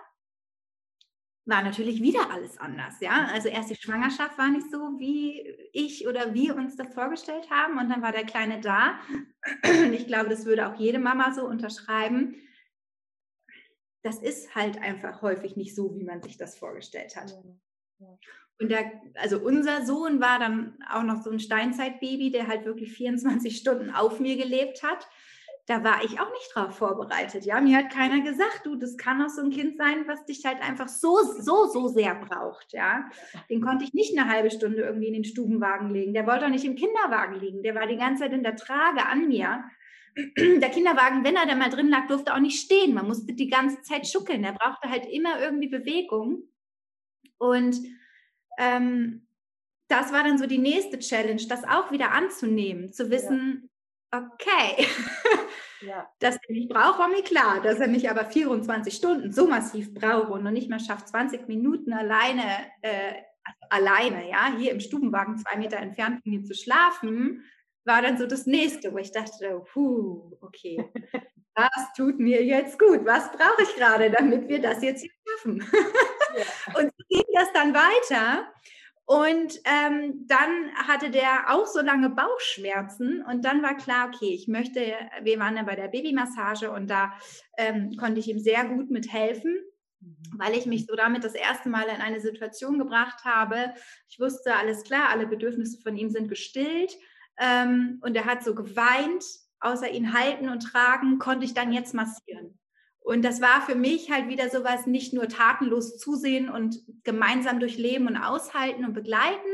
war 1.46 1.62
natürlich 1.62 2.02
wieder 2.02 2.30
alles 2.30 2.58
anders, 2.58 3.00
ja. 3.00 3.26
Also 3.32 3.48
erst 3.48 3.70
die 3.70 3.76
Schwangerschaft 3.76 4.36
war 4.36 4.50
nicht 4.50 4.70
so, 4.70 4.98
wie 4.98 5.40
ich 5.72 6.06
oder 6.06 6.34
wir 6.34 6.54
uns 6.54 6.76
das 6.76 6.92
vorgestellt 6.92 7.48
haben. 7.50 7.78
Und 7.78 7.88
dann 7.88 8.02
war 8.02 8.12
der 8.12 8.26
Kleine 8.26 8.60
da. 8.60 8.98
Und 9.64 9.94
ich 9.94 10.06
glaube, 10.06 10.28
das 10.28 10.44
würde 10.44 10.68
auch 10.68 10.78
jede 10.78 10.98
Mama 10.98 11.32
so 11.32 11.46
unterschreiben 11.46 12.36
das 14.02 14.18
ist 14.20 14.54
halt 14.54 14.80
einfach 14.80 15.22
häufig 15.22 15.56
nicht 15.56 15.74
so, 15.74 15.94
wie 15.94 16.04
man 16.04 16.22
sich 16.22 16.36
das 16.36 16.56
vorgestellt 16.56 17.16
hat. 17.16 17.36
Und 18.60 18.70
der, 18.70 18.90
also 19.14 19.38
unser 19.38 19.86
Sohn 19.86 20.20
war 20.20 20.38
dann 20.38 20.76
auch 20.90 21.02
noch 21.02 21.22
so 21.22 21.30
ein 21.30 21.40
Steinzeitbaby, 21.40 22.30
der 22.30 22.48
halt 22.48 22.64
wirklich 22.64 22.92
24 22.92 23.56
Stunden 23.56 23.90
auf 23.90 24.18
mir 24.18 24.36
gelebt 24.36 24.82
hat. 24.82 25.08
Da 25.66 25.84
war 25.84 26.02
ich 26.02 26.18
auch 26.18 26.30
nicht 26.30 26.54
drauf 26.54 26.78
vorbereitet. 26.78 27.44
Ja, 27.44 27.60
mir 27.60 27.76
hat 27.76 27.90
keiner 27.90 28.22
gesagt, 28.22 28.62
du, 28.64 28.76
das 28.76 28.96
kann 28.96 29.22
auch 29.22 29.28
so 29.28 29.42
ein 29.42 29.50
Kind 29.50 29.76
sein, 29.76 30.08
was 30.08 30.24
dich 30.24 30.44
halt 30.46 30.62
einfach 30.62 30.88
so, 30.88 31.18
so, 31.38 31.66
so 31.66 31.88
sehr 31.88 32.14
braucht. 32.14 32.72
Ja, 32.72 33.10
den 33.50 33.60
konnte 33.60 33.84
ich 33.84 33.92
nicht 33.92 34.18
eine 34.18 34.30
halbe 34.30 34.50
Stunde 34.50 34.80
irgendwie 34.80 35.08
in 35.08 35.12
den 35.12 35.24
Stubenwagen 35.24 35.90
legen. 35.90 36.14
Der 36.14 36.26
wollte 36.26 36.46
auch 36.46 36.50
nicht 36.50 36.64
im 36.64 36.74
Kinderwagen 36.74 37.38
liegen. 37.38 37.62
Der 37.62 37.74
war 37.74 37.86
die 37.86 37.98
ganze 37.98 38.22
Zeit 38.22 38.32
in 38.32 38.42
der 38.42 38.56
Trage 38.56 39.04
an 39.06 39.28
mir 39.28 39.62
der 40.36 40.70
Kinderwagen, 40.70 41.24
wenn 41.24 41.36
er 41.36 41.46
da 41.46 41.54
mal 41.54 41.70
drin 41.70 41.88
lag, 41.88 42.06
durfte 42.06 42.34
auch 42.34 42.40
nicht 42.40 42.60
stehen. 42.60 42.94
Man 42.94 43.06
musste 43.06 43.32
die 43.32 43.48
ganze 43.48 43.82
Zeit 43.82 44.06
schuckeln. 44.06 44.44
Er 44.44 44.52
brauchte 44.52 44.88
halt 44.88 45.06
immer 45.06 45.40
irgendwie 45.40 45.68
Bewegung. 45.68 46.44
Und 47.38 47.76
ähm, 48.58 49.28
das 49.88 50.12
war 50.12 50.24
dann 50.24 50.38
so 50.38 50.46
die 50.46 50.58
nächste 50.58 50.98
Challenge, 50.98 51.42
das 51.48 51.64
auch 51.64 51.90
wieder 51.90 52.12
anzunehmen, 52.12 52.92
zu 52.92 53.10
wissen, 53.10 53.70
ja. 54.12 54.30
okay, 54.32 54.86
ja. 55.80 56.10
dass 56.18 56.36
er 56.36 56.54
mich 56.54 56.68
braucht, 56.68 56.98
war 56.98 57.08
mir 57.08 57.22
klar, 57.22 57.62
dass 57.62 57.80
er 57.80 57.88
mich 57.88 58.10
aber 58.10 58.26
24 58.26 58.94
Stunden 58.94 59.32
so 59.32 59.48
massiv 59.48 59.94
braucht 59.94 60.30
und 60.30 60.44
noch 60.44 60.50
nicht 60.50 60.68
mehr 60.68 60.80
schafft, 60.80 61.08
20 61.08 61.48
Minuten 61.48 61.92
alleine, 61.92 62.42
äh, 62.82 63.14
alleine, 63.70 64.28
ja, 64.28 64.52
hier 64.58 64.72
im 64.72 64.80
Stubenwagen 64.80 65.38
zwei 65.38 65.56
Meter 65.56 65.78
entfernt 65.78 66.20
von 66.22 66.32
mir 66.32 66.44
zu 66.44 66.54
schlafen, 66.54 67.44
war 67.88 68.02
dann 68.02 68.18
so 68.18 68.26
das 68.26 68.46
nächste, 68.46 68.92
wo 68.92 68.98
ich 68.98 69.10
dachte, 69.10 69.64
puh, 69.72 70.36
okay, 70.40 70.78
das 71.56 71.92
tut 71.96 72.20
mir 72.20 72.44
jetzt 72.44 72.78
gut. 72.78 73.04
Was 73.04 73.32
brauche 73.32 73.62
ich 73.62 73.74
gerade, 73.74 74.10
damit 74.10 74.46
wir 74.48 74.60
das 74.60 74.82
jetzt 74.82 75.00
hier 75.00 75.10
schaffen? 75.26 75.66
Ja. 76.36 76.74
Und 76.80 76.92
so 76.96 77.04
ging 77.08 77.24
das 77.34 77.52
dann 77.52 77.74
weiter. 77.74 78.46
Und 79.06 79.58
ähm, 79.64 80.26
dann 80.28 80.70
hatte 80.86 81.10
der 81.10 81.46
auch 81.48 81.66
so 81.66 81.80
lange 81.80 82.10
Bauchschmerzen 82.10 83.24
und 83.26 83.42
dann 83.42 83.62
war 83.62 83.74
klar, 83.74 84.10
okay, 84.12 84.34
ich 84.34 84.48
möchte, 84.48 84.82
wir 85.22 85.38
waren 85.38 85.56
ja 85.56 85.62
bei 85.62 85.76
der 85.76 85.88
Babymassage 85.88 86.70
und 86.70 86.90
da 86.90 87.14
ähm, 87.56 87.96
konnte 87.96 88.20
ich 88.20 88.28
ihm 88.28 88.38
sehr 88.38 88.66
gut 88.66 88.90
mithelfen, 88.90 89.64
mhm. 90.00 90.16
weil 90.36 90.52
ich 90.52 90.66
mich 90.66 90.84
so 90.84 90.94
damit 90.94 91.24
das 91.24 91.32
erste 91.32 91.70
Mal 91.70 91.84
in 91.88 92.02
eine 92.02 92.20
Situation 92.20 92.78
gebracht 92.78 93.24
habe. 93.24 93.72
Ich 94.10 94.20
wusste, 94.20 94.54
alles 94.56 94.84
klar, 94.84 95.08
alle 95.08 95.26
Bedürfnisse 95.26 95.80
von 95.80 95.96
ihm 95.96 96.10
sind 96.10 96.28
gestillt 96.28 96.92
ähm, 97.38 97.98
und 98.02 98.16
er 98.16 98.24
hat 98.24 98.44
so 98.44 98.54
geweint, 98.54 99.24
außer 99.60 99.90
ihn 99.90 100.12
halten 100.12 100.48
und 100.48 100.60
tragen, 100.60 101.18
konnte 101.18 101.44
ich 101.44 101.54
dann 101.54 101.72
jetzt 101.72 101.94
massieren. 101.94 102.58
Und 103.00 103.24
das 103.24 103.40
war 103.40 103.62
für 103.62 103.74
mich 103.74 104.10
halt 104.10 104.28
wieder 104.28 104.50
sowas, 104.50 104.86
nicht 104.86 105.14
nur 105.14 105.28
tatenlos 105.28 105.96
zusehen 105.96 106.50
und 106.50 106.76
gemeinsam 107.04 107.58
durchleben 107.58 108.06
und 108.06 108.18
aushalten 108.18 108.84
und 108.84 108.92
begleiten, 108.92 109.48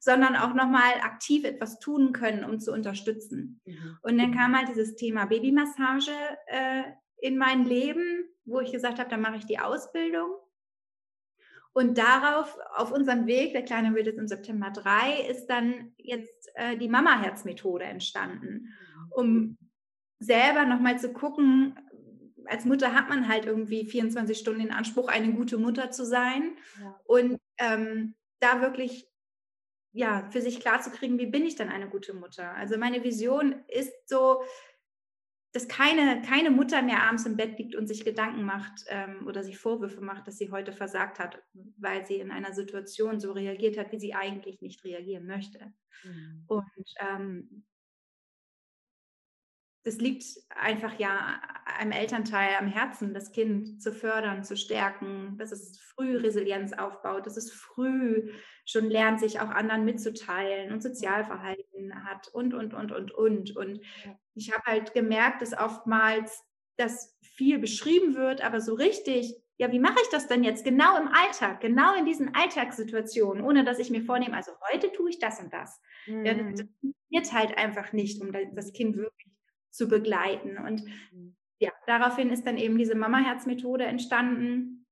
sondern 0.00 0.36
auch 0.36 0.54
nochmal 0.54 0.94
aktiv 1.02 1.44
etwas 1.44 1.78
tun 1.80 2.14
können, 2.14 2.44
um 2.44 2.60
zu 2.60 2.72
unterstützen. 2.72 3.60
Mhm. 3.66 3.98
Und 4.00 4.16
dann 4.16 4.34
kam 4.34 4.56
halt 4.56 4.68
dieses 4.70 4.96
Thema 4.96 5.26
Babymassage 5.26 6.12
äh, 6.46 6.82
in 7.18 7.36
mein 7.36 7.66
Leben, 7.66 8.24
wo 8.46 8.60
ich 8.60 8.72
gesagt 8.72 8.98
habe, 8.98 9.10
dann 9.10 9.20
mache 9.20 9.36
ich 9.36 9.44
die 9.44 9.58
Ausbildung. 9.58 10.30
Und 11.74 11.98
darauf, 11.98 12.56
auf 12.76 12.92
unserem 12.92 13.26
Weg, 13.26 13.52
der 13.52 13.64
Kleine 13.64 13.94
wird 13.94 14.06
jetzt 14.06 14.18
im 14.18 14.28
September 14.28 14.70
drei, 14.70 15.26
ist 15.28 15.46
dann 15.46 15.92
jetzt 15.98 16.48
äh, 16.54 16.76
die 16.76 16.88
Mama-Herz-Methode 16.88 17.84
entstanden, 17.84 18.68
um 19.10 19.58
selber 20.20 20.64
nochmal 20.64 20.98
zu 20.98 21.12
gucken, 21.12 21.78
als 22.46 22.64
Mutter 22.64 22.94
hat 22.94 23.08
man 23.08 23.28
halt 23.28 23.46
irgendwie 23.46 23.86
24 23.86 24.38
Stunden 24.38 24.60
in 24.60 24.70
Anspruch, 24.70 25.08
eine 25.08 25.32
gute 25.32 25.58
Mutter 25.58 25.90
zu 25.90 26.06
sein. 26.06 26.56
Ja. 26.80 27.00
Und 27.04 27.40
ähm, 27.58 28.14
da 28.38 28.60
wirklich 28.60 29.08
ja, 29.94 30.28
für 30.30 30.40
sich 30.40 30.58
klar 30.60 30.82
zu 30.82 30.90
kriegen, 30.90 31.18
wie 31.18 31.26
bin 31.26 31.44
ich 31.44 31.54
denn 31.54 31.68
eine 31.68 31.88
gute 31.88 32.14
Mutter? 32.14 32.50
Also 32.54 32.76
meine 32.76 33.04
Vision 33.04 33.64
ist 33.68 33.92
so, 34.08 34.42
dass 35.54 35.68
keine, 35.68 36.20
keine 36.22 36.50
Mutter 36.50 36.82
mehr 36.82 37.04
abends 37.04 37.26
im 37.26 37.36
Bett 37.36 37.56
liegt 37.58 37.76
und 37.76 37.86
sich 37.86 38.04
Gedanken 38.04 38.42
macht 38.42 38.84
ähm, 38.88 39.24
oder 39.28 39.44
sich 39.44 39.56
Vorwürfe 39.56 40.00
macht, 40.00 40.26
dass 40.26 40.36
sie 40.36 40.50
heute 40.50 40.72
versagt 40.72 41.20
hat, 41.20 41.40
weil 41.76 42.04
sie 42.04 42.16
in 42.16 42.32
einer 42.32 42.52
Situation 42.52 43.20
so 43.20 43.30
reagiert 43.30 43.78
hat, 43.78 43.92
wie 43.92 44.00
sie 44.00 44.14
eigentlich 44.14 44.60
nicht 44.62 44.82
reagieren 44.82 45.26
möchte. 45.26 45.72
Mhm. 46.02 46.44
Und 46.48 46.94
ähm, 46.98 47.64
das 49.84 49.98
liegt 49.98 50.24
einfach 50.48 50.98
ja 50.98 51.40
einem 51.66 51.92
Elternteil 51.92 52.56
am 52.58 52.66
Herzen, 52.66 53.14
das 53.14 53.30
Kind 53.30 53.80
zu 53.80 53.92
fördern, 53.92 54.42
zu 54.42 54.56
stärken, 54.56 55.36
dass 55.38 55.52
es 55.52 55.78
früh 55.78 56.16
Resilienz 56.16 56.72
aufbaut, 56.72 57.26
dass 57.26 57.36
es 57.36 57.52
früh 57.52 58.32
schon 58.64 58.90
lernt, 58.90 59.20
sich 59.20 59.38
auch 59.38 59.50
anderen 59.50 59.84
mitzuteilen 59.84 60.72
und 60.72 60.82
Sozialverhalten 60.82 62.04
hat 62.04 62.26
und, 62.28 62.54
und, 62.54 62.74
und, 62.74 62.90
und, 62.90 63.12
und. 63.12 63.56
Und 63.56 63.80
ich 64.34 64.52
habe 64.52 64.64
halt 64.66 64.94
gemerkt, 64.94 65.42
dass 65.42 65.56
oftmals 65.56 66.44
das 66.76 67.16
viel 67.22 67.58
beschrieben 67.58 68.14
wird, 68.14 68.42
aber 68.42 68.60
so 68.60 68.74
richtig, 68.74 69.34
ja, 69.56 69.70
wie 69.70 69.78
mache 69.78 69.98
ich 70.02 70.08
das 70.10 70.26
denn 70.26 70.42
jetzt 70.42 70.64
genau 70.64 70.96
im 70.96 71.08
Alltag, 71.08 71.60
genau 71.60 71.94
in 71.94 72.04
diesen 72.04 72.34
Alltagssituationen, 72.34 73.44
ohne 73.44 73.64
dass 73.64 73.78
ich 73.78 73.90
mir 73.90 74.02
vornehme, 74.02 74.36
also 74.36 74.52
heute 74.72 74.90
tue 74.92 75.10
ich 75.10 75.18
das 75.18 75.40
und 75.40 75.52
das. 75.52 75.80
Mhm. 76.06 76.24
Ja, 76.24 76.34
das 76.34 76.66
funktioniert 76.80 77.32
halt 77.32 77.58
einfach 77.58 77.92
nicht, 77.92 78.20
um 78.20 78.32
das 78.54 78.72
Kind 78.72 78.96
wirklich 78.96 79.32
zu 79.70 79.88
begleiten. 79.88 80.58
Und 80.58 80.84
mhm. 81.12 81.36
ja, 81.60 81.70
daraufhin 81.86 82.30
ist 82.30 82.46
dann 82.46 82.58
eben 82.58 82.78
diese 82.78 82.94
Mama-Herz-Methode 82.94 83.84
entstanden, 83.84 84.86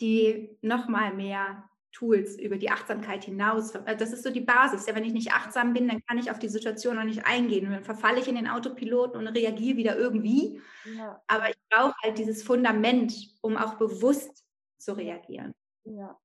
die 0.00 0.56
nochmal 0.62 1.12
mehr 1.14 1.68
Tools 1.92 2.38
über 2.38 2.56
die 2.56 2.70
Achtsamkeit 2.70 3.24
hinaus. 3.24 3.74
Äh, 3.74 3.96
das 3.96 4.12
ist 4.12 4.22
so 4.22 4.30
die 4.30 4.40
Basis. 4.40 4.86
Ja, 4.86 4.94
wenn 4.94 5.04
ich 5.04 5.12
nicht 5.12 5.32
achtsam 5.32 5.72
bin, 5.72 5.88
dann 5.88 6.02
kann 6.06 6.18
ich 6.18 6.30
auf 6.30 6.38
die 6.38 6.48
Situation 6.48 6.96
noch 6.96 7.04
nicht 7.04 7.26
eingehen. 7.26 7.66
Und 7.66 7.72
dann 7.72 7.84
verfalle 7.84 8.20
ich 8.20 8.28
in 8.28 8.36
den 8.36 8.48
Autopiloten 8.48 9.18
und 9.18 9.28
reagiere 9.28 9.76
wieder 9.76 9.96
irgendwie. 9.96 10.60
Ja. 10.96 11.22
Aber 11.26 11.50
ich 11.50 11.58
brauche 11.70 11.94
halt 12.02 12.18
dieses 12.18 12.42
Fundament, 12.42 13.14
um 13.40 13.56
auch 13.56 13.74
bewusst 13.74 14.44
zu 14.78 14.96
reagieren. 14.96 15.54
Ja. 15.84 16.18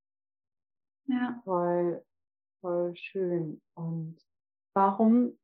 Ja. 1.06 1.42
Voll, 1.44 2.04
voll 2.62 2.96
schön. 2.96 3.62
Und 3.76 4.18
warum, 4.74 5.38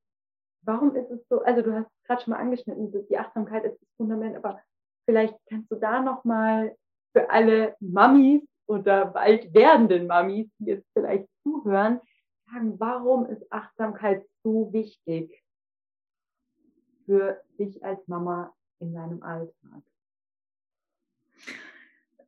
warum 0.61 0.95
ist 0.95 1.09
es 1.11 1.27
so, 1.27 1.41
also 1.41 1.61
du 1.61 1.73
hast 1.73 1.89
gerade 2.05 2.23
schon 2.23 2.31
mal 2.31 2.39
angeschnitten, 2.39 2.91
die 3.09 3.17
Achtsamkeit 3.17 3.65
ist 3.65 3.81
das 3.81 3.89
Fundament, 3.97 4.35
aber 4.35 4.61
vielleicht 5.05 5.35
kannst 5.49 5.71
du 5.71 5.75
da 5.75 6.01
nochmal 6.01 6.75
für 7.13 7.29
alle 7.29 7.75
Mamis 7.79 8.43
oder 8.69 9.07
bald 9.07 9.51
werdenden 9.53 10.05
Mamis, 10.05 10.47
die 10.59 10.65
jetzt 10.65 10.87
vielleicht 10.93 11.27
zuhören, 11.41 11.99
sagen, 12.45 12.79
warum 12.79 13.25
ist 13.25 13.51
Achtsamkeit 13.51 14.23
so 14.43 14.71
wichtig 14.71 15.43
für 17.05 17.41
dich 17.57 17.83
als 17.83 18.07
Mama 18.07 18.53
in 18.79 18.93
deinem 18.93 19.23
Alltag? 19.23 19.81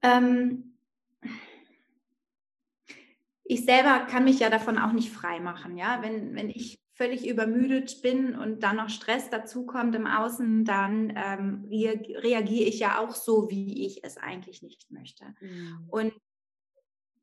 Ähm, 0.01 0.75
ich 3.43 3.63
selber 3.63 4.07
kann 4.09 4.23
mich 4.23 4.39
ja 4.39 4.49
davon 4.49 4.79
auch 4.79 4.93
nicht 4.93 5.11
frei 5.11 5.39
machen. 5.39 5.77
Ja? 5.77 6.01
Wenn, 6.01 6.33
wenn 6.35 6.49
ich 6.49 6.81
völlig 6.95 7.27
übermüdet 7.27 8.01
bin 8.01 8.35
und 8.35 8.63
dann 8.63 8.77
noch 8.77 8.89
Stress 8.89 9.29
dazukommt 9.29 9.93
im 9.93 10.07
Außen, 10.07 10.65
dann 10.65 11.13
ähm, 11.15 11.65
reagiere 11.69 12.67
ich 12.67 12.79
ja 12.79 12.99
auch 12.99 13.13
so, 13.13 13.51
wie 13.51 13.85
ich 13.85 14.03
es 14.03 14.17
eigentlich 14.17 14.63
nicht 14.63 14.89
möchte. 14.89 15.25
Mhm. 15.39 15.87
Und 15.87 16.13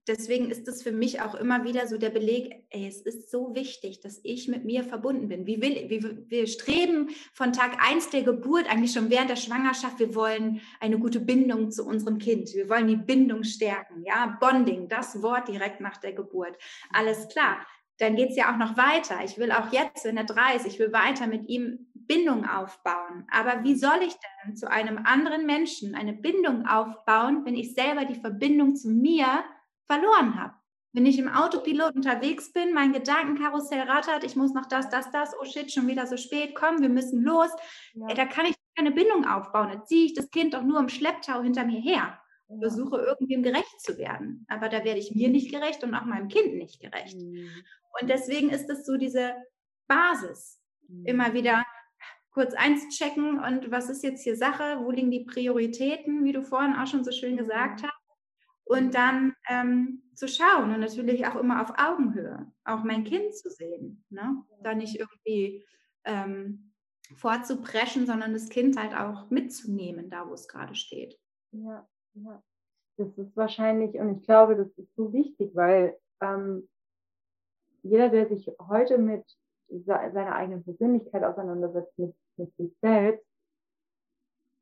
deswegen 0.09 0.51
ist 0.51 0.67
es 0.67 0.83
für 0.83 0.93
mich 0.93 1.21
auch 1.21 1.35
immer 1.35 1.65
wieder 1.65 1.87
so 1.87 1.99
der 1.99 2.11
Beleg, 2.11 2.65
ey, 2.71 2.87
es 2.87 3.01
ist 3.03 3.31
so 3.31 3.55
wichtig, 3.55 4.01
dass 4.01 4.21
ich 4.25 4.49
mit 4.49 4.65
mir 4.65 4.83
verbunden 4.83 5.29
bin. 5.29 5.47
Wie 5.47 5.61
will, 5.63 5.89
wie, 5.89 6.31
wir 6.31 6.47
streben 6.47 7.11
von 7.33 7.53
Tag 7.53 7.79
1 7.81 8.11
der 8.11 8.23
Geburt, 8.23 8.71
eigentlich 8.71 8.93
schon 8.93 9.11
während 9.11 9.31
der 9.31 9.37
Schwangerschaft, 9.37 9.99
wir 9.99 10.15
wollen 10.15 10.61
eine 10.81 10.99
gute 10.99 11.21
Bindung 11.21 11.71
zu 11.71 11.85
unserem 11.85 12.19
Kind. 12.19 12.53
Wir 12.55 12.69
wollen 12.69 12.89
die 12.89 12.97
Bindung 12.97 13.45
stärken. 13.45 14.03
Ja, 14.05 14.37
Bonding, 14.41 14.89
das 14.89 15.23
Wort 15.23 15.49
direkt 15.49 15.81
nach 15.81 15.99
der 15.99 16.13
Geburt. 16.13 16.57
Alles 16.93 17.29
klar 17.29 17.59
dann 18.01 18.15
geht 18.15 18.31
es 18.31 18.37
ja 18.37 18.53
auch 18.53 18.57
noch 18.57 18.77
weiter. 18.77 19.25
Ich 19.25 19.39
will 19.39 19.51
auch 19.51 19.73
jetzt, 19.73 20.05
wenn 20.05 20.17
er 20.17 20.25
drei 20.25 20.55
ist, 20.55 20.67
ich 20.67 20.79
will 20.79 20.93
weiter 20.93 21.27
mit 21.27 21.49
ihm 21.49 21.89
Bindung 21.95 22.47
aufbauen. 22.49 23.27
Aber 23.31 23.65
wie 23.65 23.75
soll 23.75 24.01
ich 24.07 24.15
denn 24.45 24.57
zu 24.57 24.71
einem 24.71 24.99
anderen 24.99 25.47
Menschen 25.47 25.95
eine 25.95 26.15
Bindung 26.15 26.67
aufbauen, 26.67 27.45
wenn 27.45 27.55
ich 27.55 27.75
selber 27.75 28.05
die 28.05 28.19
Verbindung 28.19 28.77
zu 28.77 28.89
mir 28.89 29.45
verloren 29.89 30.41
habe? 30.41 30.55
Wenn 30.93 31.07
ich 31.07 31.19
im 31.19 31.29
Autopilot 31.29 31.95
unterwegs 31.95 32.53
bin, 32.53 32.73
mein 32.73 32.93
Gedankenkarussell 32.93 33.83
rattert, 33.83 34.25
ich 34.25 34.37
muss 34.37 34.55
noch 34.55 34.67
das, 34.67 34.89
das, 34.89 35.11
das, 35.11 35.35
oh 35.39 35.45
shit, 35.45 35.71
schon 35.71 35.87
wieder 35.87 36.07
so 36.07 36.17
spät, 36.17 36.55
komm, 36.55 36.81
wir 36.81 36.89
müssen 36.89 37.23
los. 37.23 37.51
Ja. 37.95 38.15
Da 38.15 38.25
kann 38.25 38.47
ich 38.47 38.55
keine 38.75 38.93
Bindung 38.93 39.27
aufbauen. 39.27 39.71
Da 39.73 39.85
ziehe 39.85 40.07
ich 40.07 40.15
das 40.15 40.31
Kind 40.31 40.55
doch 40.55 40.63
nur 40.63 40.79
im 40.79 40.89
Schlepptau 40.89 41.43
hinter 41.43 41.65
mir 41.65 41.81
her. 41.81 42.19
Ja. 42.49 42.59
Versuche 42.59 42.99
irgendwem 42.99 43.43
gerecht 43.43 43.81
zu 43.81 43.99
werden. 43.99 44.47
Aber 44.49 44.69
da 44.69 44.85
werde 44.85 45.01
ich 45.01 45.15
mir 45.15 45.29
nicht 45.29 45.53
gerecht 45.53 45.85
und 45.85 45.95
auch 45.95 46.05
meinem 46.05 46.29
Kind 46.29 46.55
nicht 46.55 46.81
gerecht. 46.81 47.21
Mhm. 47.21 47.51
Und 48.01 48.09
deswegen 48.09 48.51
ist 48.51 48.71
es 48.71 48.87
so 48.87 48.97
diese 48.97 49.35
Basis, 49.89 50.59
mhm. 50.89 51.05
immer 51.05 51.35
wieder 51.35 51.65
kurz 52.31 52.55
eins 52.55 52.89
checken 52.97 53.41
und 53.41 53.71
was 53.71 53.91
ist 53.91 54.05
jetzt 54.05 54.23
hier 54.23 54.37
Sache, 54.37 54.79
wo 54.81 54.91
liegen 54.93 55.11
die 55.11 55.25
Prioritäten, 55.25 56.25
wie 56.25 56.33
du 56.33 56.43
vorhin 56.43 56.77
auch 56.77 56.87
schon 56.87 57.03
so 57.03 57.11
schön 57.11 57.33
mhm. 57.33 57.39
gesagt 57.39 57.83
hast. 57.83 57.98
Und 58.69 58.95
dann 58.95 59.35
ähm, 59.49 60.03
zu 60.15 60.29
schauen 60.29 60.75
und 60.75 60.81
natürlich 60.81 61.27
auch 61.27 61.37
immer 61.37 61.63
auf 61.63 61.73
Augenhöhe, 61.79 62.53
auch 62.65 62.85
mein 62.85 63.05
Kind 63.05 63.35
zu 63.35 63.51
sehen. 63.51 64.05
Ne? 64.11 64.45
Da 64.63 64.75
nicht 64.75 64.99
irgendwie 64.99 65.65
ähm, 66.05 66.75
vorzupreschen, 67.17 68.07
sondern 68.07 68.35
das 68.35 68.51
Kind 68.51 68.79
halt 68.79 68.95
auch 68.95 69.31
mitzunehmen, 69.31 70.11
da 70.11 70.29
wo 70.29 70.35
es 70.35 70.49
gerade 70.49 70.75
steht. 70.75 71.19
Ja, 71.53 71.89
ja. 72.15 72.43
Das 72.99 73.17
ist 73.17 73.37
wahrscheinlich, 73.37 73.95
und 73.95 74.19
ich 74.19 74.23
glaube, 74.25 74.57
das 74.57 74.69
ist 74.77 74.95
so 74.97 75.13
wichtig, 75.13 75.55
weil 75.55 75.97
ähm, 76.21 76.69
jeder, 77.83 78.09
der 78.09 78.29
sich 78.29 78.51
heute 78.69 78.99
mit 78.99 79.25
seiner 79.69 80.35
eigenen 80.35 80.65
Persönlichkeit 80.65 81.23
auseinandersetzt, 81.23 81.97
mit, 81.99 82.15
mit 82.37 82.55
sich 82.57 82.77
selbst, 82.81 83.28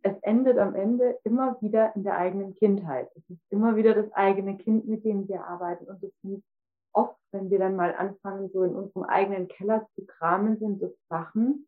es 0.06 0.22
endet 0.22 0.58
am 0.58 0.76
Ende 0.76 1.18
immer 1.24 1.60
wieder 1.60 1.94
in 1.96 2.04
der 2.04 2.16
eigenen 2.16 2.54
Kindheit. 2.54 3.10
Es 3.16 3.28
ist 3.28 3.40
immer 3.50 3.74
wieder 3.74 3.92
das 3.92 4.12
eigene 4.12 4.56
Kind, 4.56 4.86
mit 4.86 5.04
dem 5.04 5.26
wir 5.28 5.44
arbeiten. 5.44 5.86
Und 5.86 6.00
das 6.00 6.12
sind 6.22 6.44
oft, 6.92 7.18
wenn 7.32 7.50
wir 7.50 7.58
dann 7.58 7.74
mal 7.74 7.92
anfangen, 7.92 8.48
so 8.52 8.62
in 8.62 8.76
unserem 8.76 9.02
eigenen 9.02 9.48
Keller 9.48 9.86
zu 9.96 10.06
kramen, 10.06 10.58
sind 10.58 10.80
das 10.80 10.92
Sachen, 11.08 11.66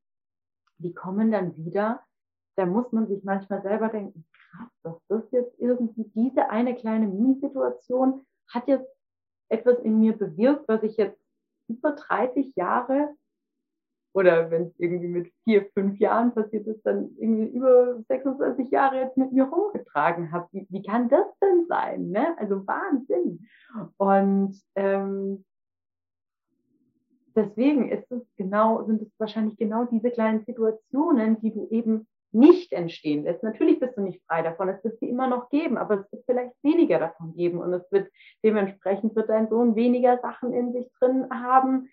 die 0.79 0.95
kommen 0.95 1.33
dann 1.33 1.57
wieder. 1.57 2.05
Da 2.57 2.65
muss 2.65 2.93
man 2.93 3.09
sich 3.09 3.25
manchmal 3.25 3.63
selber 3.63 3.89
denken, 3.89 4.25
krass, 4.33 4.71
dass 4.85 5.07
das 5.09 5.31
jetzt 5.33 5.59
irgendwie, 5.59 6.05
diese 6.15 6.49
eine 6.49 6.77
kleine 6.77 7.09
Minisituation 7.09 8.25
hat 8.49 8.69
jetzt 8.69 8.89
etwas 9.49 9.79
in 9.81 9.99
mir 9.99 10.17
bewirkt, 10.17 10.69
was 10.69 10.83
ich 10.85 10.97
jetzt 10.97 11.21
über 11.69 11.93
30 11.93 12.55
Jahre 12.55 13.17
oder 14.13 14.51
wenn 14.51 14.65
es 14.65 14.79
irgendwie 14.79 15.09
mit 15.09 15.33
vier, 15.45 15.67
fünf 15.75 15.99
Jahren 15.99 16.35
passiert 16.35 16.67
ist, 16.67 16.83
dann 16.85 17.11
irgendwie 17.19 17.47
über 17.47 18.01
26 18.09 18.71
Jahre 18.71 19.01
jetzt 19.01 19.17
mit 19.17 19.33
mir 19.33 19.45
rumgetragen 19.45 20.33
habe. 20.33 20.49
Wie, 20.53 20.67
wie 20.71 20.83
kann 20.83 21.09
das 21.09 21.27
denn 21.43 21.67
sein? 21.69 22.11
Ne? 22.11 22.37
Also 22.39 22.67
Wahnsinn. 22.67 23.47
Und 23.97 24.61
ähm, 24.75 25.45
deswegen 27.37 27.91
ist 27.91 28.11
es 28.11 28.23
genau, 28.37 28.85
sind 28.85 29.03
es 29.03 29.09
wahrscheinlich 29.19 29.57
genau 29.57 29.85
diese 29.85 30.11
kleinen 30.11 30.45
Situationen, 30.45 31.41
die 31.41 31.53
du 31.53 31.69
eben 31.71 32.07
nicht 32.33 32.73
entstehen 32.73 33.25
lässt. 33.25 33.43
Natürlich 33.43 33.81
bist 33.81 33.97
du 33.97 34.03
nicht 34.03 34.23
frei 34.27 34.43
davon, 34.43 34.69
es 34.69 34.83
wird 34.85 34.99
sie 34.99 35.09
immer 35.09 35.29
noch 35.29 35.49
geben, 35.49 35.79
aber 35.79 36.01
es 36.01 36.13
wird 36.13 36.25
vielleicht 36.27 36.53
weniger 36.63 36.99
davon 36.99 37.35
geben 37.35 37.59
und 37.59 37.73
es 37.73 37.91
wird 37.91 38.11
dementsprechend 38.45 39.17
wird 39.17 39.31
dein 39.31 39.49
Sohn 39.49 39.77
weniger 39.77 40.19
Sachen 40.19 40.53
in 40.53 40.73
sich 40.73 40.87
drin 40.99 41.27
haben, 41.31 41.89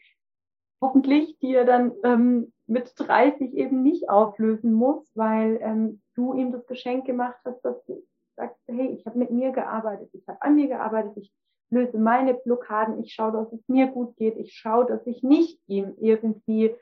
hoffentlich, 0.86 1.38
die 1.40 1.56
er 1.56 1.66
dann 1.66 1.94
ähm, 2.04 2.54
mit 2.68 2.94
30 2.96 3.54
eben 3.54 3.82
nicht 3.84 4.10
auflösen 4.10 4.72
muss, 4.74 5.10
weil 5.16 5.60
ähm, 5.62 6.02
du 6.16 6.34
ihm 6.34 6.52
das 6.52 6.66
Geschenk 6.68 7.06
gemacht 7.06 7.40
hast, 7.44 7.62
dass 7.62 7.84
du 7.86 8.04
sagst, 8.36 8.60
hey, 8.68 8.88
ich 8.88 9.06
habe 9.06 9.18
mit 9.18 9.32
mir 9.32 9.52
gearbeitet, 9.52 10.10
ich 10.14 10.28
habe 10.28 10.42
an 10.42 10.56
mir 10.56 10.68
gearbeitet, 10.68 11.14
ich 11.16 11.34
löse 11.70 11.98
meine 11.98 12.34
Blockaden, 12.34 13.00
ich 13.04 13.14
schaue, 13.14 13.32
dass 13.32 13.52
es 13.52 13.68
mir 13.68 13.88
gut 13.88 14.16
geht, 14.18 14.38
ich 14.38 14.54
schaue, 14.54 14.86
dass 14.86 15.06
ich 15.08 15.24
nicht 15.24 15.60
ihm 15.68 15.96
irgendwie 16.00 16.76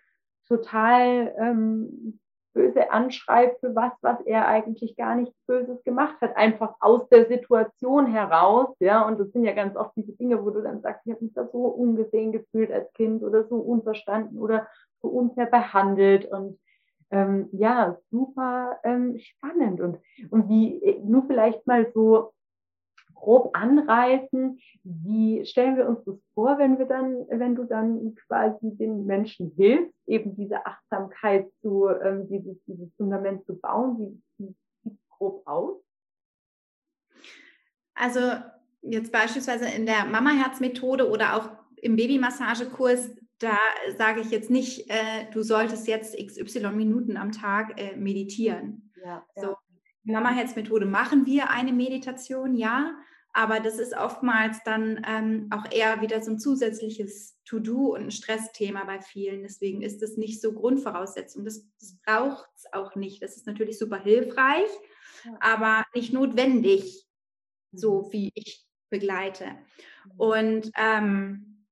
total 0.48 1.34
ähm, 1.38 2.20
böse 2.54 2.92
anschreibt 2.92 3.60
für 3.60 3.76
was, 3.76 3.92
was 4.02 4.22
er 4.22 4.48
eigentlich 4.48 4.96
gar 4.96 5.16
nichts 5.16 5.36
Böses 5.46 5.84
gemacht 5.84 6.16
hat, 6.22 6.36
einfach 6.38 6.76
aus 6.80 7.08
der 7.10 7.28
Situation 7.28 8.08
heraus, 8.08 8.76
ja, 8.80 9.06
und 9.08 9.20
das 9.20 9.32
sind 9.32 9.44
ja 9.44 9.54
ganz 9.54 9.76
oft 9.76 9.96
diese 9.96 10.14
Dinge, 10.14 10.44
wo 10.44 10.50
du 10.52 10.62
dann 10.62 10.82
sagst, 10.82 11.02
ich 11.06 11.14
habe 11.14 11.24
mich 11.24 11.34
da 11.34 11.48
so 11.52 11.66
ungesehen 11.66 12.32
gefühlt 12.32 12.72
als 12.72 12.92
Kind 12.94 13.24
oder 13.24 13.48
so 13.48 13.56
unverstanden 13.58 14.40
oder 14.40 14.68
so 15.02 15.10
unfair 15.10 15.48
behandelt. 15.48 16.26
Und 16.26 16.60
ähm, 17.12 17.50
ja, 17.52 17.98
super 18.10 18.80
ähm, 18.84 19.18
spannend. 19.20 19.82
Und, 19.82 20.00
und 20.30 20.50
wie, 20.50 20.82
äh, 20.84 21.00
nur 21.04 21.24
vielleicht 21.28 21.66
mal 21.68 21.92
so 21.94 22.34
grob 23.24 23.56
anreißen, 23.56 24.60
wie 24.84 25.46
stellen 25.46 25.78
wir 25.78 25.88
uns 25.88 26.04
das 26.06 26.16
vor, 26.34 26.58
wenn 26.60 26.78
wir 26.78 26.86
dann, 26.86 27.26
wenn 27.30 27.56
du 27.56 27.64
dann 27.64 28.16
quasi 28.28 28.76
den 28.76 29.06
Menschen 29.06 29.54
hilfst, 29.56 29.96
eben 30.06 30.36
diese 30.36 30.66
Achtsamkeit 30.66 31.50
zu, 31.62 31.88
ähm, 31.88 32.28
dieses, 32.30 32.58
dieses 32.66 32.94
Fundament 32.96 33.46
zu 33.46 33.58
bauen, 33.58 33.98
wie, 33.98 34.46
wie 34.46 34.56
sieht 34.84 35.00
es 35.00 35.10
grob 35.10 35.42
aus? 35.48 35.78
Also 37.96 38.20
jetzt 38.82 39.12
beispielsweise 39.12 39.70
in 39.70 39.86
der 39.86 40.06
Mama-Herz-Methode 40.06 41.10
oder 41.10 41.38
auch 41.38 41.50
im 41.78 41.96
Babymassagekurs, 41.96 43.16
da 43.40 43.58
sage 43.98 44.22
ich 44.22 44.32
jetzt 44.32 44.50
nicht, 44.50 44.90
äh, 44.90 45.30
du 45.32 45.44
solltest 45.44 45.88
jetzt 45.88 46.18
XY 46.18 46.72
Minuten 46.72 47.16
am 47.16 47.32
Tag 47.32 47.80
äh, 47.80 47.96
meditieren. 47.96 48.92
Ja, 49.02 49.26
ja. 49.36 49.42
So, 49.42 49.56
Mama-Herz-Methode 50.04 50.86
machen 50.86 51.26
wir 51.26 51.50
eine 51.50 51.72
Meditation, 51.72 52.56
ja, 52.56 52.94
aber 53.34 53.60
das 53.60 53.80
ist 53.80 53.96
oftmals 53.96 54.60
dann 54.64 55.04
ähm, 55.08 55.50
auch 55.52 55.70
eher 55.72 56.02
wieder 56.02 56.22
so 56.22 56.32
ein 56.32 56.40
zusätzliches 56.40 57.36
To-Do 57.46 57.96
und 57.96 58.04
ein 58.04 58.12
Stressthema 58.12 58.84
bei 58.84 59.02
vielen. 59.02 59.42
Deswegen 59.42 59.82
ist 59.82 60.04
das 60.04 60.18
nicht 60.18 60.40
so 60.40 60.54
Grundvoraussetzung. 60.54 61.44
Das, 61.44 61.68
das 61.80 61.98
braucht 62.06 62.48
es 62.56 62.72
auch 62.72 62.96
nicht. 62.96 63.24
Das 63.24 63.36
ist 63.36 63.48
natürlich 63.48 63.80
super 63.80 64.00
hilfreich, 64.00 64.70
ja. 65.26 65.36
aber 65.40 65.84
nicht 65.96 66.14
notwendig, 66.14 67.08
so 67.72 68.04
mhm. 68.04 68.14
wie 68.14 68.32
ich 68.36 68.64
begleite. 68.92 69.46
Mhm. 69.46 70.12
Und 70.18 70.72
ähm, 70.78 71.66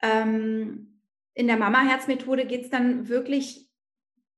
ähm, 0.00 1.02
in 1.34 1.48
der 1.48 1.56
Mama-Herz-Methode 1.56 2.46
geht 2.46 2.64
es 2.64 2.70
dann 2.70 3.08
wirklich 3.08 3.68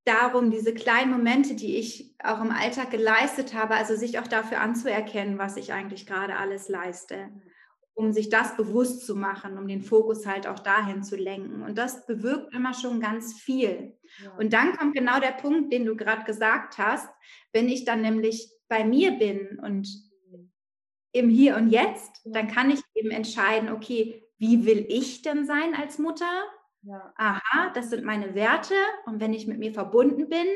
darum, 0.04 0.50
diese 0.50 0.72
kleinen 0.72 1.10
Momente, 1.12 1.54
die 1.54 1.76
ich 1.76 2.09
auch 2.24 2.40
im 2.40 2.50
Alltag 2.50 2.90
geleistet 2.90 3.54
habe, 3.54 3.74
also 3.74 3.94
sich 3.96 4.18
auch 4.18 4.26
dafür 4.26 4.60
anzuerkennen, 4.60 5.38
was 5.38 5.56
ich 5.56 5.72
eigentlich 5.72 6.06
gerade 6.06 6.36
alles 6.36 6.68
leiste, 6.68 7.30
um 7.94 8.12
sich 8.12 8.28
das 8.28 8.56
bewusst 8.56 9.06
zu 9.06 9.16
machen, 9.16 9.58
um 9.58 9.66
den 9.66 9.82
Fokus 9.82 10.26
halt 10.26 10.46
auch 10.46 10.58
dahin 10.58 11.02
zu 11.02 11.16
lenken. 11.16 11.62
Und 11.62 11.78
das 11.78 12.06
bewirkt 12.06 12.54
immer 12.54 12.74
schon 12.74 13.00
ganz 13.00 13.40
viel. 13.40 13.98
Ja. 14.22 14.32
Und 14.38 14.52
dann 14.52 14.76
kommt 14.76 14.94
genau 14.94 15.20
der 15.20 15.32
Punkt, 15.32 15.72
den 15.72 15.84
du 15.84 15.96
gerade 15.96 16.24
gesagt 16.24 16.78
hast, 16.78 17.08
wenn 17.52 17.68
ich 17.68 17.84
dann 17.84 18.02
nämlich 18.02 18.50
bei 18.68 18.84
mir 18.84 19.12
bin 19.12 19.58
und 19.58 19.88
im 21.12 21.28
Hier 21.28 21.56
und 21.56 21.70
Jetzt, 21.70 22.22
dann 22.24 22.48
kann 22.48 22.70
ich 22.70 22.80
eben 22.94 23.10
entscheiden, 23.10 23.70
okay, 23.70 24.24
wie 24.38 24.64
will 24.64 24.86
ich 24.88 25.22
denn 25.22 25.44
sein 25.44 25.74
als 25.74 25.98
Mutter? 25.98 26.30
Ja. 26.82 27.12
Aha, 27.16 27.70
das 27.74 27.90
sind 27.90 28.04
meine 28.04 28.34
Werte 28.34 28.74
und 29.06 29.20
wenn 29.20 29.34
ich 29.34 29.46
mit 29.46 29.58
mir 29.58 29.74
verbunden 29.74 30.28
bin, 30.28 30.46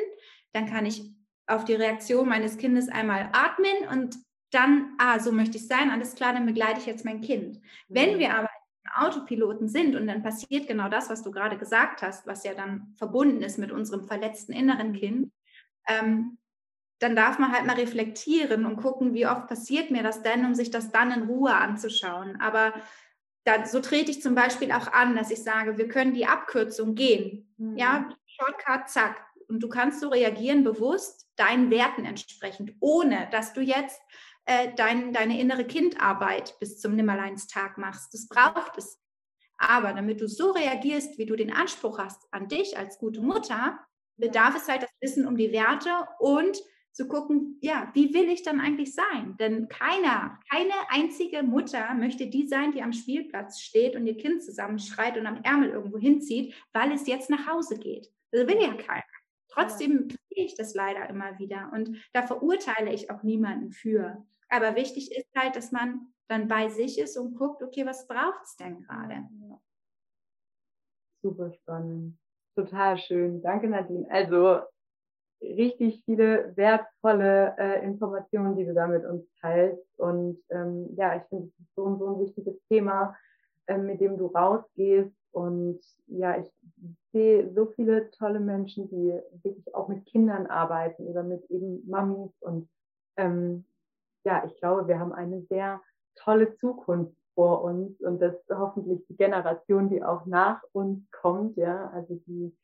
dann 0.52 0.66
kann 0.66 0.86
ich 0.86 1.02
auf 1.46 1.64
die 1.64 1.74
Reaktion 1.74 2.28
meines 2.28 2.56
Kindes 2.56 2.88
einmal 2.88 3.30
atmen 3.32 3.88
und 3.90 4.16
dann, 4.50 4.94
ah, 4.98 5.18
so 5.18 5.32
möchte 5.32 5.56
ich 5.56 5.66
sein, 5.66 5.90
alles 5.90 6.14
klar, 6.14 6.32
dann 6.32 6.46
begleite 6.46 6.78
ich 6.80 6.86
jetzt 6.86 7.04
mein 7.04 7.20
Kind. 7.20 7.56
Mhm. 7.56 7.60
Wenn 7.88 8.18
wir 8.18 8.34
aber 8.34 8.48
Autopiloten 8.96 9.68
sind 9.68 9.96
und 9.96 10.06
dann 10.06 10.22
passiert 10.22 10.68
genau 10.68 10.88
das, 10.88 11.10
was 11.10 11.22
du 11.22 11.30
gerade 11.30 11.58
gesagt 11.58 12.02
hast, 12.02 12.26
was 12.26 12.44
ja 12.44 12.54
dann 12.54 12.94
verbunden 12.96 13.42
ist 13.42 13.58
mit 13.58 13.72
unserem 13.72 14.06
verletzten 14.06 14.52
inneren 14.52 14.92
mhm. 14.92 14.96
Kind, 14.96 15.32
ähm, 15.88 16.38
dann 17.00 17.16
darf 17.16 17.38
man 17.38 17.52
halt 17.52 17.66
mal 17.66 17.76
reflektieren 17.76 18.64
und 18.64 18.76
gucken, 18.76 19.14
wie 19.14 19.26
oft 19.26 19.48
passiert 19.48 19.90
mir 19.90 20.02
das 20.02 20.22
denn, 20.22 20.44
um 20.46 20.54
sich 20.54 20.70
das 20.70 20.92
dann 20.92 21.10
in 21.10 21.24
Ruhe 21.24 21.54
anzuschauen. 21.54 22.40
Aber 22.40 22.72
da, 23.44 23.66
so 23.66 23.80
trete 23.80 24.10
ich 24.10 24.22
zum 24.22 24.34
Beispiel 24.34 24.72
auch 24.72 24.92
an, 24.92 25.16
dass 25.16 25.30
ich 25.30 25.42
sage, 25.42 25.76
wir 25.76 25.88
können 25.88 26.14
die 26.14 26.26
Abkürzung 26.26 26.94
gehen. 26.94 27.52
Mhm. 27.58 27.76
Ja, 27.76 28.08
Shortcut, 28.26 28.88
zack. 28.88 29.26
Und 29.48 29.62
du 29.62 29.68
kannst 29.68 30.00
so 30.00 30.08
reagieren 30.08 30.64
bewusst 30.64 31.23
deinen 31.36 31.70
Werten 31.70 32.04
entsprechend, 32.04 32.74
ohne 32.80 33.28
dass 33.30 33.52
du 33.52 33.60
jetzt 33.60 34.00
äh, 34.46 34.72
dein, 34.76 35.12
deine 35.12 35.40
innere 35.40 35.64
Kindarbeit 35.64 36.58
bis 36.60 36.80
zum 36.80 36.96
Nimmerleinstag 36.96 37.78
machst. 37.78 38.12
Das 38.12 38.28
braucht 38.28 38.78
es. 38.78 39.00
Aber 39.56 39.92
damit 39.92 40.20
du 40.20 40.28
so 40.28 40.50
reagierst, 40.50 41.16
wie 41.18 41.26
du 41.26 41.36
den 41.36 41.52
Anspruch 41.52 41.98
hast 41.98 42.22
an 42.32 42.48
dich 42.48 42.76
als 42.76 42.98
gute 42.98 43.20
Mutter, 43.20 43.78
bedarf 44.16 44.56
es 44.56 44.68
halt 44.68 44.82
das 44.82 44.90
Wissen 45.00 45.26
um 45.26 45.36
die 45.36 45.52
Werte 45.52 45.90
und 46.18 46.60
zu 46.92 47.08
gucken, 47.08 47.58
ja, 47.60 47.90
wie 47.94 48.14
will 48.14 48.28
ich 48.28 48.42
dann 48.42 48.60
eigentlich 48.60 48.94
sein? 48.94 49.36
Denn 49.38 49.68
keiner, 49.68 50.38
keine 50.48 50.72
einzige 50.90 51.42
Mutter 51.42 51.92
möchte 51.94 52.28
die 52.28 52.46
sein, 52.46 52.70
die 52.70 52.82
am 52.82 52.92
Spielplatz 52.92 53.60
steht 53.60 53.96
und 53.96 54.06
ihr 54.06 54.16
Kind 54.16 54.44
zusammenschreit 54.44 55.18
und 55.18 55.26
am 55.26 55.42
Ärmel 55.42 55.70
irgendwo 55.70 55.98
hinzieht, 55.98 56.54
weil 56.72 56.92
es 56.92 57.08
jetzt 57.08 57.30
nach 57.30 57.48
Hause 57.48 57.78
geht. 57.78 58.12
Das 58.30 58.46
will 58.46 58.60
ja 58.60 58.74
keiner. 58.74 59.03
Trotzdem 59.54 60.08
sehe 60.08 60.44
ich 60.44 60.56
das 60.56 60.74
leider 60.74 61.08
immer 61.08 61.38
wieder 61.38 61.70
und 61.72 61.96
da 62.12 62.22
verurteile 62.22 62.92
ich 62.92 63.10
auch 63.10 63.22
niemanden 63.22 63.70
für. 63.70 64.24
Aber 64.48 64.74
wichtig 64.74 65.16
ist 65.16 65.28
halt, 65.36 65.56
dass 65.56 65.70
man 65.70 66.12
dann 66.28 66.48
bei 66.48 66.68
sich 66.68 66.98
ist 66.98 67.16
und 67.16 67.34
guckt, 67.36 67.62
okay, 67.62 67.86
was 67.86 68.06
braucht 68.06 68.42
es 68.44 68.56
denn 68.56 68.80
gerade? 68.80 69.28
Super 71.22 71.52
spannend. 71.52 72.18
Total 72.56 72.98
schön. 72.98 73.42
Danke, 73.42 73.68
Nadine. 73.68 74.10
Also 74.10 74.60
richtig 75.40 76.02
viele 76.04 76.56
wertvolle 76.56 77.54
äh, 77.58 77.84
Informationen, 77.84 78.56
die 78.56 78.64
du 78.64 78.74
da 78.74 78.86
mit 78.86 79.04
uns 79.04 79.24
teilst. 79.40 79.86
Und 79.98 80.42
ähm, 80.50 80.88
ja, 80.96 81.16
ich 81.16 81.22
finde, 81.28 81.48
es 81.48 81.58
ist 81.58 81.74
so 81.74 81.96
so 81.96 82.14
ein 82.14 82.20
wichtiges 82.20 82.56
Thema, 82.68 83.16
äh, 83.66 83.78
mit 83.78 84.00
dem 84.00 84.16
du 84.16 84.26
rausgehst. 84.26 85.14
Und 85.32 85.80
ja, 86.06 86.38
ich 86.38 86.50
sehe 87.12 87.52
so 87.54 87.66
viele 87.66 88.10
tolle 88.10 88.40
Menschen, 88.40 88.88
die 88.88 89.18
wirklich 89.42 89.74
auch 89.74 89.88
mit 89.88 90.06
Kindern 90.06 90.46
arbeiten 90.46 91.04
oder 91.06 91.22
mit 91.22 91.48
eben 91.50 91.88
Mamis. 91.88 92.32
Und 92.40 92.68
ähm, 93.16 93.64
ja, 94.24 94.44
ich 94.46 94.56
glaube, 94.56 94.88
wir 94.88 94.98
haben 94.98 95.12
eine 95.12 95.42
sehr 95.42 95.80
tolle 96.16 96.56
Zukunft 96.56 97.16
vor 97.34 97.62
uns 97.62 98.00
und 98.00 98.20
das 98.20 98.34
hoffentlich 98.48 99.04
die 99.08 99.16
Generation, 99.16 99.90
die 99.90 100.02
auch 100.02 100.24
nach 100.26 100.62
uns 100.72 101.10
kommt, 101.10 101.56
ja, 101.56 101.90
also 101.90 102.14
die 102.26 102.56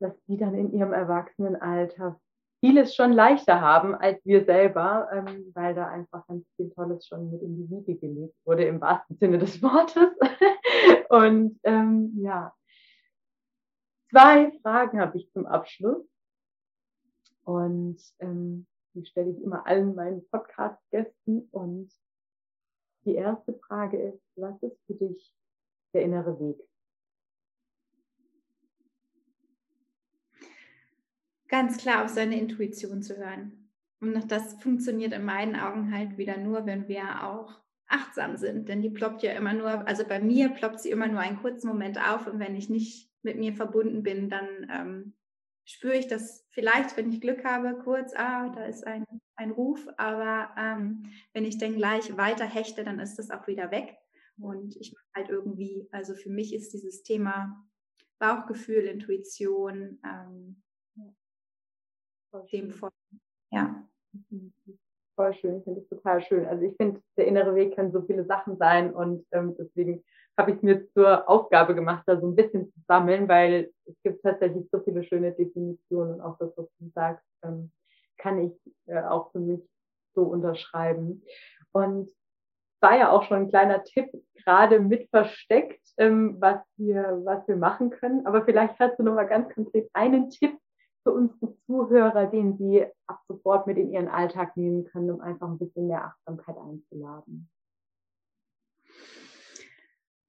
dass 0.00 0.12
die 0.26 0.36
dann 0.36 0.54
in 0.54 0.72
ihrem 0.72 0.92
Erwachsenenalter 0.92 2.20
vieles 2.60 2.94
schon 2.94 3.12
leichter 3.12 3.60
haben 3.60 3.94
als 3.94 4.24
wir 4.24 4.44
selber, 4.44 5.08
ähm, 5.12 5.52
weil 5.54 5.74
da 5.74 5.88
einfach 5.88 6.26
ganz 6.26 6.44
viel 6.56 6.70
Tolles 6.70 7.06
schon 7.06 7.30
mit 7.30 7.42
in 7.42 7.56
die 7.56 7.70
Wiege 7.70 7.96
gelegt 7.96 8.34
wurde, 8.44 8.64
im 8.64 8.80
wahrsten 8.80 9.16
Sinne 9.18 9.38
des 9.38 9.62
Wortes. 9.62 10.08
Und 11.10 11.58
ähm, 11.64 12.12
ja, 12.16 12.52
zwei 14.10 14.52
Fragen 14.62 15.00
habe 15.00 15.18
ich 15.18 15.30
zum 15.32 15.46
Abschluss. 15.46 16.06
Und 17.44 17.98
ähm, 18.18 18.66
die 18.94 19.04
stelle 19.06 19.30
ich 19.30 19.42
immer 19.42 19.66
allen 19.66 19.94
meinen 19.94 20.26
Podcast-Gästen. 20.28 21.48
Und 21.52 21.92
die 23.04 23.14
erste 23.14 23.54
Frage 23.54 23.98
ist, 23.98 24.22
was 24.36 24.60
ist 24.62 24.78
für 24.86 24.94
dich 24.94 25.34
der 25.94 26.02
innere 26.02 26.38
Weg? 26.40 26.66
ganz 31.48 31.78
klar 31.78 32.04
auf 32.04 32.10
seine 32.10 32.38
Intuition 32.38 33.02
zu 33.02 33.16
hören. 33.16 33.70
Und 34.00 34.30
das 34.30 34.54
funktioniert 34.62 35.12
in 35.12 35.24
meinen 35.24 35.56
Augen 35.56 35.92
halt 35.92 36.18
wieder 36.18 36.36
nur, 36.36 36.66
wenn 36.66 36.88
wir 36.88 37.24
auch 37.24 37.60
achtsam 37.86 38.36
sind. 38.36 38.68
Denn 38.68 38.82
die 38.82 38.90
ploppt 38.90 39.22
ja 39.22 39.32
immer 39.32 39.54
nur, 39.54 39.86
also 39.86 40.04
bei 40.06 40.20
mir 40.20 40.50
ploppt 40.50 40.80
sie 40.80 40.90
immer 40.90 41.06
nur 41.06 41.20
einen 41.20 41.40
kurzen 41.40 41.68
Moment 41.68 41.98
auf. 41.98 42.26
Und 42.26 42.38
wenn 42.38 42.56
ich 42.56 42.68
nicht 42.68 43.10
mit 43.26 43.36
mir 43.36 43.52
verbunden 43.52 44.02
bin, 44.02 44.30
dann 44.30 44.66
ähm, 44.70 45.12
spüre 45.66 45.96
ich 45.96 46.06
das 46.06 46.46
vielleicht, 46.50 46.96
wenn 46.96 47.10
ich 47.10 47.20
Glück 47.20 47.44
habe, 47.44 47.76
kurz, 47.82 48.14
ah, 48.16 48.48
da 48.48 48.64
ist 48.64 48.86
ein, 48.86 49.04
ein 49.34 49.50
Ruf. 49.50 49.86
Aber 49.98 50.50
ähm, 50.56 51.10
wenn 51.34 51.44
ich 51.44 51.58
dann 51.58 51.74
gleich 51.74 52.16
weiter 52.16 52.46
hechte, 52.46 52.84
dann 52.84 53.00
ist 53.00 53.18
das 53.18 53.30
auch 53.30 53.46
wieder 53.46 53.70
weg. 53.70 53.98
Und 54.38 54.76
ich 54.76 54.92
mache 54.92 55.04
halt 55.14 55.28
irgendwie, 55.28 55.88
also 55.90 56.14
für 56.14 56.30
mich 56.30 56.54
ist 56.54 56.72
dieses 56.72 57.02
Thema 57.02 57.66
Bauchgefühl, 58.18 58.84
Intuition, 58.84 60.00
ähm, 60.04 60.62
dem 62.52 62.70
folgen. 62.70 62.94
Ja. 63.50 63.88
Voll 65.14 65.34
schön, 65.34 65.62
finde 65.62 65.80
ich 65.80 65.88
total 65.88 66.22
schön. 66.22 66.44
Also 66.46 66.64
ich 66.64 66.76
finde, 66.76 67.02
der 67.16 67.26
innere 67.26 67.54
Weg 67.54 67.74
kann 67.74 67.90
so 67.90 68.02
viele 68.02 68.24
Sachen 68.24 68.56
sein 68.58 68.94
und 68.94 69.26
ähm, 69.32 69.54
deswegen 69.58 70.04
habe 70.36 70.52
ich 70.52 70.62
mir 70.62 70.88
zur 70.92 71.28
Aufgabe 71.28 71.74
gemacht, 71.74 72.04
da 72.06 72.20
so 72.20 72.26
ein 72.26 72.36
bisschen 72.36 72.70
zu 72.72 72.80
sammeln, 72.86 73.28
weil 73.28 73.70
es 73.86 73.94
gibt 74.02 74.22
tatsächlich 74.22 74.68
so 74.70 74.80
viele 74.80 75.02
schöne 75.04 75.32
Definitionen 75.32 76.14
und 76.14 76.20
auch 76.20 76.36
das, 76.38 76.52
was 76.56 76.66
du 76.78 76.90
sagst, 76.94 77.24
ähm, 77.42 77.70
kann 78.18 78.38
ich 78.38 78.72
äh, 78.86 79.02
auch 79.02 79.32
für 79.32 79.40
mich 79.40 79.60
so 80.14 80.22
unterschreiben. 80.22 81.22
Und 81.72 82.10
war 82.80 82.98
ja 82.98 83.10
auch 83.10 83.24
schon 83.24 83.38
ein 83.38 83.48
kleiner 83.48 83.82
Tipp 83.84 84.10
gerade 84.44 84.80
mit 84.80 85.08
versteckt, 85.10 85.82
ähm, 85.96 86.36
was, 86.40 86.60
wir, 86.76 87.20
was 87.24 87.46
wir 87.48 87.56
machen 87.56 87.90
können. 87.90 88.26
Aber 88.26 88.44
vielleicht 88.44 88.78
hast 88.78 88.98
du 88.98 89.02
noch 89.02 89.14
mal 89.14 89.24
ganz 89.24 89.52
konkret 89.54 89.88
einen 89.92 90.30
Tipp 90.30 90.58
für 91.02 91.12
unsere 91.12 91.56
Zuhörer, 91.66 92.26
den 92.26 92.56
sie 92.58 92.84
ab 93.06 93.20
sofort 93.28 93.66
mit 93.66 93.78
in 93.78 93.92
ihren 93.92 94.08
Alltag 94.08 94.56
nehmen 94.56 94.84
können, 94.84 95.10
um 95.10 95.20
einfach 95.20 95.48
ein 95.48 95.58
bisschen 95.58 95.86
mehr 95.86 96.04
Achtsamkeit 96.04 96.56
einzuladen. 96.58 97.48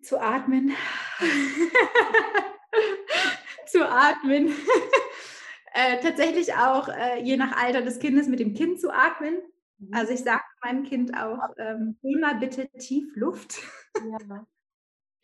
Zu 0.07 0.21
atmen. 0.21 0.71
zu 3.65 3.85
atmen. 3.85 4.47
äh, 5.73 5.99
tatsächlich 5.99 6.53
auch 6.53 6.87
äh, 6.87 7.21
je 7.21 7.35
nach 7.35 7.61
Alter 7.61 7.81
des 7.81 7.99
Kindes 7.99 8.29
mit 8.29 8.39
dem 8.39 8.53
Kind 8.53 8.79
zu 8.79 8.89
atmen. 8.89 9.37
Mhm. 9.79 9.93
Also 9.93 10.13
ich 10.13 10.21
sage 10.21 10.43
meinem 10.63 10.85
Kind 10.85 11.13
auch, 11.13 11.49
ähm, 11.57 11.97
mal 12.21 12.35
bitte 12.35 12.69
tief 12.79 13.13
Luft. 13.17 13.59
Ja. 13.95 14.47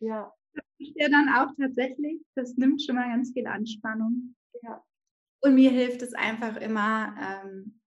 ja. 0.00 0.34
Das 0.52 0.66
ist 0.78 0.92
ja 0.96 1.08
dann 1.08 1.30
auch 1.30 1.50
tatsächlich, 1.58 2.20
das 2.34 2.54
nimmt 2.58 2.82
schon 2.82 2.96
mal 2.96 3.08
ganz 3.08 3.32
viel 3.32 3.46
Anspannung. 3.46 4.34
Ja. 4.60 4.84
Und 5.40 5.54
mir 5.54 5.70
hilft 5.70 6.02
es 6.02 6.12
einfach 6.12 6.58
immer, 6.58 7.16
ähm, 7.18 7.80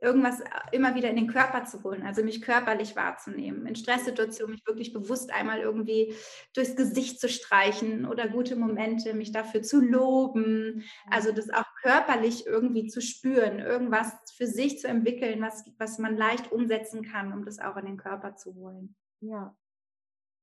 irgendwas 0.00 0.42
immer 0.72 0.94
wieder 0.94 1.10
in 1.10 1.16
den 1.16 1.26
Körper 1.26 1.64
zu 1.64 1.82
holen, 1.82 2.02
also 2.02 2.22
mich 2.22 2.40
körperlich 2.40 2.96
wahrzunehmen, 2.96 3.66
in 3.66 3.76
Stresssituationen 3.76 4.54
mich 4.54 4.66
wirklich 4.66 4.92
bewusst 4.92 5.32
einmal 5.32 5.60
irgendwie 5.60 6.14
durchs 6.54 6.74
Gesicht 6.74 7.20
zu 7.20 7.28
streichen 7.28 8.06
oder 8.06 8.28
gute 8.28 8.56
Momente, 8.56 9.14
mich 9.14 9.32
dafür 9.32 9.62
zu 9.62 9.80
loben, 9.80 10.84
also 11.10 11.32
das 11.32 11.50
auch 11.50 11.66
körperlich 11.82 12.46
irgendwie 12.46 12.86
zu 12.86 13.02
spüren, 13.02 13.58
irgendwas 13.58 14.12
für 14.34 14.46
sich 14.46 14.78
zu 14.78 14.88
entwickeln, 14.88 15.42
was, 15.42 15.64
was 15.78 15.98
man 15.98 16.16
leicht 16.16 16.50
umsetzen 16.50 17.02
kann, 17.02 17.32
um 17.32 17.44
das 17.44 17.58
auch 17.58 17.76
in 17.76 17.86
den 17.86 17.96
Körper 17.98 18.36
zu 18.36 18.54
holen. 18.54 18.96
Ja, 19.20 19.54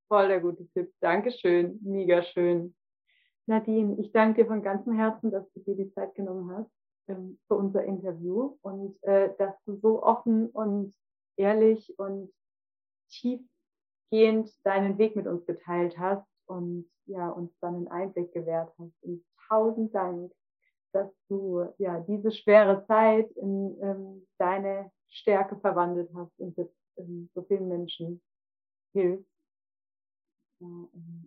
voll 0.08 0.28
der 0.28 0.40
gute 0.40 0.68
Tipp. 0.70 0.94
Dankeschön, 1.00 1.80
mega 1.82 2.22
schön. 2.22 2.76
Nadine, 3.48 3.96
ich 4.00 4.12
danke 4.12 4.44
dir 4.44 4.48
von 4.48 4.62
ganzem 4.62 4.94
Herzen, 4.94 5.32
dass 5.32 5.52
du 5.54 5.62
dir 5.62 5.76
die 5.76 5.92
Zeit 5.94 6.14
genommen 6.16 6.52
hast 6.52 6.77
für 7.08 7.56
unser 7.56 7.84
Interview 7.84 8.58
und 8.62 9.02
äh, 9.04 9.34
dass 9.38 9.56
du 9.66 9.78
so 9.78 10.04
offen 10.04 10.50
und 10.50 10.94
ehrlich 11.38 11.98
und 11.98 12.32
tiefgehend 13.10 14.52
deinen 14.66 14.98
Weg 14.98 15.16
mit 15.16 15.28
uns 15.28 15.46
geteilt 15.46 15.98
hast 15.98 16.28
und 16.46 16.90
ja, 17.06 17.30
uns 17.30 17.52
dann 17.62 17.76
einen 17.76 17.88
Einblick 17.88 18.34
gewährt 18.34 18.74
hast. 18.78 18.94
Und 19.02 19.24
tausend 19.48 19.94
Dank, 19.96 20.34
dass 20.92 21.10
du 21.30 21.66
ja 21.78 22.00
diese 22.02 22.32
schwere 22.32 22.86
Zeit 22.88 23.32
in 23.32 23.78
ähm, 23.82 24.28
deine 24.38 24.92
Stärke 25.10 25.58
verwandelt 25.58 26.10
hast 26.14 26.38
und 26.40 26.58
jetzt 26.58 26.76
ähm, 26.98 27.30
so 27.34 27.44
vielen 27.44 27.70
Menschen 27.70 28.22
hilfst 28.94 29.37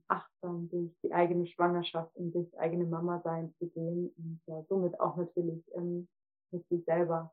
achtsam 0.09 0.69
durch 0.71 0.91
die 1.03 1.13
eigene 1.13 1.47
Schwangerschaft 1.47 2.15
und 2.17 2.33
durchs 2.33 2.55
eigene 2.57 2.85
Mama-Sein 2.85 3.53
zu 3.59 3.69
gehen 3.69 4.13
und 4.17 4.41
ja, 4.47 4.63
somit 4.69 4.99
auch 5.01 5.17
natürlich 5.17 5.63
ähm, 5.75 6.09
mit 6.51 6.67
sich 6.69 6.85
selber 6.85 7.33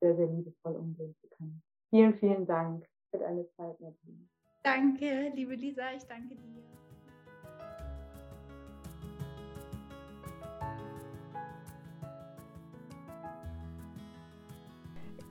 sehr, 0.00 0.16
sehr 0.16 0.26
liebevoll 0.26 0.76
umgehen 0.76 1.14
zu 1.20 1.28
können. 1.36 1.62
Vielen, 1.90 2.14
vielen 2.18 2.46
Dank 2.46 2.86
für 3.10 3.18
deine 3.18 3.46
Zeit, 3.56 3.78
Nadine. 3.80 4.28
Danke, 4.62 5.32
liebe 5.34 5.54
Lisa, 5.54 5.92
ich 5.94 6.04
danke 6.04 6.34
dir. 6.36 6.79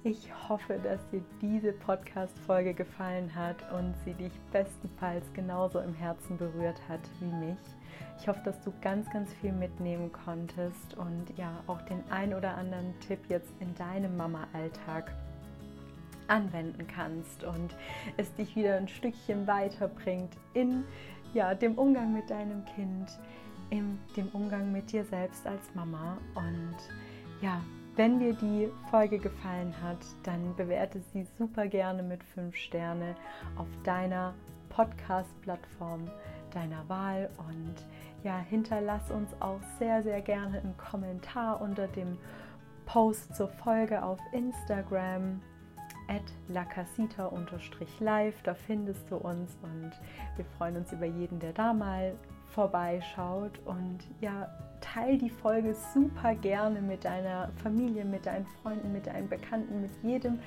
Ich 0.05 0.29
hoffe, 0.47 0.79
dass 0.81 1.05
dir 1.09 1.21
diese 1.41 1.73
Podcast-Folge 1.73 2.73
gefallen 2.73 3.35
hat 3.35 3.57
und 3.73 3.93
sie 4.05 4.13
dich 4.13 4.31
bestenfalls 4.49 5.25
genauso 5.33 5.79
im 5.79 5.93
Herzen 5.93 6.37
berührt 6.37 6.79
hat 6.87 7.01
wie 7.19 7.25
mich. 7.25 7.57
Ich 8.17 8.25
hoffe, 8.29 8.39
dass 8.45 8.61
du 8.61 8.71
ganz, 8.79 9.09
ganz 9.11 9.33
viel 9.33 9.51
mitnehmen 9.51 10.09
konntest 10.13 10.95
und 10.95 11.25
ja 11.35 11.61
auch 11.67 11.81
den 11.81 12.01
ein 12.09 12.33
oder 12.33 12.55
anderen 12.55 12.97
Tipp 13.01 13.19
jetzt 13.27 13.51
in 13.59 13.75
deinem 13.75 14.15
Mama-Alltag 14.15 15.13
anwenden 16.27 16.87
kannst 16.87 17.43
und 17.43 17.75
es 18.15 18.33
dich 18.35 18.55
wieder 18.55 18.77
ein 18.77 18.87
Stückchen 18.87 19.47
weiterbringt 19.47 20.31
in 20.53 20.85
ja, 21.33 21.53
dem 21.53 21.77
Umgang 21.77 22.13
mit 22.13 22.29
deinem 22.29 22.63
Kind, 22.73 23.19
in 23.69 23.99
dem 24.15 24.29
Umgang 24.29 24.71
mit 24.71 24.93
dir 24.93 25.03
selbst 25.03 25.45
als 25.45 25.75
Mama 25.75 26.17
und 26.35 26.77
ja, 27.41 27.61
wenn 27.95 28.19
dir 28.19 28.33
die 28.33 28.69
Folge 28.89 29.19
gefallen 29.19 29.73
hat, 29.83 29.99
dann 30.23 30.55
bewerte 30.55 31.01
sie 31.13 31.27
super 31.37 31.67
gerne 31.67 32.03
mit 32.03 32.23
5 32.23 32.55
Sterne 32.55 33.15
auf 33.57 33.67
deiner 33.83 34.33
Podcast-Plattform 34.69 36.09
deiner 36.53 36.87
Wahl. 36.87 37.29
Und 37.37 37.75
ja, 38.23 38.37
hinterlass 38.39 39.11
uns 39.11 39.29
auch 39.39 39.61
sehr, 39.77 40.03
sehr 40.03 40.21
gerne 40.21 40.59
einen 40.59 40.77
Kommentar 40.77 41.61
unter 41.61 41.87
dem 41.87 42.17
Post 42.85 43.35
zur 43.35 43.49
Folge 43.49 44.01
auf 44.03 44.19
Instagram 44.31 45.41
at 46.07 46.23
lacasita-live, 46.47 48.41
da 48.41 48.55
findest 48.55 49.11
du 49.11 49.17
uns 49.17 49.55
und 49.61 49.91
wir 50.35 50.45
freuen 50.57 50.77
uns 50.77 50.91
über 50.91 51.05
jeden, 51.05 51.39
der 51.39 51.53
da 51.53 51.71
mal 51.71 52.15
vorbeischaut. 52.47 53.59
Und 53.65 53.99
ja, 54.19 54.49
teil 54.81 55.17
die 55.17 55.29
Folge 55.29 55.75
super 55.93 56.35
gerne 56.35 56.81
mit 56.81 57.05
deiner 57.05 57.49
Familie, 57.63 58.05
mit 58.05 58.25
deinen 58.25 58.45
Freunden, 58.61 58.91
mit 58.91 59.07
deinen 59.07 59.29
Bekannten, 59.29 59.81
mit 59.81 59.91
jedem, 60.03 60.39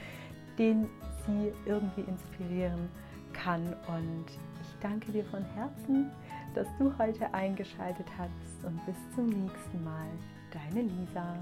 den 0.58 0.88
sie 1.26 1.52
irgendwie 1.66 2.02
inspirieren 2.02 2.88
kann. 3.32 3.62
Und 3.88 4.26
ich 4.28 4.78
danke 4.80 5.12
dir 5.12 5.24
von 5.24 5.44
Herzen, 5.54 6.10
dass 6.54 6.66
du 6.78 6.92
heute 6.98 7.32
eingeschaltet 7.32 8.06
hast 8.18 8.64
und 8.64 8.84
bis 8.86 8.96
zum 9.14 9.28
nächsten 9.28 9.84
Mal. 9.84 10.06
Deine 10.52 10.82
Lisa. 10.82 11.34